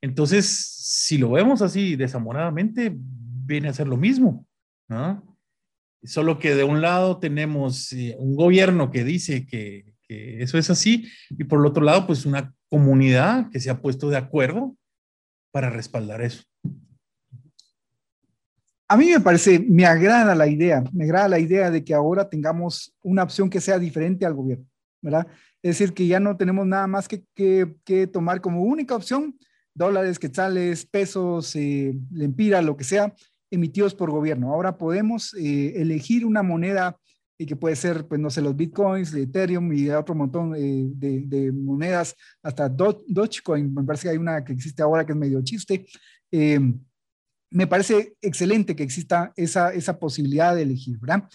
Entonces, 0.00 0.46
si 0.46 1.18
lo 1.18 1.30
vemos 1.30 1.62
así 1.62 1.96
desamoradamente, 1.96 2.92
viene 2.94 3.68
a 3.68 3.74
ser 3.74 3.88
lo 3.88 3.96
mismo. 3.96 4.46
¿no? 4.88 5.36
Solo 6.02 6.38
que 6.38 6.54
de 6.54 6.64
un 6.64 6.80
lado 6.80 7.18
tenemos 7.18 7.92
eh, 7.92 8.16
un 8.18 8.36
gobierno 8.36 8.90
que 8.90 9.04
dice 9.04 9.46
que, 9.46 9.94
que, 10.02 10.42
eso 10.42 10.58
es 10.58 10.70
así 10.70 11.08
y 11.30 11.44
por 11.44 11.60
el 11.60 11.66
otro 11.66 11.84
lado, 11.84 12.06
pues 12.06 12.24
una 12.24 12.54
comunidad 12.68 13.50
que 13.50 13.60
se 13.60 13.70
ha 13.70 13.80
puesto 13.80 14.08
de 14.08 14.16
acuerdo 14.16 14.76
para 15.50 15.70
respaldar 15.70 16.22
eso. 16.22 16.44
A 18.90 18.96
mí 18.96 19.10
me 19.10 19.20
parece, 19.20 19.58
me 19.58 19.84
agrada 19.84 20.34
la 20.34 20.46
idea, 20.46 20.82
me 20.92 21.04
agrada 21.04 21.28
la 21.28 21.38
idea 21.38 21.70
de 21.70 21.84
que 21.84 21.92
ahora 21.92 22.28
tengamos 22.28 22.96
una 23.02 23.22
opción 23.22 23.50
que 23.50 23.60
sea 23.60 23.78
diferente 23.78 24.24
al 24.24 24.34
gobierno, 24.34 24.64
¿verdad? 25.00 25.26
Es 25.62 25.78
decir, 25.78 25.94
que 25.94 26.06
ya 26.06 26.20
no 26.20 26.36
tenemos 26.36 26.66
nada 26.66 26.86
más 26.86 27.08
que, 27.08 27.24
que, 27.34 27.74
que 27.84 28.06
tomar 28.06 28.40
como 28.40 28.62
única 28.62 28.94
opción 28.94 29.36
dólares, 29.78 30.18
quetzales, 30.18 30.84
pesos, 30.84 31.54
eh, 31.54 31.94
lempiras, 32.10 32.64
lo 32.64 32.76
que 32.76 32.84
sea, 32.84 33.14
emitidos 33.50 33.94
por 33.94 34.10
gobierno. 34.10 34.52
Ahora 34.52 34.76
podemos 34.76 35.32
eh, 35.34 35.80
elegir 35.80 36.26
una 36.26 36.42
moneda 36.42 36.98
y 37.38 37.46
que 37.46 37.54
puede 37.54 37.76
ser, 37.76 38.06
pues 38.08 38.20
no 38.20 38.28
sé, 38.28 38.42
los 38.42 38.56
bitcoins, 38.56 39.12
de 39.12 39.22
Ethereum 39.22 39.72
y 39.72 39.88
otro 39.90 40.16
montón 40.16 40.54
eh, 40.56 40.88
de, 40.90 41.52
monedas, 41.52 42.16
hasta 42.42 42.68
Dogecoin, 42.68 43.72
me 43.72 43.84
parece 43.84 44.02
que 44.02 44.08
hay 44.10 44.16
una 44.16 44.44
que 44.44 44.52
existe 44.52 44.82
ahora 44.82 45.06
que 45.06 45.12
es 45.12 45.18
medio 45.18 45.40
chiste. 45.42 45.86
Em, 46.32 46.80
me 47.50 47.68
parece 47.68 48.16
excelente 48.20 48.74
que 48.74 48.82
exista 48.82 49.32
esa, 49.36 49.72
esa 49.72 49.98
posibilidad 49.98 50.56
de 50.56 50.62
elegir, 50.62 50.98
¿verdad? 50.98 51.28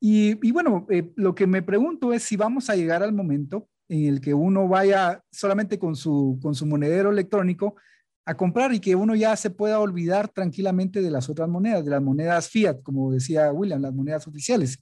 Y, 0.00 0.52
bueno, 0.52 0.86
eh, 0.90 1.10
lo 1.16 1.34
que 1.34 1.46
me 1.46 1.62
pregunto 1.62 2.12
es 2.12 2.22
si 2.22 2.36
vamos 2.36 2.70
a 2.70 2.76
llegar 2.76 3.02
al 3.02 3.12
momento 3.12 3.68
en 3.88 4.06
el 4.06 4.20
que 4.20 4.34
uno 4.34 4.68
vaya 4.68 5.24
solamente 5.32 5.78
con 5.78 5.96
su, 5.96 6.38
con 6.40 6.54
su 6.54 6.66
monedero 6.66 7.10
electrónico 7.10 7.76
a 8.24 8.36
comprar 8.36 8.72
y 8.74 8.80
que 8.80 8.94
uno 8.94 9.14
ya 9.16 9.34
se 9.36 9.50
pueda 9.50 9.80
olvidar 9.80 10.28
tranquilamente 10.28 11.00
de 11.00 11.10
las 11.10 11.28
otras 11.28 11.48
monedas, 11.48 11.84
de 11.84 11.90
las 11.90 12.02
monedas 12.02 12.48
fiat, 12.48 12.82
como 12.82 13.10
decía 13.10 13.50
William, 13.50 13.80
las 13.80 13.94
monedas 13.94 14.26
oficiales. 14.28 14.78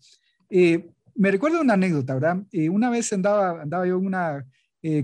Eh, 0.51 0.91
me 1.15 1.31
recuerdo 1.31 1.61
una 1.61 1.75
anécdota, 1.75 2.15
¿verdad? 2.15 2.43
Eh, 2.53 2.69
una 2.69 2.91
vez 2.91 3.13
andaba, 3.13 3.63
andaba 3.63 3.87
yo 3.87 3.99
en 3.99 4.07
una 4.07 4.45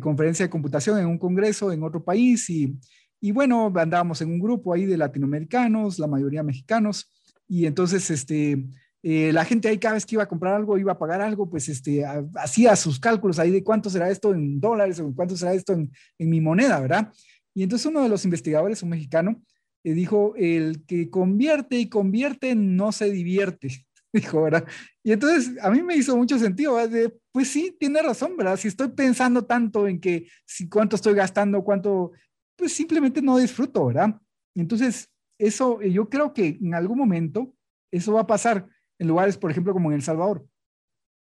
conferencia 0.00 0.46
de 0.46 0.50
computación 0.50 0.96
en 1.00 1.06
un 1.06 1.18
congreso 1.18 1.72
en 1.72 1.82
otro 1.82 2.04
país 2.04 2.48
y, 2.50 2.78
y, 3.20 3.32
bueno, 3.32 3.72
andábamos 3.74 4.20
en 4.20 4.30
un 4.30 4.38
grupo 4.38 4.72
ahí 4.72 4.86
de 4.86 4.96
latinoamericanos, 4.96 5.98
la 5.98 6.06
mayoría 6.06 6.44
mexicanos, 6.44 7.10
y 7.48 7.66
entonces 7.66 8.08
este, 8.08 8.64
la 9.02 9.44
gente 9.44 9.68
ahí 9.68 9.78
cada 9.78 9.94
vez 9.94 10.06
que 10.06 10.14
iba 10.14 10.22
a 10.22 10.28
comprar 10.28 10.54
algo, 10.54 10.78
iba 10.78 10.92
a 10.92 10.98
pagar 10.98 11.20
algo, 11.20 11.50
pues 11.50 11.68
este, 11.68 12.04
hacía 12.36 12.76
sus 12.76 13.00
cálculos 13.00 13.38
ahí 13.38 13.50
de 13.50 13.64
cuánto 13.64 13.90
será 13.90 14.08
esto 14.08 14.32
en 14.32 14.60
dólares 14.60 15.00
o 15.00 15.12
cuánto 15.14 15.36
será 15.36 15.54
esto 15.54 15.72
en, 15.72 15.90
en 16.18 16.30
mi 16.30 16.40
moneda, 16.40 16.78
¿verdad? 16.78 17.12
Y 17.54 17.62
entonces 17.62 17.86
uno 17.86 18.02
de 18.02 18.08
los 18.08 18.24
investigadores, 18.24 18.82
un 18.82 18.90
mexicano, 18.90 19.42
eh, 19.84 19.94
dijo, 19.94 20.34
el 20.36 20.84
que 20.86 21.10
convierte 21.10 21.78
y 21.78 21.88
convierte 21.88 22.54
no 22.54 22.92
se 22.92 23.10
divierte, 23.10 23.84
dijo, 24.12 24.42
¿verdad? 24.42 24.66
Y 25.02 25.12
entonces 25.12 25.56
a 25.60 25.70
mí 25.70 25.82
me 25.82 25.96
hizo 25.96 26.16
mucho 26.16 26.38
sentido, 26.38 26.74
¿verdad? 26.74 27.12
pues 27.32 27.48
sí, 27.48 27.76
tiene 27.78 28.00
razón, 28.02 28.36
¿verdad? 28.36 28.56
Si 28.56 28.68
estoy 28.68 28.88
pensando 28.88 29.44
tanto 29.44 29.88
en 29.88 30.00
que 30.00 30.28
si 30.44 30.68
cuánto 30.68 30.96
estoy 30.96 31.14
gastando, 31.14 31.64
cuánto, 31.64 32.12
pues 32.56 32.72
simplemente 32.72 33.20
no 33.20 33.38
disfruto, 33.38 33.86
¿verdad? 33.86 34.14
Entonces, 34.54 35.08
eso 35.38 35.80
eh, 35.80 35.90
yo 35.90 36.08
creo 36.08 36.32
que 36.32 36.58
en 36.60 36.74
algún 36.74 36.98
momento 36.98 37.54
eso 37.90 38.12
va 38.12 38.20
a 38.22 38.26
pasar 38.26 38.68
en 39.02 39.08
lugares, 39.08 39.36
por 39.36 39.50
ejemplo, 39.50 39.72
como 39.72 39.90
en 39.90 39.96
El 39.96 40.02
Salvador. 40.02 40.46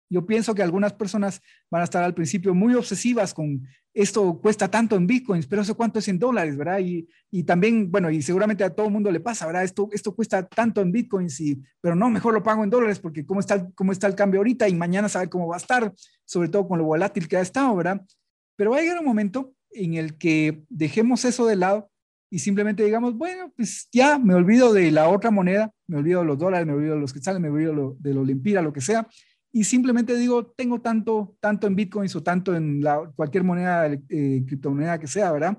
Yo 0.08 0.24
pienso 0.24 0.54
que 0.54 0.62
algunas 0.62 0.92
personas 0.92 1.42
van 1.70 1.82
a 1.82 1.84
estar 1.84 2.02
al 2.02 2.14
principio 2.14 2.54
muy 2.54 2.74
obsesivas 2.74 3.34
con 3.34 3.66
esto 3.92 4.40
cuesta 4.40 4.70
tanto 4.70 4.94
en 4.94 5.06
bitcoins, 5.06 5.46
pero 5.46 5.62
eso 5.62 5.76
cuánto 5.76 5.98
es 5.98 6.08
en 6.08 6.18
dólares, 6.18 6.56
¿verdad? 6.56 6.78
Y, 6.78 7.08
y 7.30 7.42
también, 7.42 7.90
bueno, 7.90 8.10
y 8.10 8.22
seguramente 8.22 8.62
a 8.62 8.70
todo 8.70 8.86
el 8.86 8.92
mundo 8.92 9.10
le 9.10 9.20
pasa, 9.20 9.46
¿verdad? 9.46 9.64
Esto, 9.64 9.88
esto 9.92 10.14
cuesta 10.14 10.46
tanto 10.46 10.80
en 10.80 10.92
bitcoins, 10.92 11.40
y, 11.40 11.62
pero 11.80 11.96
no, 11.96 12.08
mejor 12.08 12.34
lo 12.34 12.42
pago 12.42 12.62
en 12.62 12.70
dólares 12.70 12.98
porque 12.98 13.26
cómo 13.26 13.40
está, 13.40 13.68
cómo 13.74 13.92
está 13.92 14.06
el 14.06 14.14
cambio 14.14 14.40
ahorita 14.40 14.68
y 14.68 14.74
mañana 14.74 15.08
sabe 15.08 15.28
cómo 15.28 15.48
va 15.48 15.56
a 15.56 15.58
estar, 15.58 15.92
sobre 16.24 16.48
todo 16.48 16.68
con 16.68 16.78
lo 16.78 16.84
volátil 16.84 17.26
que 17.26 17.36
ha 17.36 17.40
estado, 17.40 17.74
¿verdad? 17.74 18.00
Pero 18.54 18.70
va 18.70 18.78
a 18.78 18.80
llegar 18.80 18.98
un 18.98 19.06
momento 19.06 19.54
en 19.70 19.94
el 19.94 20.16
que 20.18 20.62
dejemos 20.68 21.24
eso 21.24 21.46
de 21.46 21.56
lado 21.56 21.90
y 22.30 22.38
simplemente 22.38 22.84
digamos, 22.84 23.16
bueno, 23.16 23.52
pues 23.56 23.88
ya 23.92 24.18
me 24.18 24.34
olvido 24.34 24.72
de 24.72 24.90
la 24.90 25.08
otra 25.08 25.30
moneda, 25.30 25.72
me 25.86 25.98
olvido 25.98 26.20
de 26.20 26.26
los 26.26 26.38
dólares, 26.38 26.66
me 26.66 26.72
olvido 26.72 26.94
de 26.94 27.00
los 27.00 27.12
quetzales, 27.12 27.40
me 27.40 27.48
olvido 27.48 27.70
de 27.70 27.76
lo, 27.76 27.96
de 27.98 28.14
lo 28.14 28.62
lo 28.62 28.72
que 28.72 28.80
sea, 28.80 29.06
y 29.56 29.64
simplemente 29.64 30.14
digo, 30.16 30.52
tengo 30.54 30.82
tanto, 30.82 31.34
tanto 31.40 31.66
en 31.66 31.76
bitcoins 31.76 32.14
o 32.14 32.22
tanto 32.22 32.54
en 32.54 32.82
la, 32.82 33.10
cualquier 33.16 33.42
moneda, 33.42 33.90
eh, 33.90 34.44
criptomoneda 34.46 35.00
que 35.00 35.06
sea, 35.06 35.32
¿verdad? 35.32 35.56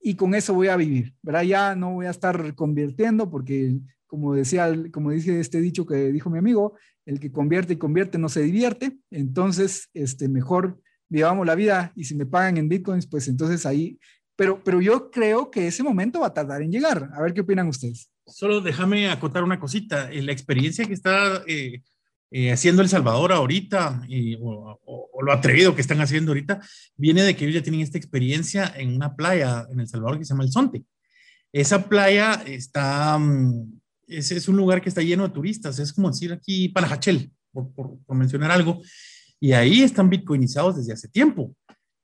Y 0.00 0.14
con 0.14 0.34
eso 0.36 0.54
voy 0.54 0.68
a 0.68 0.76
vivir, 0.76 1.14
¿verdad? 1.22 1.42
Ya 1.42 1.74
no 1.74 1.94
voy 1.94 2.06
a 2.06 2.10
estar 2.10 2.54
convirtiendo 2.54 3.28
porque, 3.30 3.78
como 4.06 4.34
decía, 4.34 4.72
como 4.92 5.10
dice 5.10 5.40
este 5.40 5.60
dicho 5.60 5.86
que 5.86 6.12
dijo 6.12 6.30
mi 6.30 6.38
amigo, 6.38 6.74
el 7.04 7.18
que 7.18 7.32
convierte 7.32 7.72
y 7.72 7.78
convierte 7.78 8.16
no 8.16 8.28
se 8.28 8.42
divierte, 8.42 8.98
entonces, 9.10 9.88
este, 9.92 10.28
mejor 10.28 10.80
vivamos 11.08 11.44
la 11.44 11.56
vida 11.56 11.92
y 11.96 12.04
si 12.04 12.14
me 12.14 12.26
pagan 12.26 12.58
en 12.58 12.68
bitcoins, 12.68 13.08
pues 13.08 13.26
entonces 13.26 13.66
ahí, 13.66 13.98
pero, 14.36 14.62
pero 14.62 14.80
yo 14.80 15.10
creo 15.10 15.50
que 15.50 15.66
ese 15.66 15.82
momento 15.82 16.20
va 16.20 16.28
a 16.28 16.34
tardar 16.34 16.62
en 16.62 16.72
llegar. 16.72 17.10
A 17.14 17.22
ver 17.22 17.34
qué 17.34 17.42
opinan 17.42 17.68
ustedes. 17.68 18.10
Solo 18.26 18.60
déjame 18.60 19.10
acotar 19.10 19.44
una 19.44 19.60
cosita. 19.60 20.10
La 20.10 20.32
experiencia 20.32 20.84
que 20.84 20.94
está 20.94 21.42
eh, 21.46 21.82
eh, 22.30 22.50
haciendo 22.50 22.80
El 22.82 22.88
Salvador 22.88 23.30
ahorita, 23.32 24.02
y, 24.08 24.36
o, 24.40 24.80
lo 25.20 25.32
atrevido 25.32 25.74
que 25.74 25.82
están 25.82 26.00
haciendo 26.00 26.30
ahorita, 26.30 26.60
viene 26.96 27.22
de 27.22 27.36
que 27.36 27.44
ellos 27.44 27.56
ya 27.56 27.62
tienen 27.62 27.82
esta 27.82 27.98
experiencia 27.98 28.72
en 28.74 28.94
una 28.94 29.14
playa 29.14 29.66
en 29.70 29.80
El 29.80 29.88
Salvador 29.88 30.18
que 30.18 30.24
se 30.24 30.30
llama 30.30 30.44
El 30.44 30.52
Zonte. 30.52 30.84
Esa 31.52 31.88
playa 31.88 32.42
está, 32.46 33.18
mm, 33.18 33.80
ese 34.06 34.36
es 34.36 34.48
un 34.48 34.56
lugar 34.56 34.80
que 34.80 34.88
está 34.88 35.02
lleno 35.02 35.28
de 35.28 35.34
turistas, 35.34 35.78
es 35.78 35.92
como 35.92 36.10
decir 36.10 36.32
aquí 36.32 36.70
Panajachel, 36.70 37.30
por, 37.52 37.70
por, 37.74 37.98
por 38.04 38.16
mencionar 38.16 38.50
algo, 38.50 38.80
y 39.38 39.52
ahí 39.52 39.82
están 39.82 40.08
bitcoinizados 40.08 40.76
desde 40.76 40.94
hace 40.94 41.08
tiempo. 41.08 41.54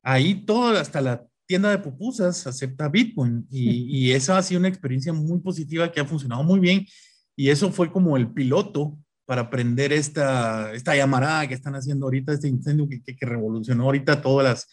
Ahí 0.03 0.45
todo, 0.45 0.77
hasta 0.79 1.01
la 1.01 1.25
tienda 1.49 1.71
de 1.71 1.79
pupusas 1.79 2.47
acepta 2.47 2.89
Bitcoin 2.89 3.47
y, 3.51 4.09
y 4.09 4.13
esa 4.13 4.37
ha 4.37 4.43
sido 4.43 4.61
una 4.61 4.69
experiencia 4.69 5.15
muy 5.15 5.41
positiva 5.41 5.91
que 5.91 5.99
ha 5.99 6.05
funcionado 6.05 6.45
muy 6.45 6.61
bien 6.61 6.87
y 7.35 7.49
eso 7.49 7.73
fue 7.73 7.91
como 7.91 8.17
el 8.19 8.31
piloto 8.33 8.99
para 9.25 9.49
prender 9.49 9.93
esta, 9.93 10.73
esta 10.73 10.95
llamarada 10.95 11.49
que 11.49 11.55
están 11.55 11.75
haciendo 11.75 12.07
ahorita, 12.07 12.33
este 12.33 12.49
incendio 12.49 12.87
que, 12.89 13.03
que, 13.03 13.27
revolucionó 13.27 13.85
ahorita 13.85 14.21
todas 14.21 14.45
las, 14.45 14.69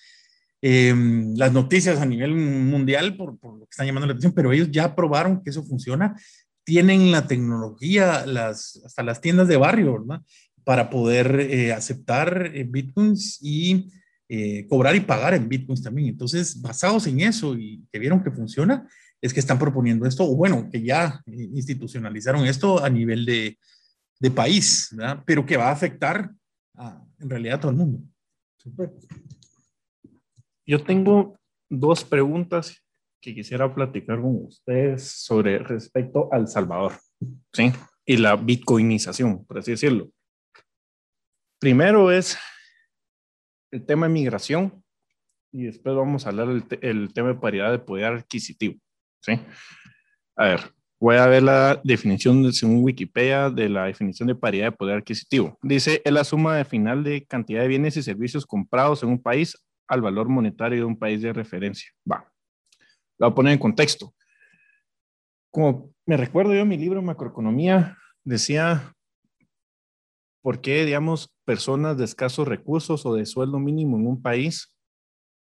eh, 0.62 0.94
las 1.36 1.54
noticias 1.54 2.00
a 2.02 2.06
nivel 2.06 2.36
mundial 2.36 3.16
por, 3.16 3.38
por, 3.40 3.54
lo 3.54 3.66
que 3.66 3.72
están 3.72 3.86
llamando 3.86 4.08
la 4.08 4.14
atención, 4.14 4.34
pero 4.34 4.52
ellos 4.52 4.70
ya 4.72 4.96
probaron 4.96 5.44
que 5.44 5.52
eso 5.52 5.64
funciona, 5.64 6.16
tienen 6.66 7.12
la 7.12 7.28
tecnología, 7.28 8.26
las, 8.26 8.82
hasta 8.86 9.04
las 9.04 9.22
tiendas 9.22 9.48
de 9.48 9.58
barrio, 9.58 10.00
¿verdad? 10.02 10.22
para 10.66 10.90
poder 10.90 11.40
eh, 11.40 11.72
aceptar 11.72 12.52
eh, 12.54 12.66
bitcoins 12.68 13.40
y 13.42 13.92
cobrar 14.70 14.96
y 14.96 15.02
pagar 15.02 15.34
en 15.34 15.48
bitcoins 15.48 15.84
también. 15.84 16.10
Entonces, 16.10 16.62
basados 16.62 17.08
en 17.08 17.22
eso 17.22 17.56
y 17.56 17.86
que 17.92 18.00
vieron 18.00 18.24
que 18.24 18.32
funciona, 18.32 18.88
es 19.22 19.34
que 19.34 19.40
están 19.40 19.60
proponiendo 19.60 20.06
esto, 20.06 20.24
o 20.24 20.36
bueno, 20.36 20.70
que 20.72 20.84
ya 20.84 21.22
institucionalizaron 21.26 22.46
esto 22.46 22.84
a 22.84 22.90
nivel 22.90 23.26
de, 23.26 23.58
de 24.20 24.32
país, 24.32 24.90
¿verdad? 24.92 25.24
pero 25.26 25.46
que 25.46 25.58
va 25.58 25.70
a 25.70 25.74
afectar 25.74 26.32
a, 26.76 27.04
en 27.20 27.30
realidad 27.30 27.56
a 27.56 27.60
todo 27.62 27.72
el 27.72 27.78
mundo. 27.78 28.02
Yo 30.66 30.84
tengo 30.84 31.38
dos 31.70 32.04
preguntas 32.04 32.84
que 33.22 33.34
quisiera 33.34 33.74
platicar 33.74 34.22
con 34.22 34.46
ustedes 34.46 35.04
sobre 35.04 35.60
respecto 35.60 36.30
al 36.32 36.48
Salvador, 36.48 36.94
¿sí? 37.54 37.72
Y 38.06 38.18
la 38.18 38.36
bitcoinización, 38.36 39.46
por 39.46 39.60
así 39.60 39.72
decirlo. 39.72 40.10
Primero 41.60 42.12
es 42.12 42.38
el 43.76 43.86
tema 43.86 44.08
de 44.08 44.14
migración 44.14 44.84
y 45.52 45.64
después 45.64 45.96
vamos 45.96 46.26
a 46.26 46.30
hablar 46.30 46.48
el 46.82 47.14
tema 47.14 47.30
de 47.30 47.36
paridad 47.36 47.72
de 47.72 47.80
poder 47.80 48.06
adquisitivo, 48.06 48.76
¿sí? 49.22 49.40
A 50.38 50.46
ver, 50.46 50.62
voy 51.00 51.18
a 51.18 51.28
ver 51.28 51.44
la 51.44 51.82
definición 51.84 52.52
según 52.54 52.84
Wikipedia 52.84 53.50
de 53.50 53.68
la 53.68 53.86
definición 53.86 54.28
de 54.28 54.36
paridad 54.36 54.68
de 54.68 54.72
poder 54.72 54.98
adquisitivo. 55.00 55.58
Dice, 55.62 56.02
es 56.04 56.12
la 56.12 56.24
suma 56.24 56.56
de 56.56 56.66
final 56.66 57.04
de 57.04 57.26
cantidad 57.26 57.62
de 57.62 57.68
bienes 57.68 57.98
y 57.98 58.04
servicios 58.04 58.46
comprados 58.46 59.04
en 59.04 59.10
un 59.10 59.22
país 59.22 59.62
al 59.88 60.02
valor 60.02 60.30
monetario 60.30 60.80
de 60.80 60.86
un 60.86 60.98
país 60.98 61.22
de 61.22 61.34
referencia. 61.34 61.92
Va. 62.10 62.32
Lo 63.18 63.28
voy 63.28 63.32
a 63.32 63.36
poner 63.36 63.54
en 63.54 63.60
contexto. 63.60 64.14
Como 65.52 65.94
me 66.06 66.18
recuerdo 66.18 66.54
yo, 66.54 66.66
mi 66.66 66.78
libro 66.78 67.02
Macroeconomía 67.02 67.98
decía 68.24 68.95
por 70.46 70.62
qué, 70.62 70.86
digamos, 70.86 71.36
personas 71.44 71.98
de 71.98 72.06
escasos 72.06 72.48
recursos 72.48 73.04
o 73.08 73.16
de 73.16 73.26
sueldo 73.26 73.58
mínimo 73.58 73.98
en 73.98 74.06
un 74.06 74.22
país 74.22 74.78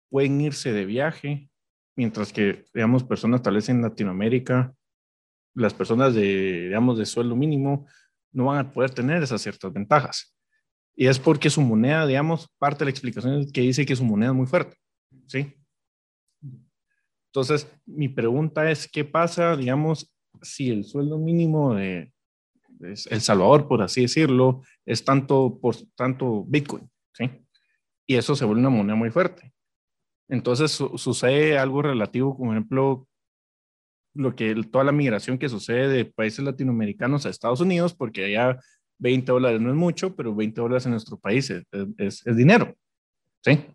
pueden 0.08 0.40
irse 0.40 0.72
de 0.72 0.86
viaje, 0.86 1.50
mientras 1.94 2.32
que, 2.32 2.64
digamos, 2.72 3.04
personas 3.04 3.42
tal 3.42 3.56
vez 3.56 3.68
en 3.68 3.82
Latinoamérica, 3.82 4.72
las 5.54 5.74
personas 5.74 6.14
de, 6.14 6.68
digamos, 6.68 6.96
de 6.96 7.04
sueldo 7.04 7.36
mínimo 7.36 7.86
no 8.32 8.46
van 8.46 8.64
a 8.64 8.72
poder 8.72 8.92
tener 8.92 9.22
esas 9.22 9.42
ciertas 9.42 9.74
ventajas. 9.74 10.34
Y 10.96 11.06
es 11.06 11.18
porque 11.18 11.50
su 11.50 11.60
moneda, 11.60 12.06
digamos, 12.06 12.48
parte 12.58 12.78
de 12.78 12.84
la 12.86 12.92
explicación 12.92 13.40
es 13.40 13.52
que 13.52 13.60
dice 13.60 13.84
que 13.84 13.96
su 13.96 14.04
moneda 14.04 14.30
es 14.30 14.36
muy 14.36 14.46
fuerte, 14.46 14.78
¿sí? 15.26 15.54
Entonces, 17.26 17.70
mi 17.84 18.08
pregunta 18.08 18.70
es, 18.70 18.90
¿qué 18.90 19.04
pasa, 19.04 19.54
digamos, 19.54 20.10
si 20.40 20.70
el 20.70 20.82
sueldo 20.82 21.18
mínimo 21.18 21.74
de, 21.74 22.13
El 22.84 23.20
Salvador, 23.20 23.66
por 23.66 23.82
así 23.82 24.02
decirlo, 24.02 24.62
es 24.84 25.04
tanto, 25.04 25.58
por 25.60 25.76
tanto 25.94 26.44
Bitcoin, 26.46 26.90
¿sí? 27.12 27.30
Y 28.06 28.16
eso 28.16 28.36
se 28.36 28.44
vuelve 28.44 28.60
una 28.60 28.70
moneda 28.70 28.96
muy 28.96 29.10
fuerte. 29.10 29.52
Entonces, 30.28 30.70
sucede 30.70 31.58
algo 31.58 31.82
relativo, 31.82 32.36
por 32.36 32.48
ejemplo, 32.50 33.08
lo 34.14 34.34
que 34.36 34.54
toda 34.70 34.84
la 34.84 34.92
migración 34.92 35.38
que 35.38 35.48
sucede 35.48 35.88
de 35.88 36.04
países 36.04 36.44
latinoamericanos 36.44 37.26
a 37.26 37.30
Estados 37.30 37.60
Unidos, 37.60 37.94
porque 37.94 38.24
allá 38.24 38.58
20 38.98 39.32
dólares 39.32 39.60
no 39.60 39.70
es 39.70 39.76
mucho, 39.76 40.14
pero 40.14 40.34
20 40.34 40.60
dólares 40.60 40.86
en 40.86 40.92
nuestro 40.92 41.18
país 41.18 41.50
es, 41.50 41.64
es, 42.24 42.36
dinero. 42.36 42.74
¿Sí? 43.42 43.66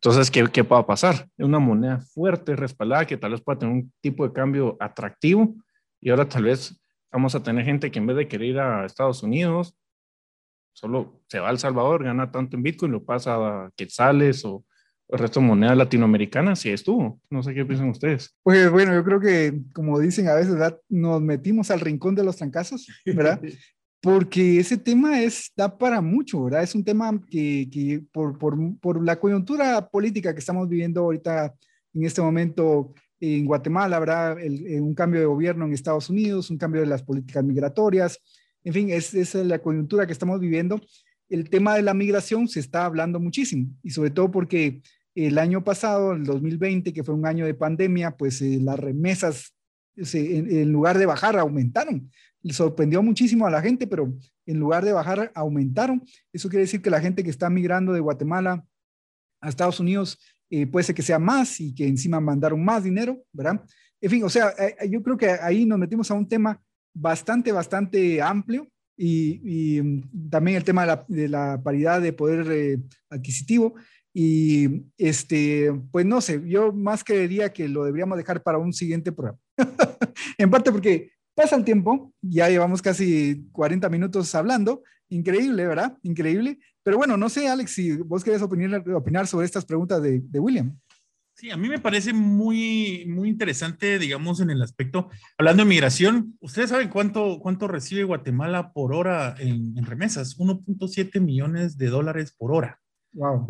Entonces, 0.00 0.30
¿qué, 0.30 0.44
¿qué 0.52 0.62
va 0.62 0.78
a 0.78 0.86
pasar? 0.86 1.28
Es 1.36 1.44
una 1.44 1.58
moneda 1.58 2.00
fuerte, 2.00 2.56
respaldada, 2.56 3.06
que 3.06 3.16
tal 3.16 3.32
vez 3.32 3.40
pueda 3.40 3.58
tener 3.58 3.74
un 3.74 3.92
tipo 4.00 4.26
de 4.26 4.32
cambio 4.32 4.76
atractivo 4.80 5.54
y 6.00 6.10
ahora 6.10 6.28
tal 6.28 6.44
vez 6.44 6.80
vamos 7.10 7.34
a 7.34 7.42
tener 7.42 7.64
gente 7.64 7.90
que 7.90 7.98
en 7.98 8.06
vez 8.06 8.16
de 8.16 8.28
querer 8.28 8.48
ir 8.48 8.58
a 8.58 8.84
Estados 8.84 9.22
Unidos, 9.22 9.76
solo 10.72 11.22
se 11.28 11.40
va 11.40 11.48
a 11.48 11.50
El 11.50 11.58
Salvador, 11.58 12.04
gana 12.04 12.30
tanto 12.30 12.56
en 12.56 12.62
Bitcoin, 12.62 12.92
lo 12.92 13.04
pasa 13.04 13.34
a 13.34 13.70
quetzales 13.76 14.44
o 14.44 14.64
el 15.08 15.18
resto 15.18 15.40
de 15.40 15.46
monedas 15.46 15.76
latinoamericanas, 15.76 16.60
sí 16.60 16.70
estuvo. 16.70 17.20
No 17.30 17.42
sé 17.42 17.54
qué 17.54 17.64
piensan 17.64 17.88
ustedes. 17.88 18.36
Pues 18.42 18.70
bueno, 18.70 18.92
yo 18.92 19.02
creo 19.02 19.20
que, 19.20 19.60
como 19.72 19.98
dicen 19.98 20.28
a 20.28 20.34
veces, 20.34 20.54
nos 20.88 21.20
metimos 21.22 21.70
al 21.70 21.80
rincón 21.80 22.14
de 22.14 22.24
los 22.24 22.36
trancazos, 22.36 22.86
¿verdad? 23.06 23.40
porque 24.00 24.60
ese 24.60 24.76
tema 24.76 25.22
es, 25.22 25.50
da 25.56 25.76
para 25.76 26.00
mucho, 26.00 26.44
¿verdad? 26.44 26.62
Es 26.62 26.74
un 26.74 26.84
tema 26.84 27.20
que, 27.28 27.68
que 27.72 28.02
por, 28.12 28.38
por, 28.38 28.56
por, 28.80 29.04
la 29.04 29.18
coyuntura 29.18 29.88
política 29.88 30.32
que 30.32 30.40
estamos 30.40 30.68
viviendo 30.68 31.00
ahorita 31.00 31.54
en 31.94 32.04
este 32.04 32.20
momento 32.20 32.94
en 33.20 33.46
Guatemala, 33.46 33.96
habrá 33.96 34.36
eh, 34.40 34.80
un 34.80 34.94
cambio 34.94 35.20
de 35.20 35.26
gobierno 35.26 35.64
en 35.64 35.72
Estados 35.72 36.10
Unidos, 36.10 36.50
un 36.50 36.58
cambio 36.58 36.80
de 36.80 36.86
las 36.86 37.02
políticas 37.02 37.44
migratorias, 37.44 38.20
en 38.64 38.72
fin, 38.72 38.90
es, 38.90 39.34
la 39.34 39.60
coyuntura 39.60 40.06
que 40.06 40.12
estamos 40.12 40.40
viviendo. 40.40 40.80
El 41.28 41.48
tema 41.48 41.74
de 41.74 41.82
la 41.82 41.94
migración 41.94 42.48
se 42.48 42.60
está 42.60 42.84
hablando 42.84 43.20
muchísimo 43.20 43.68
y 43.82 43.90
sobre 43.90 44.10
todo 44.10 44.30
porque 44.30 44.82
el 45.14 45.38
año 45.38 45.64
pasado, 45.64 46.12
el 46.12 46.24
2020, 46.24 46.92
que 46.92 47.04
fue 47.04 47.14
un 47.14 47.26
año 47.26 47.46
de 47.46 47.54
pandemia, 47.54 48.16
pues 48.16 48.40
eh, 48.42 48.58
las 48.60 48.78
remesas 48.78 49.54
en, 49.96 50.70
lugar 50.70 50.96
de 50.96 51.06
bajar 51.06 51.38
aumentaron 51.38 52.08
sorprendió 52.52 53.02
muchísimo 53.02 53.46
a 53.46 53.50
la 53.50 53.62
gente, 53.62 53.86
pero 53.86 54.12
en 54.46 54.58
lugar 54.58 54.84
de 54.84 54.92
bajar, 54.92 55.30
aumentaron. 55.34 56.02
Eso 56.32 56.48
quiere 56.48 56.62
decir 56.62 56.82
que 56.82 56.90
la 56.90 57.00
gente 57.00 57.22
que 57.24 57.30
está 57.30 57.50
migrando 57.50 57.92
de 57.92 58.00
Guatemala 58.00 58.64
a 59.40 59.48
Estados 59.48 59.80
Unidos 59.80 60.18
eh, 60.50 60.66
puede 60.66 60.84
ser 60.84 60.94
que 60.94 61.02
sea 61.02 61.18
más 61.18 61.60
y 61.60 61.74
que 61.74 61.86
encima 61.86 62.20
mandaron 62.20 62.64
más 62.64 62.84
dinero, 62.84 63.22
¿verdad? 63.32 63.64
En 64.00 64.10
fin, 64.10 64.24
o 64.24 64.28
sea, 64.28 64.50
eh, 64.58 64.76
eh, 64.80 64.90
yo 64.90 65.02
creo 65.02 65.16
que 65.16 65.30
ahí 65.30 65.66
nos 65.66 65.78
metimos 65.78 66.10
a 66.10 66.14
un 66.14 66.28
tema 66.28 66.60
bastante, 66.94 67.52
bastante 67.52 68.22
amplio 68.22 68.68
y, 68.96 69.80
mm, 69.82 70.30
también 70.30 70.56
el 70.56 70.64
tema 70.64 71.04
de 71.06 71.28
la, 71.28 71.60
paridad 71.62 72.00
de 72.00 72.12
poder 72.12 72.80
adquisitivo. 73.10 73.74
Y 74.14 74.86
este, 74.96 75.72
pues 75.92 76.04
no 76.04 76.20
sé, 76.20 76.42
yo 76.46 76.72
más 76.72 77.04
creería 77.04 77.52
que 77.52 77.68
lo 77.68 77.84
deberíamos 77.84 78.18
dejar 78.18 78.42
para 78.42 78.58
un 78.58 78.72
siguiente 78.72 79.12
programa. 79.12 79.38
en 80.38 80.50
parte 80.50 80.72
porque 80.72 81.12
Pasa 81.38 81.54
el 81.54 81.62
tiempo, 81.62 82.12
ya 82.20 82.48
llevamos 82.48 82.82
casi 82.82 83.46
40 83.52 83.88
minutos 83.90 84.34
hablando, 84.34 84.82
increíble, 85.08 85.68
¿verdad? 85.68 85.96
Increíble. 86.02 86.58
Pero 86.82 86.96
bueno, 86.96 87.16
no 87.16 87.28
sé, 87.28 87.48
Alex, 87.48 87.72
si 87.72 87.96
vos 87.96 88.24
querés 88.24 88.42
opinar, 88.42 88.88
opinar 88.90 89.26
sobre 89.26 89.46
estas 89.46 89.64
preguntas 89.64 90.02
de, 90.02 90.20
de 90.20 90.40
William. 90.40 90.76
Sí, 91.38 91.52
a 91.52 91.56
mí 91.56 91.68
me 91.68 91.78
parece 91.78 92.12
muy, 92.12 93.04
muy 93.06 93.28
interesante, 93.28 94.00
digamos, 94.00 94.40
en 94.40 94.50
el 94.50 94.60
aspecto, 94.60 95.08
hablando 95.38 95.62
de 95.62 95.68
migración, 95.68 96.36
¿ustedes 96.40 96.70
saben 96.70 96.88
cuánto, 96.88 97.38
cuánto 97.38 97.68
recibe 97.68 98.02
Guatemala 98.02 98.72
por 98.72 98.92
hora 98.92 99.36
en, 99.38 99.76
remesas? 99.86 100.36
1.7 100.36 101.20
millones 101.20 101.78
de 101.78 101.90
dólares 101.90 102.34
por 102.36 102.52
hora. 102.52 102.80
Wow. 103.12 103.46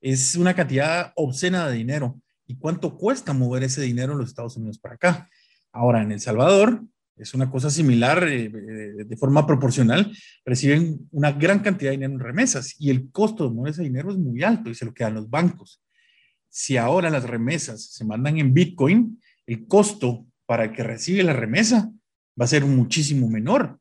Es 0.00 0.36
una 0.36 0.54
cantidad 0.54 1.12
obscena 1.16 1.66
de 1.66 1.74
dinero. 1.74 2.20
¿Y 2.46 2.58
cuánto 2.58 2.96
cuesta 2.96 3.32
mover 3.32 3.64
ese 3.64 3.82
dinero 3.82 4.12
en 4.12 4.20
los 4.20 4.28
Estados 4.28 4.56
Unidos 4.56 4.78
para 4.78 4.94
acá? 4.94 5.28
Ahora, 5.72 6.02
en 6.02 6.12
El 6.12 6.20
Salvador, 6.20 6.84
es 7.16 7.32
una 7.34 7.50
cosa 7.50 7.70
similar, 7.70 8.28
eh, 8.28 8.44
eh, 8.44 9.04
de 9.04 9.16
forma 9.16 9.46
proporcional, 9.46 10.14
reciben 10.44 11.08
una 11.12 11.32
gran 11.32 11.60
cantidad 11.60 11.90
de 11.90 11.96
dinero 11.96 12.14
en 12.14 12.20
remesas 12.20 12.76
y 12.78 12.90
el 12.90 13.10
costo 13.10 13.48
de 13.48 13.70
ese 13.70 13.82
dinero 13.82 14.10
es 14.10 14.18
muy 14.18 14.42
alto 14.42 14.70
y 14.70 14.74
se 14.74 14.84
lo 14.84 14.92
quedan 14.92 15.14
los 15.14 15.30
bancos. 15.30 15.82
Si 16.48 16.76
ahora 16.76 17.10
las 17.10 17.24
remesas 17.24 17.84
se 17.92 18.04
mandan 18.04 18.38
en 18.38 18.52
Bitcoin, 18.52 19.20
el 19.46 19.66
costo 19.66 20.26
para 20.44 20.64
el 20.64 20.72
que 20.72 20.82
recibe 20.82 21.22
la 21.22 21.32
remesa 21.32 21.90
va 22.38 22.44
a 22.44 22.48
ser 22.48 22.64
muchísimo 22.64 23.28
menor. 23.28 23.78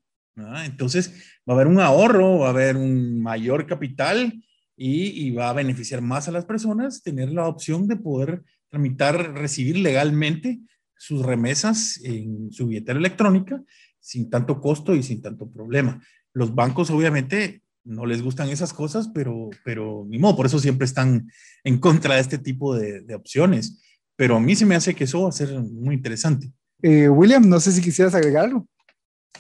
Entonces, 0.65 1.39
va 1.47 1.53
a 1.53 1.55
haber 1.55 1.67
un 1.67 1.79
ahorro, 1.79 2.39
va 2.39 2.47
a 2.47 2.49
haber 2.49 2.75
un 2.75 3.21
mayor 3.21 3.65
capital 3.65 4.33
y, 4.75 5.27
y, 5.27 5.31
va 5.31 5.49
a 5.49 5.53
beneficiar 5.53 6.01
más 6.01 6.27
a 6.27 6.31
las 6.31 6.43
personas 6.43 7.01
tener 7.01 7.31
la 7.31 7.47
opción 7.47 7.88
de 7.88 7.95
poder 7.95 8.43
tramitar, 8.69 9.33
recibir 9.33 9.77
legalmente 9.77 10.59
sus 10.97 11.25
remesas 11.25 11.99
en 12.03 12.51
su 12.51 12.67
billetera 12.67 12.99
electrónica 12.99 13.61
sin 13.99 14.29
tanto 14.29 14.61
costo 14.61 14.93
y 14.95 15.03
sin 15.03 15.21
tanto 15.21 15.49
problema. 15.49 16.01
Los 16.33 16.53
bancos 16.53 16.89
obviamente 16.91 17.63
no 17.83 18.05
les 18.05 18.21
gustan 18.21 18.49
esas 18.49 18.73
cosas, 18.73 19.09
pero, 19.13 19.49
pero 19.63 20.05
ni 20.07 20.17
modo, 20.17 20.35
por 20.35 20.45
eso 20.45 20.59
siempre 20.59 20.85
están 20.85 21.29
en 21.63 21.79
contra 21.79 22.15
de 22.15 22.21
este 22.21 22.37
tipo 22.37 22.75
de, 22.75 23.01
de 23.01 23.15
opciones. 23.15 23.81
Pero 24.15 24.37
a 24.37 24.39
mí 24.39 24.55
se 24.55 24.65
me 24.65 24.75
hace 24.75 24.93
que 24.93 25.05
eso 25.05 25.23
va 25.23 25.29
a 25.29 25.33
ser 25.33 25.59
muy 25.59 25.95
interesante. 25.95 26.51
Eh, 26.81 27.09
William, 27.09 27.47
no 27.47 27.59
sé 27.59 27.71
si 27.71 27.81
quisieras 27.81 28.15
agregar 28.15 28.45
algo. 28.45 28.67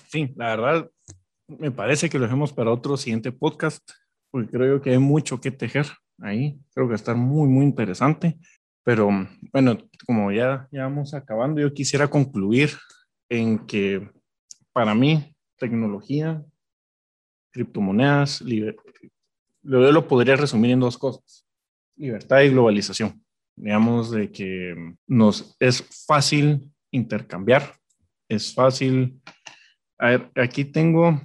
Sí, 0.07 0.33
la 0.35 0.55
verdad, 0.55 0.89
me 1.47 1.71
parece 1.71 2.09
que 2.09 2.17
lo 2.17 2.25
dejemos 2.25 2.51
para 2.53 2.71
otro 2.71 2.97
siguiente 2.97 3.31
podcast, 3.31 3.87
porque 4.31 4.51
creo 4.51 4.81
que 4.81 4.91
hay 4.91 4.97
mucho 4.97 5.39
que 5.39 5.51
tejer 5.51 5.87
ahí. 6.19 6.59
Creo 6.73 6.87
que 6.87 6.89
va 6.89 6.95
a 6.95 6.95
estar 6.95 7.15
muy, 7.15 7.47
muy 7.47 7.65
interesante. 7.65 8.37
Pero 8.85 9.09
bueno, 9.51 9.77
como 10.05 10.31
ya, 10.31 10.67
ya 10.71 10.83
vamos 10.83 11.13
acabando, 11.15 11.59
yo 11.59 11.73
quisiera 11.73 12.07
concluir 12.07 12.69
en 13.29 13.65
que 13.65 14.07
para 14.71 14.93
mí 14.93 15.35
tecnología, 15.57 16.43
criptomonedas, 17.51 18.41
lo, 19.63 19.91
lo 19.91 20.07
podría 20.07 20.35
resumir 20.35 20.71
en 20.71 20.81
dos 20.81 20.97
cosas, 20.97 21.47
libertad 21.97 22.41
y 22.41 22.49
globalización. 22.49 23.25
Digamos 23.57 24.11
de 24.11 24.31
que 24.31 24.75
nos 25.07 25.55
es 25.59 25.83
fácil 26.05 26.71
intercambiar, 26.91 27.73
es 28.29 28.53
fácil. 28.53 29.19
A 29.97 30.09
ver, 30.09 30.31
aquí 30.35 30.63
tengo 30.63 31.19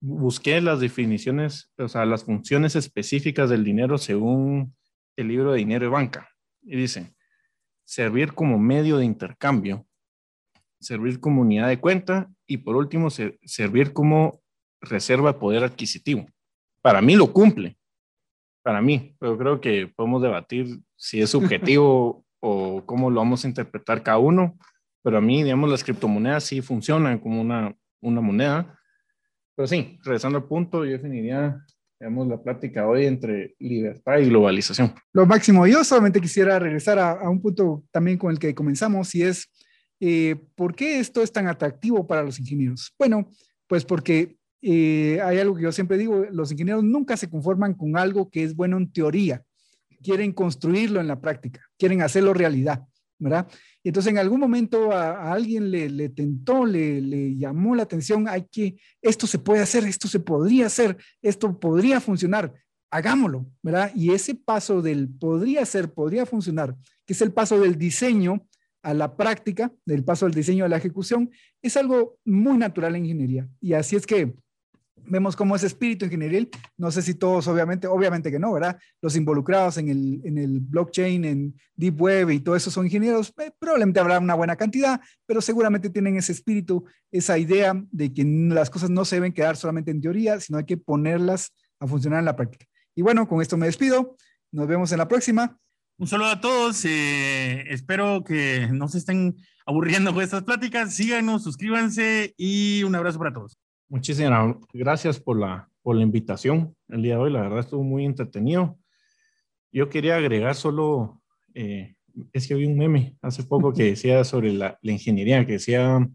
busqué 0.00 0.60
las 0.60 0.78
definiciones, 0.78 1.72
o 1.78 1.88
sea, 1.88 2.04
las 2.04 2.24
funciones 2.24 2.76
específicas 2.76 3.50
del 3.50 3.64
dinero 3.64 3.98
según 3.98 4.76
el 5.16 5.28
libro 5.28 5.52
de 5.52 5.58
dinero 5.58 5.86
y 5.86 5.88
banca. 5.88 6.28
Y 6.66 6.76
dice, 6.76 7.14
servir 7.84 8.34
como 8.34 8.58
medio 8.58 8.98
de 8.98 9.04
intercambio, 9.04 9.86
servir 10.80 11.20
como 11.20 11.42
unidad 11.42 11.68
de 11.68 11.80
cuenta 11.80 12.28
y 12.46 12.58
por 12.58 12.76
último, 12.76 13.08
servir 13.10 13.92
como 13.92 14.42
reserva 14.80 15.32
de 15.32 15.38
poder 15.38 15.64
adquisitivo. 15.64 16.26
Para 16.82 17.00
mí 17.00 17.16
lo 17.16 17.32
cumple, 17.32 17.78
para 18.62 18.82
mí, 18.82 19.16
pero 19.18 19.38
creo 19.38 19.60
que 19.60 19.86
podemos 19.86 20.20
debatir 20.20 20.80
si 20.96 21.20
es 21.20 21.30
subjetivo 21.30 22.24
o 22.40 22.84
cómo 22.84 23.10
lo 23.10 23.20
vamos 23.20 23.44
a 23.44 23.48
interpretar 23.48 24.02
cada 24.02 24.18
uno, 24.18 24.58
pero 25.02 25.18
a 25.18 25.20
mí, 25.20 25.42
digamos, 25.42 25.70
las 25.70 25.84
criptomonedas 25.84 26.44
sí 26.44 26.60
funcionan 26.60 27.20
como 27.20 27.40
una, 27.40 27.76
una 28.00 28.20
moneda. 28.20 28.78
Pero 29.54 29.68
sí, 29.68 29.98
regresando 30.02 30.38
al 30.38 30.44
punto, 30.44 30.84
yo 30.84 30.92
definiría, 30.92 31.64
digamos, 31.98 32.28
la 32.28 32.42
plática 32.42 32.86
hoy 32.86 33.06
entre 33.06 33.54
libertad 33.58 34.18
y 34.18 34.26
globalización. 34.26 34.94
Lo 35.12 35.26
máximo, 35.26 35.66
yo 35.66 35.82
solamente 35.82 36.20
quisiera 36.20 36.58
regresar 36.58 36.98
a, 36.98 37.12
a 37.12 37.30
un 37.30 37.40
punto 37.40 37.84
también 37.90 38.18
con 38.18 38.30
el 38.30 38.38
que 38.38 38.54
comenzamos 38.54 39.14
y 39.14 39.22
es, 39.22 39.50
eh, 40.00 40.36
¿por 40.54 40.74
qué 40.74 40.98
esto 40.98 41.22
es 41.22 41.32
tan 41.32 41.46
atractivo 41.48 42.06
para 42.06 42.22
los 42.22 42.38
ingenieros? 42.38 42.94
Bueno, 42.98 43.30
pues 43.66 43.84
porque 43.84 44.36
eh, 44.62 45.20
hay 45.22 45.38
algo 45.38 45.54
que 45.54 45.62
yo 45.62 45.72
siempre 45.72 45.98
digo, 45.98 46.26
los 46.30 46.52
ingenieros 46.52 46.84
nunca 46.84 47.16
se 47.16 47.30
conforman 47.30 47.74
con 47.74 47.96
algo 47.96 48.30
que 48.30 48.42
es 48.42 48.54
bueno 48.54 48.76
en 48.76 48.92
teoría, 48.92 49.42
quieren 50.02 50.32
construirlo 50.32 51.00
en 51.00 51.08
la 51.08 51.20
práctica, 51.20 51.60
quieren 51.78 52.02
hacerlo 52.02 52.34
realidad, 52.34 52.84
¿verdad? 53.18 53.48
Y 53.82 53.88
entonces 53.88 54.12
en 54.12 54.18
algún 54.18 54.40
momento 54.40 54.92
a, 54.92 55.32
alguien 55.32 55.70
le, 55.70 56.08
tentó, 56.10 56.64
le, 56.64 57.00
le, 57.00 57.36
llamó 57.36 57.74
la 57.74 57.84
atención, 57.84 58.28
hay 58.28 58.46
que, 58.50 58.76
esto 59.00 59.26
se 59.26 59.38
puede 59.38 59.62
hacer, 59.62 59.84
esto 59.84 60.08
se 60.08 60.20
podría 60.20 60.66
hacer, 60.66 60.96
esto 61.22 61.58
podría 61.58 62.00
funcionar, 62.00 62.52
hagámoslo, 62.90 63.46
¿verdad? 63.62 63.92
Y 63.94 64.12
ese 64.12 64.34
paso 64.34 64.82
del 64.82 65.08
podría 65.08 65.64
ser, 65.64 65.92
podría 65.92 66.26
funcionar, 66.26 66.74
que 67.04 67.12
es 67.12 67.20
el 67.22 67.32
paso 67.32 67.60
del 67.60 67.76
diseño, 67.76 68.46
a 68.86 68.94
la 68.94 69.16
práctica, 69.16 69.72
del 69.84 70.04
paso 70.04 70.26
del 70.26 70.34
diseño 70.36 70.64
a 70.64 70.68
la 70.68 70.76
ejecución, 70.76 71.28
es 71.60 71.76
algo 71.76 72.18
muy 72.24 72.56
natural 72.56 72.94
en 72.94 73.04
ingeniería. 73.04 73.48
Y 73.60 73.72
así 73.72 73.96
es 73.96 74.06
que 74.06 74.32
vemos 75.08 75.36
cómo 75.36 75.56
ese 75.56 75.66
espíritu 75.66 76.04
ingenieril, 76.04 76.50
no 76.76 76.90
sé 76.90 77.02
si 77.02 77.14
todos, 77.14 77.46
obviamente, 77.48 77.86
obviamente 77.86 78.30
que 78.30 78.38
no, 78.38 78.52
¿verdad? 78.52 78.78
Los 79.00 79.16
involucrados 79.16 79.78
en 79.78 79.88
el, 79.88 80.20
en 80.24 80.38
el 80.38 80.60
blockchain, 80.60 81.24
en 81.24 81.54
Deep 81.74 82.00
Web 82.00 82.30
y 82.30 82.40
todo 82.40 82.56
eso 82.56 82.70
son 82.70 82.86
ingenieros, 82.86 83.32
eh, 83.38 83.50
probablemente 83.58 84.00
habrá 84.00 84.18
una 84.18 84.34
buena 84.34 84.56
cantidad, 84.56 85.00
pero 85.26 85.40
seguramente 85.40 85.90
tienen 85.90 86.16
ese 86.16 86.32
espíritu, 86.32 86.84
esa 87.10 87.38
idea 87.38 87.74
de 87.90 88.12
que 88.12 88.24
las 88.24 88.70
cosas 88.70 88.90
no 88.90 89.04
se 89.04 89.16
deben 89.16 89.32
quedar 89.32 89.56
solamente 89.56 89.90
en 89.90 90.00
teoría, 90.00 90.40
sino 90.40 90.58
hay 90.58 90.64
que 90.64 90.76
ponerlas 90.76 91.52
a 91.80 91.86
funcionar 91.86 92.20
en 92.20 92.24
la 92.24 92.36
práctica. 92.36 92.66
Y 92.94 93.02
bueno, 93.02 93.28
con 93.28 93.42
esto 93.42 93.56
me 93.56 93.66
despido. 93.66 94.16
Nos 94.50 94.66
vemos 94.66 94.90
en 94.92 94.98
la 94.98 95.08
próxima. 95.08 95.58
Un 95.98 96.06
saludo 96.06 96.28
a 96.28 96.40
todos. 96.40 96.84
Eh, 96.84 97.64
espero 97.68 98.24
que 98.24 98.68
no 98.72 98.88
se 98.88 98.98
estén 98.98 99.36
aburriendo 99.66 100.14
con 100.14 100.22
estas 100.22 100.44
pláticas. 100.44 100.94
Síganos, 100.94 101.42
suscríbanse 101.42 102.34
y 102.36 102.82
un 102.84 102.94
abrazo 102.94 103.18
para 103.18 103.32
todos. 103.32 103.58
Muchísimas 103.88 104.56
gracias 104.72 105.20
por 105.20 105.38
la, 105.38 105.68
por 105.82 105.96
la 105.96 106.02
invitación 106.02 106.74
el 106.88 107.02
día 107.02 107.14
de 107.14 107.20
hoy. 107.20 107.32
La 107.32 107.42
verdad 107.42 107.60
estuvo 107.60 107.82
muy 107.82 108.04
entretenido. 108.04 108.78
Yo 109.72 109.88
quería 109.88 110.16
agregar 110.16 110.54
solo, 110.54 111.22
eh, 111.54 111.94
es 112.32 112.48
que 112.48 112.54
vi 112.54 112.66
un 112.66 112.76
meme 112.76 113.16
hace 113.22 113.44
poco 113.44 113.72
que 113.72 113.84
decía 113.84 114.24
sobre 114.24 114.52
la, 114.52 114.78
la 114.82 114.92
ingeniería, 114.92 115.46
que 115.46 115.52
decía, 115.52 116.08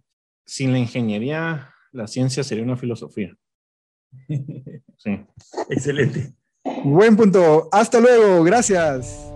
sin 0.45 0.71
la 0.71 0.79
ingeniería, 0.79 1.69
la 1.91 2.07
ciencia 2.07 2.43
sería 2.43 2.63
una 2.63 2.77
filosofía. 2.77 3.35
Sí. 4.97 5.19
Excelente. 5.69 6.35
Buen 6.83 7.15
punto. 7.15 7.69
Hasta 7.71 7.99
luego. 7.99 8.43
Gracias. 8.43 9.30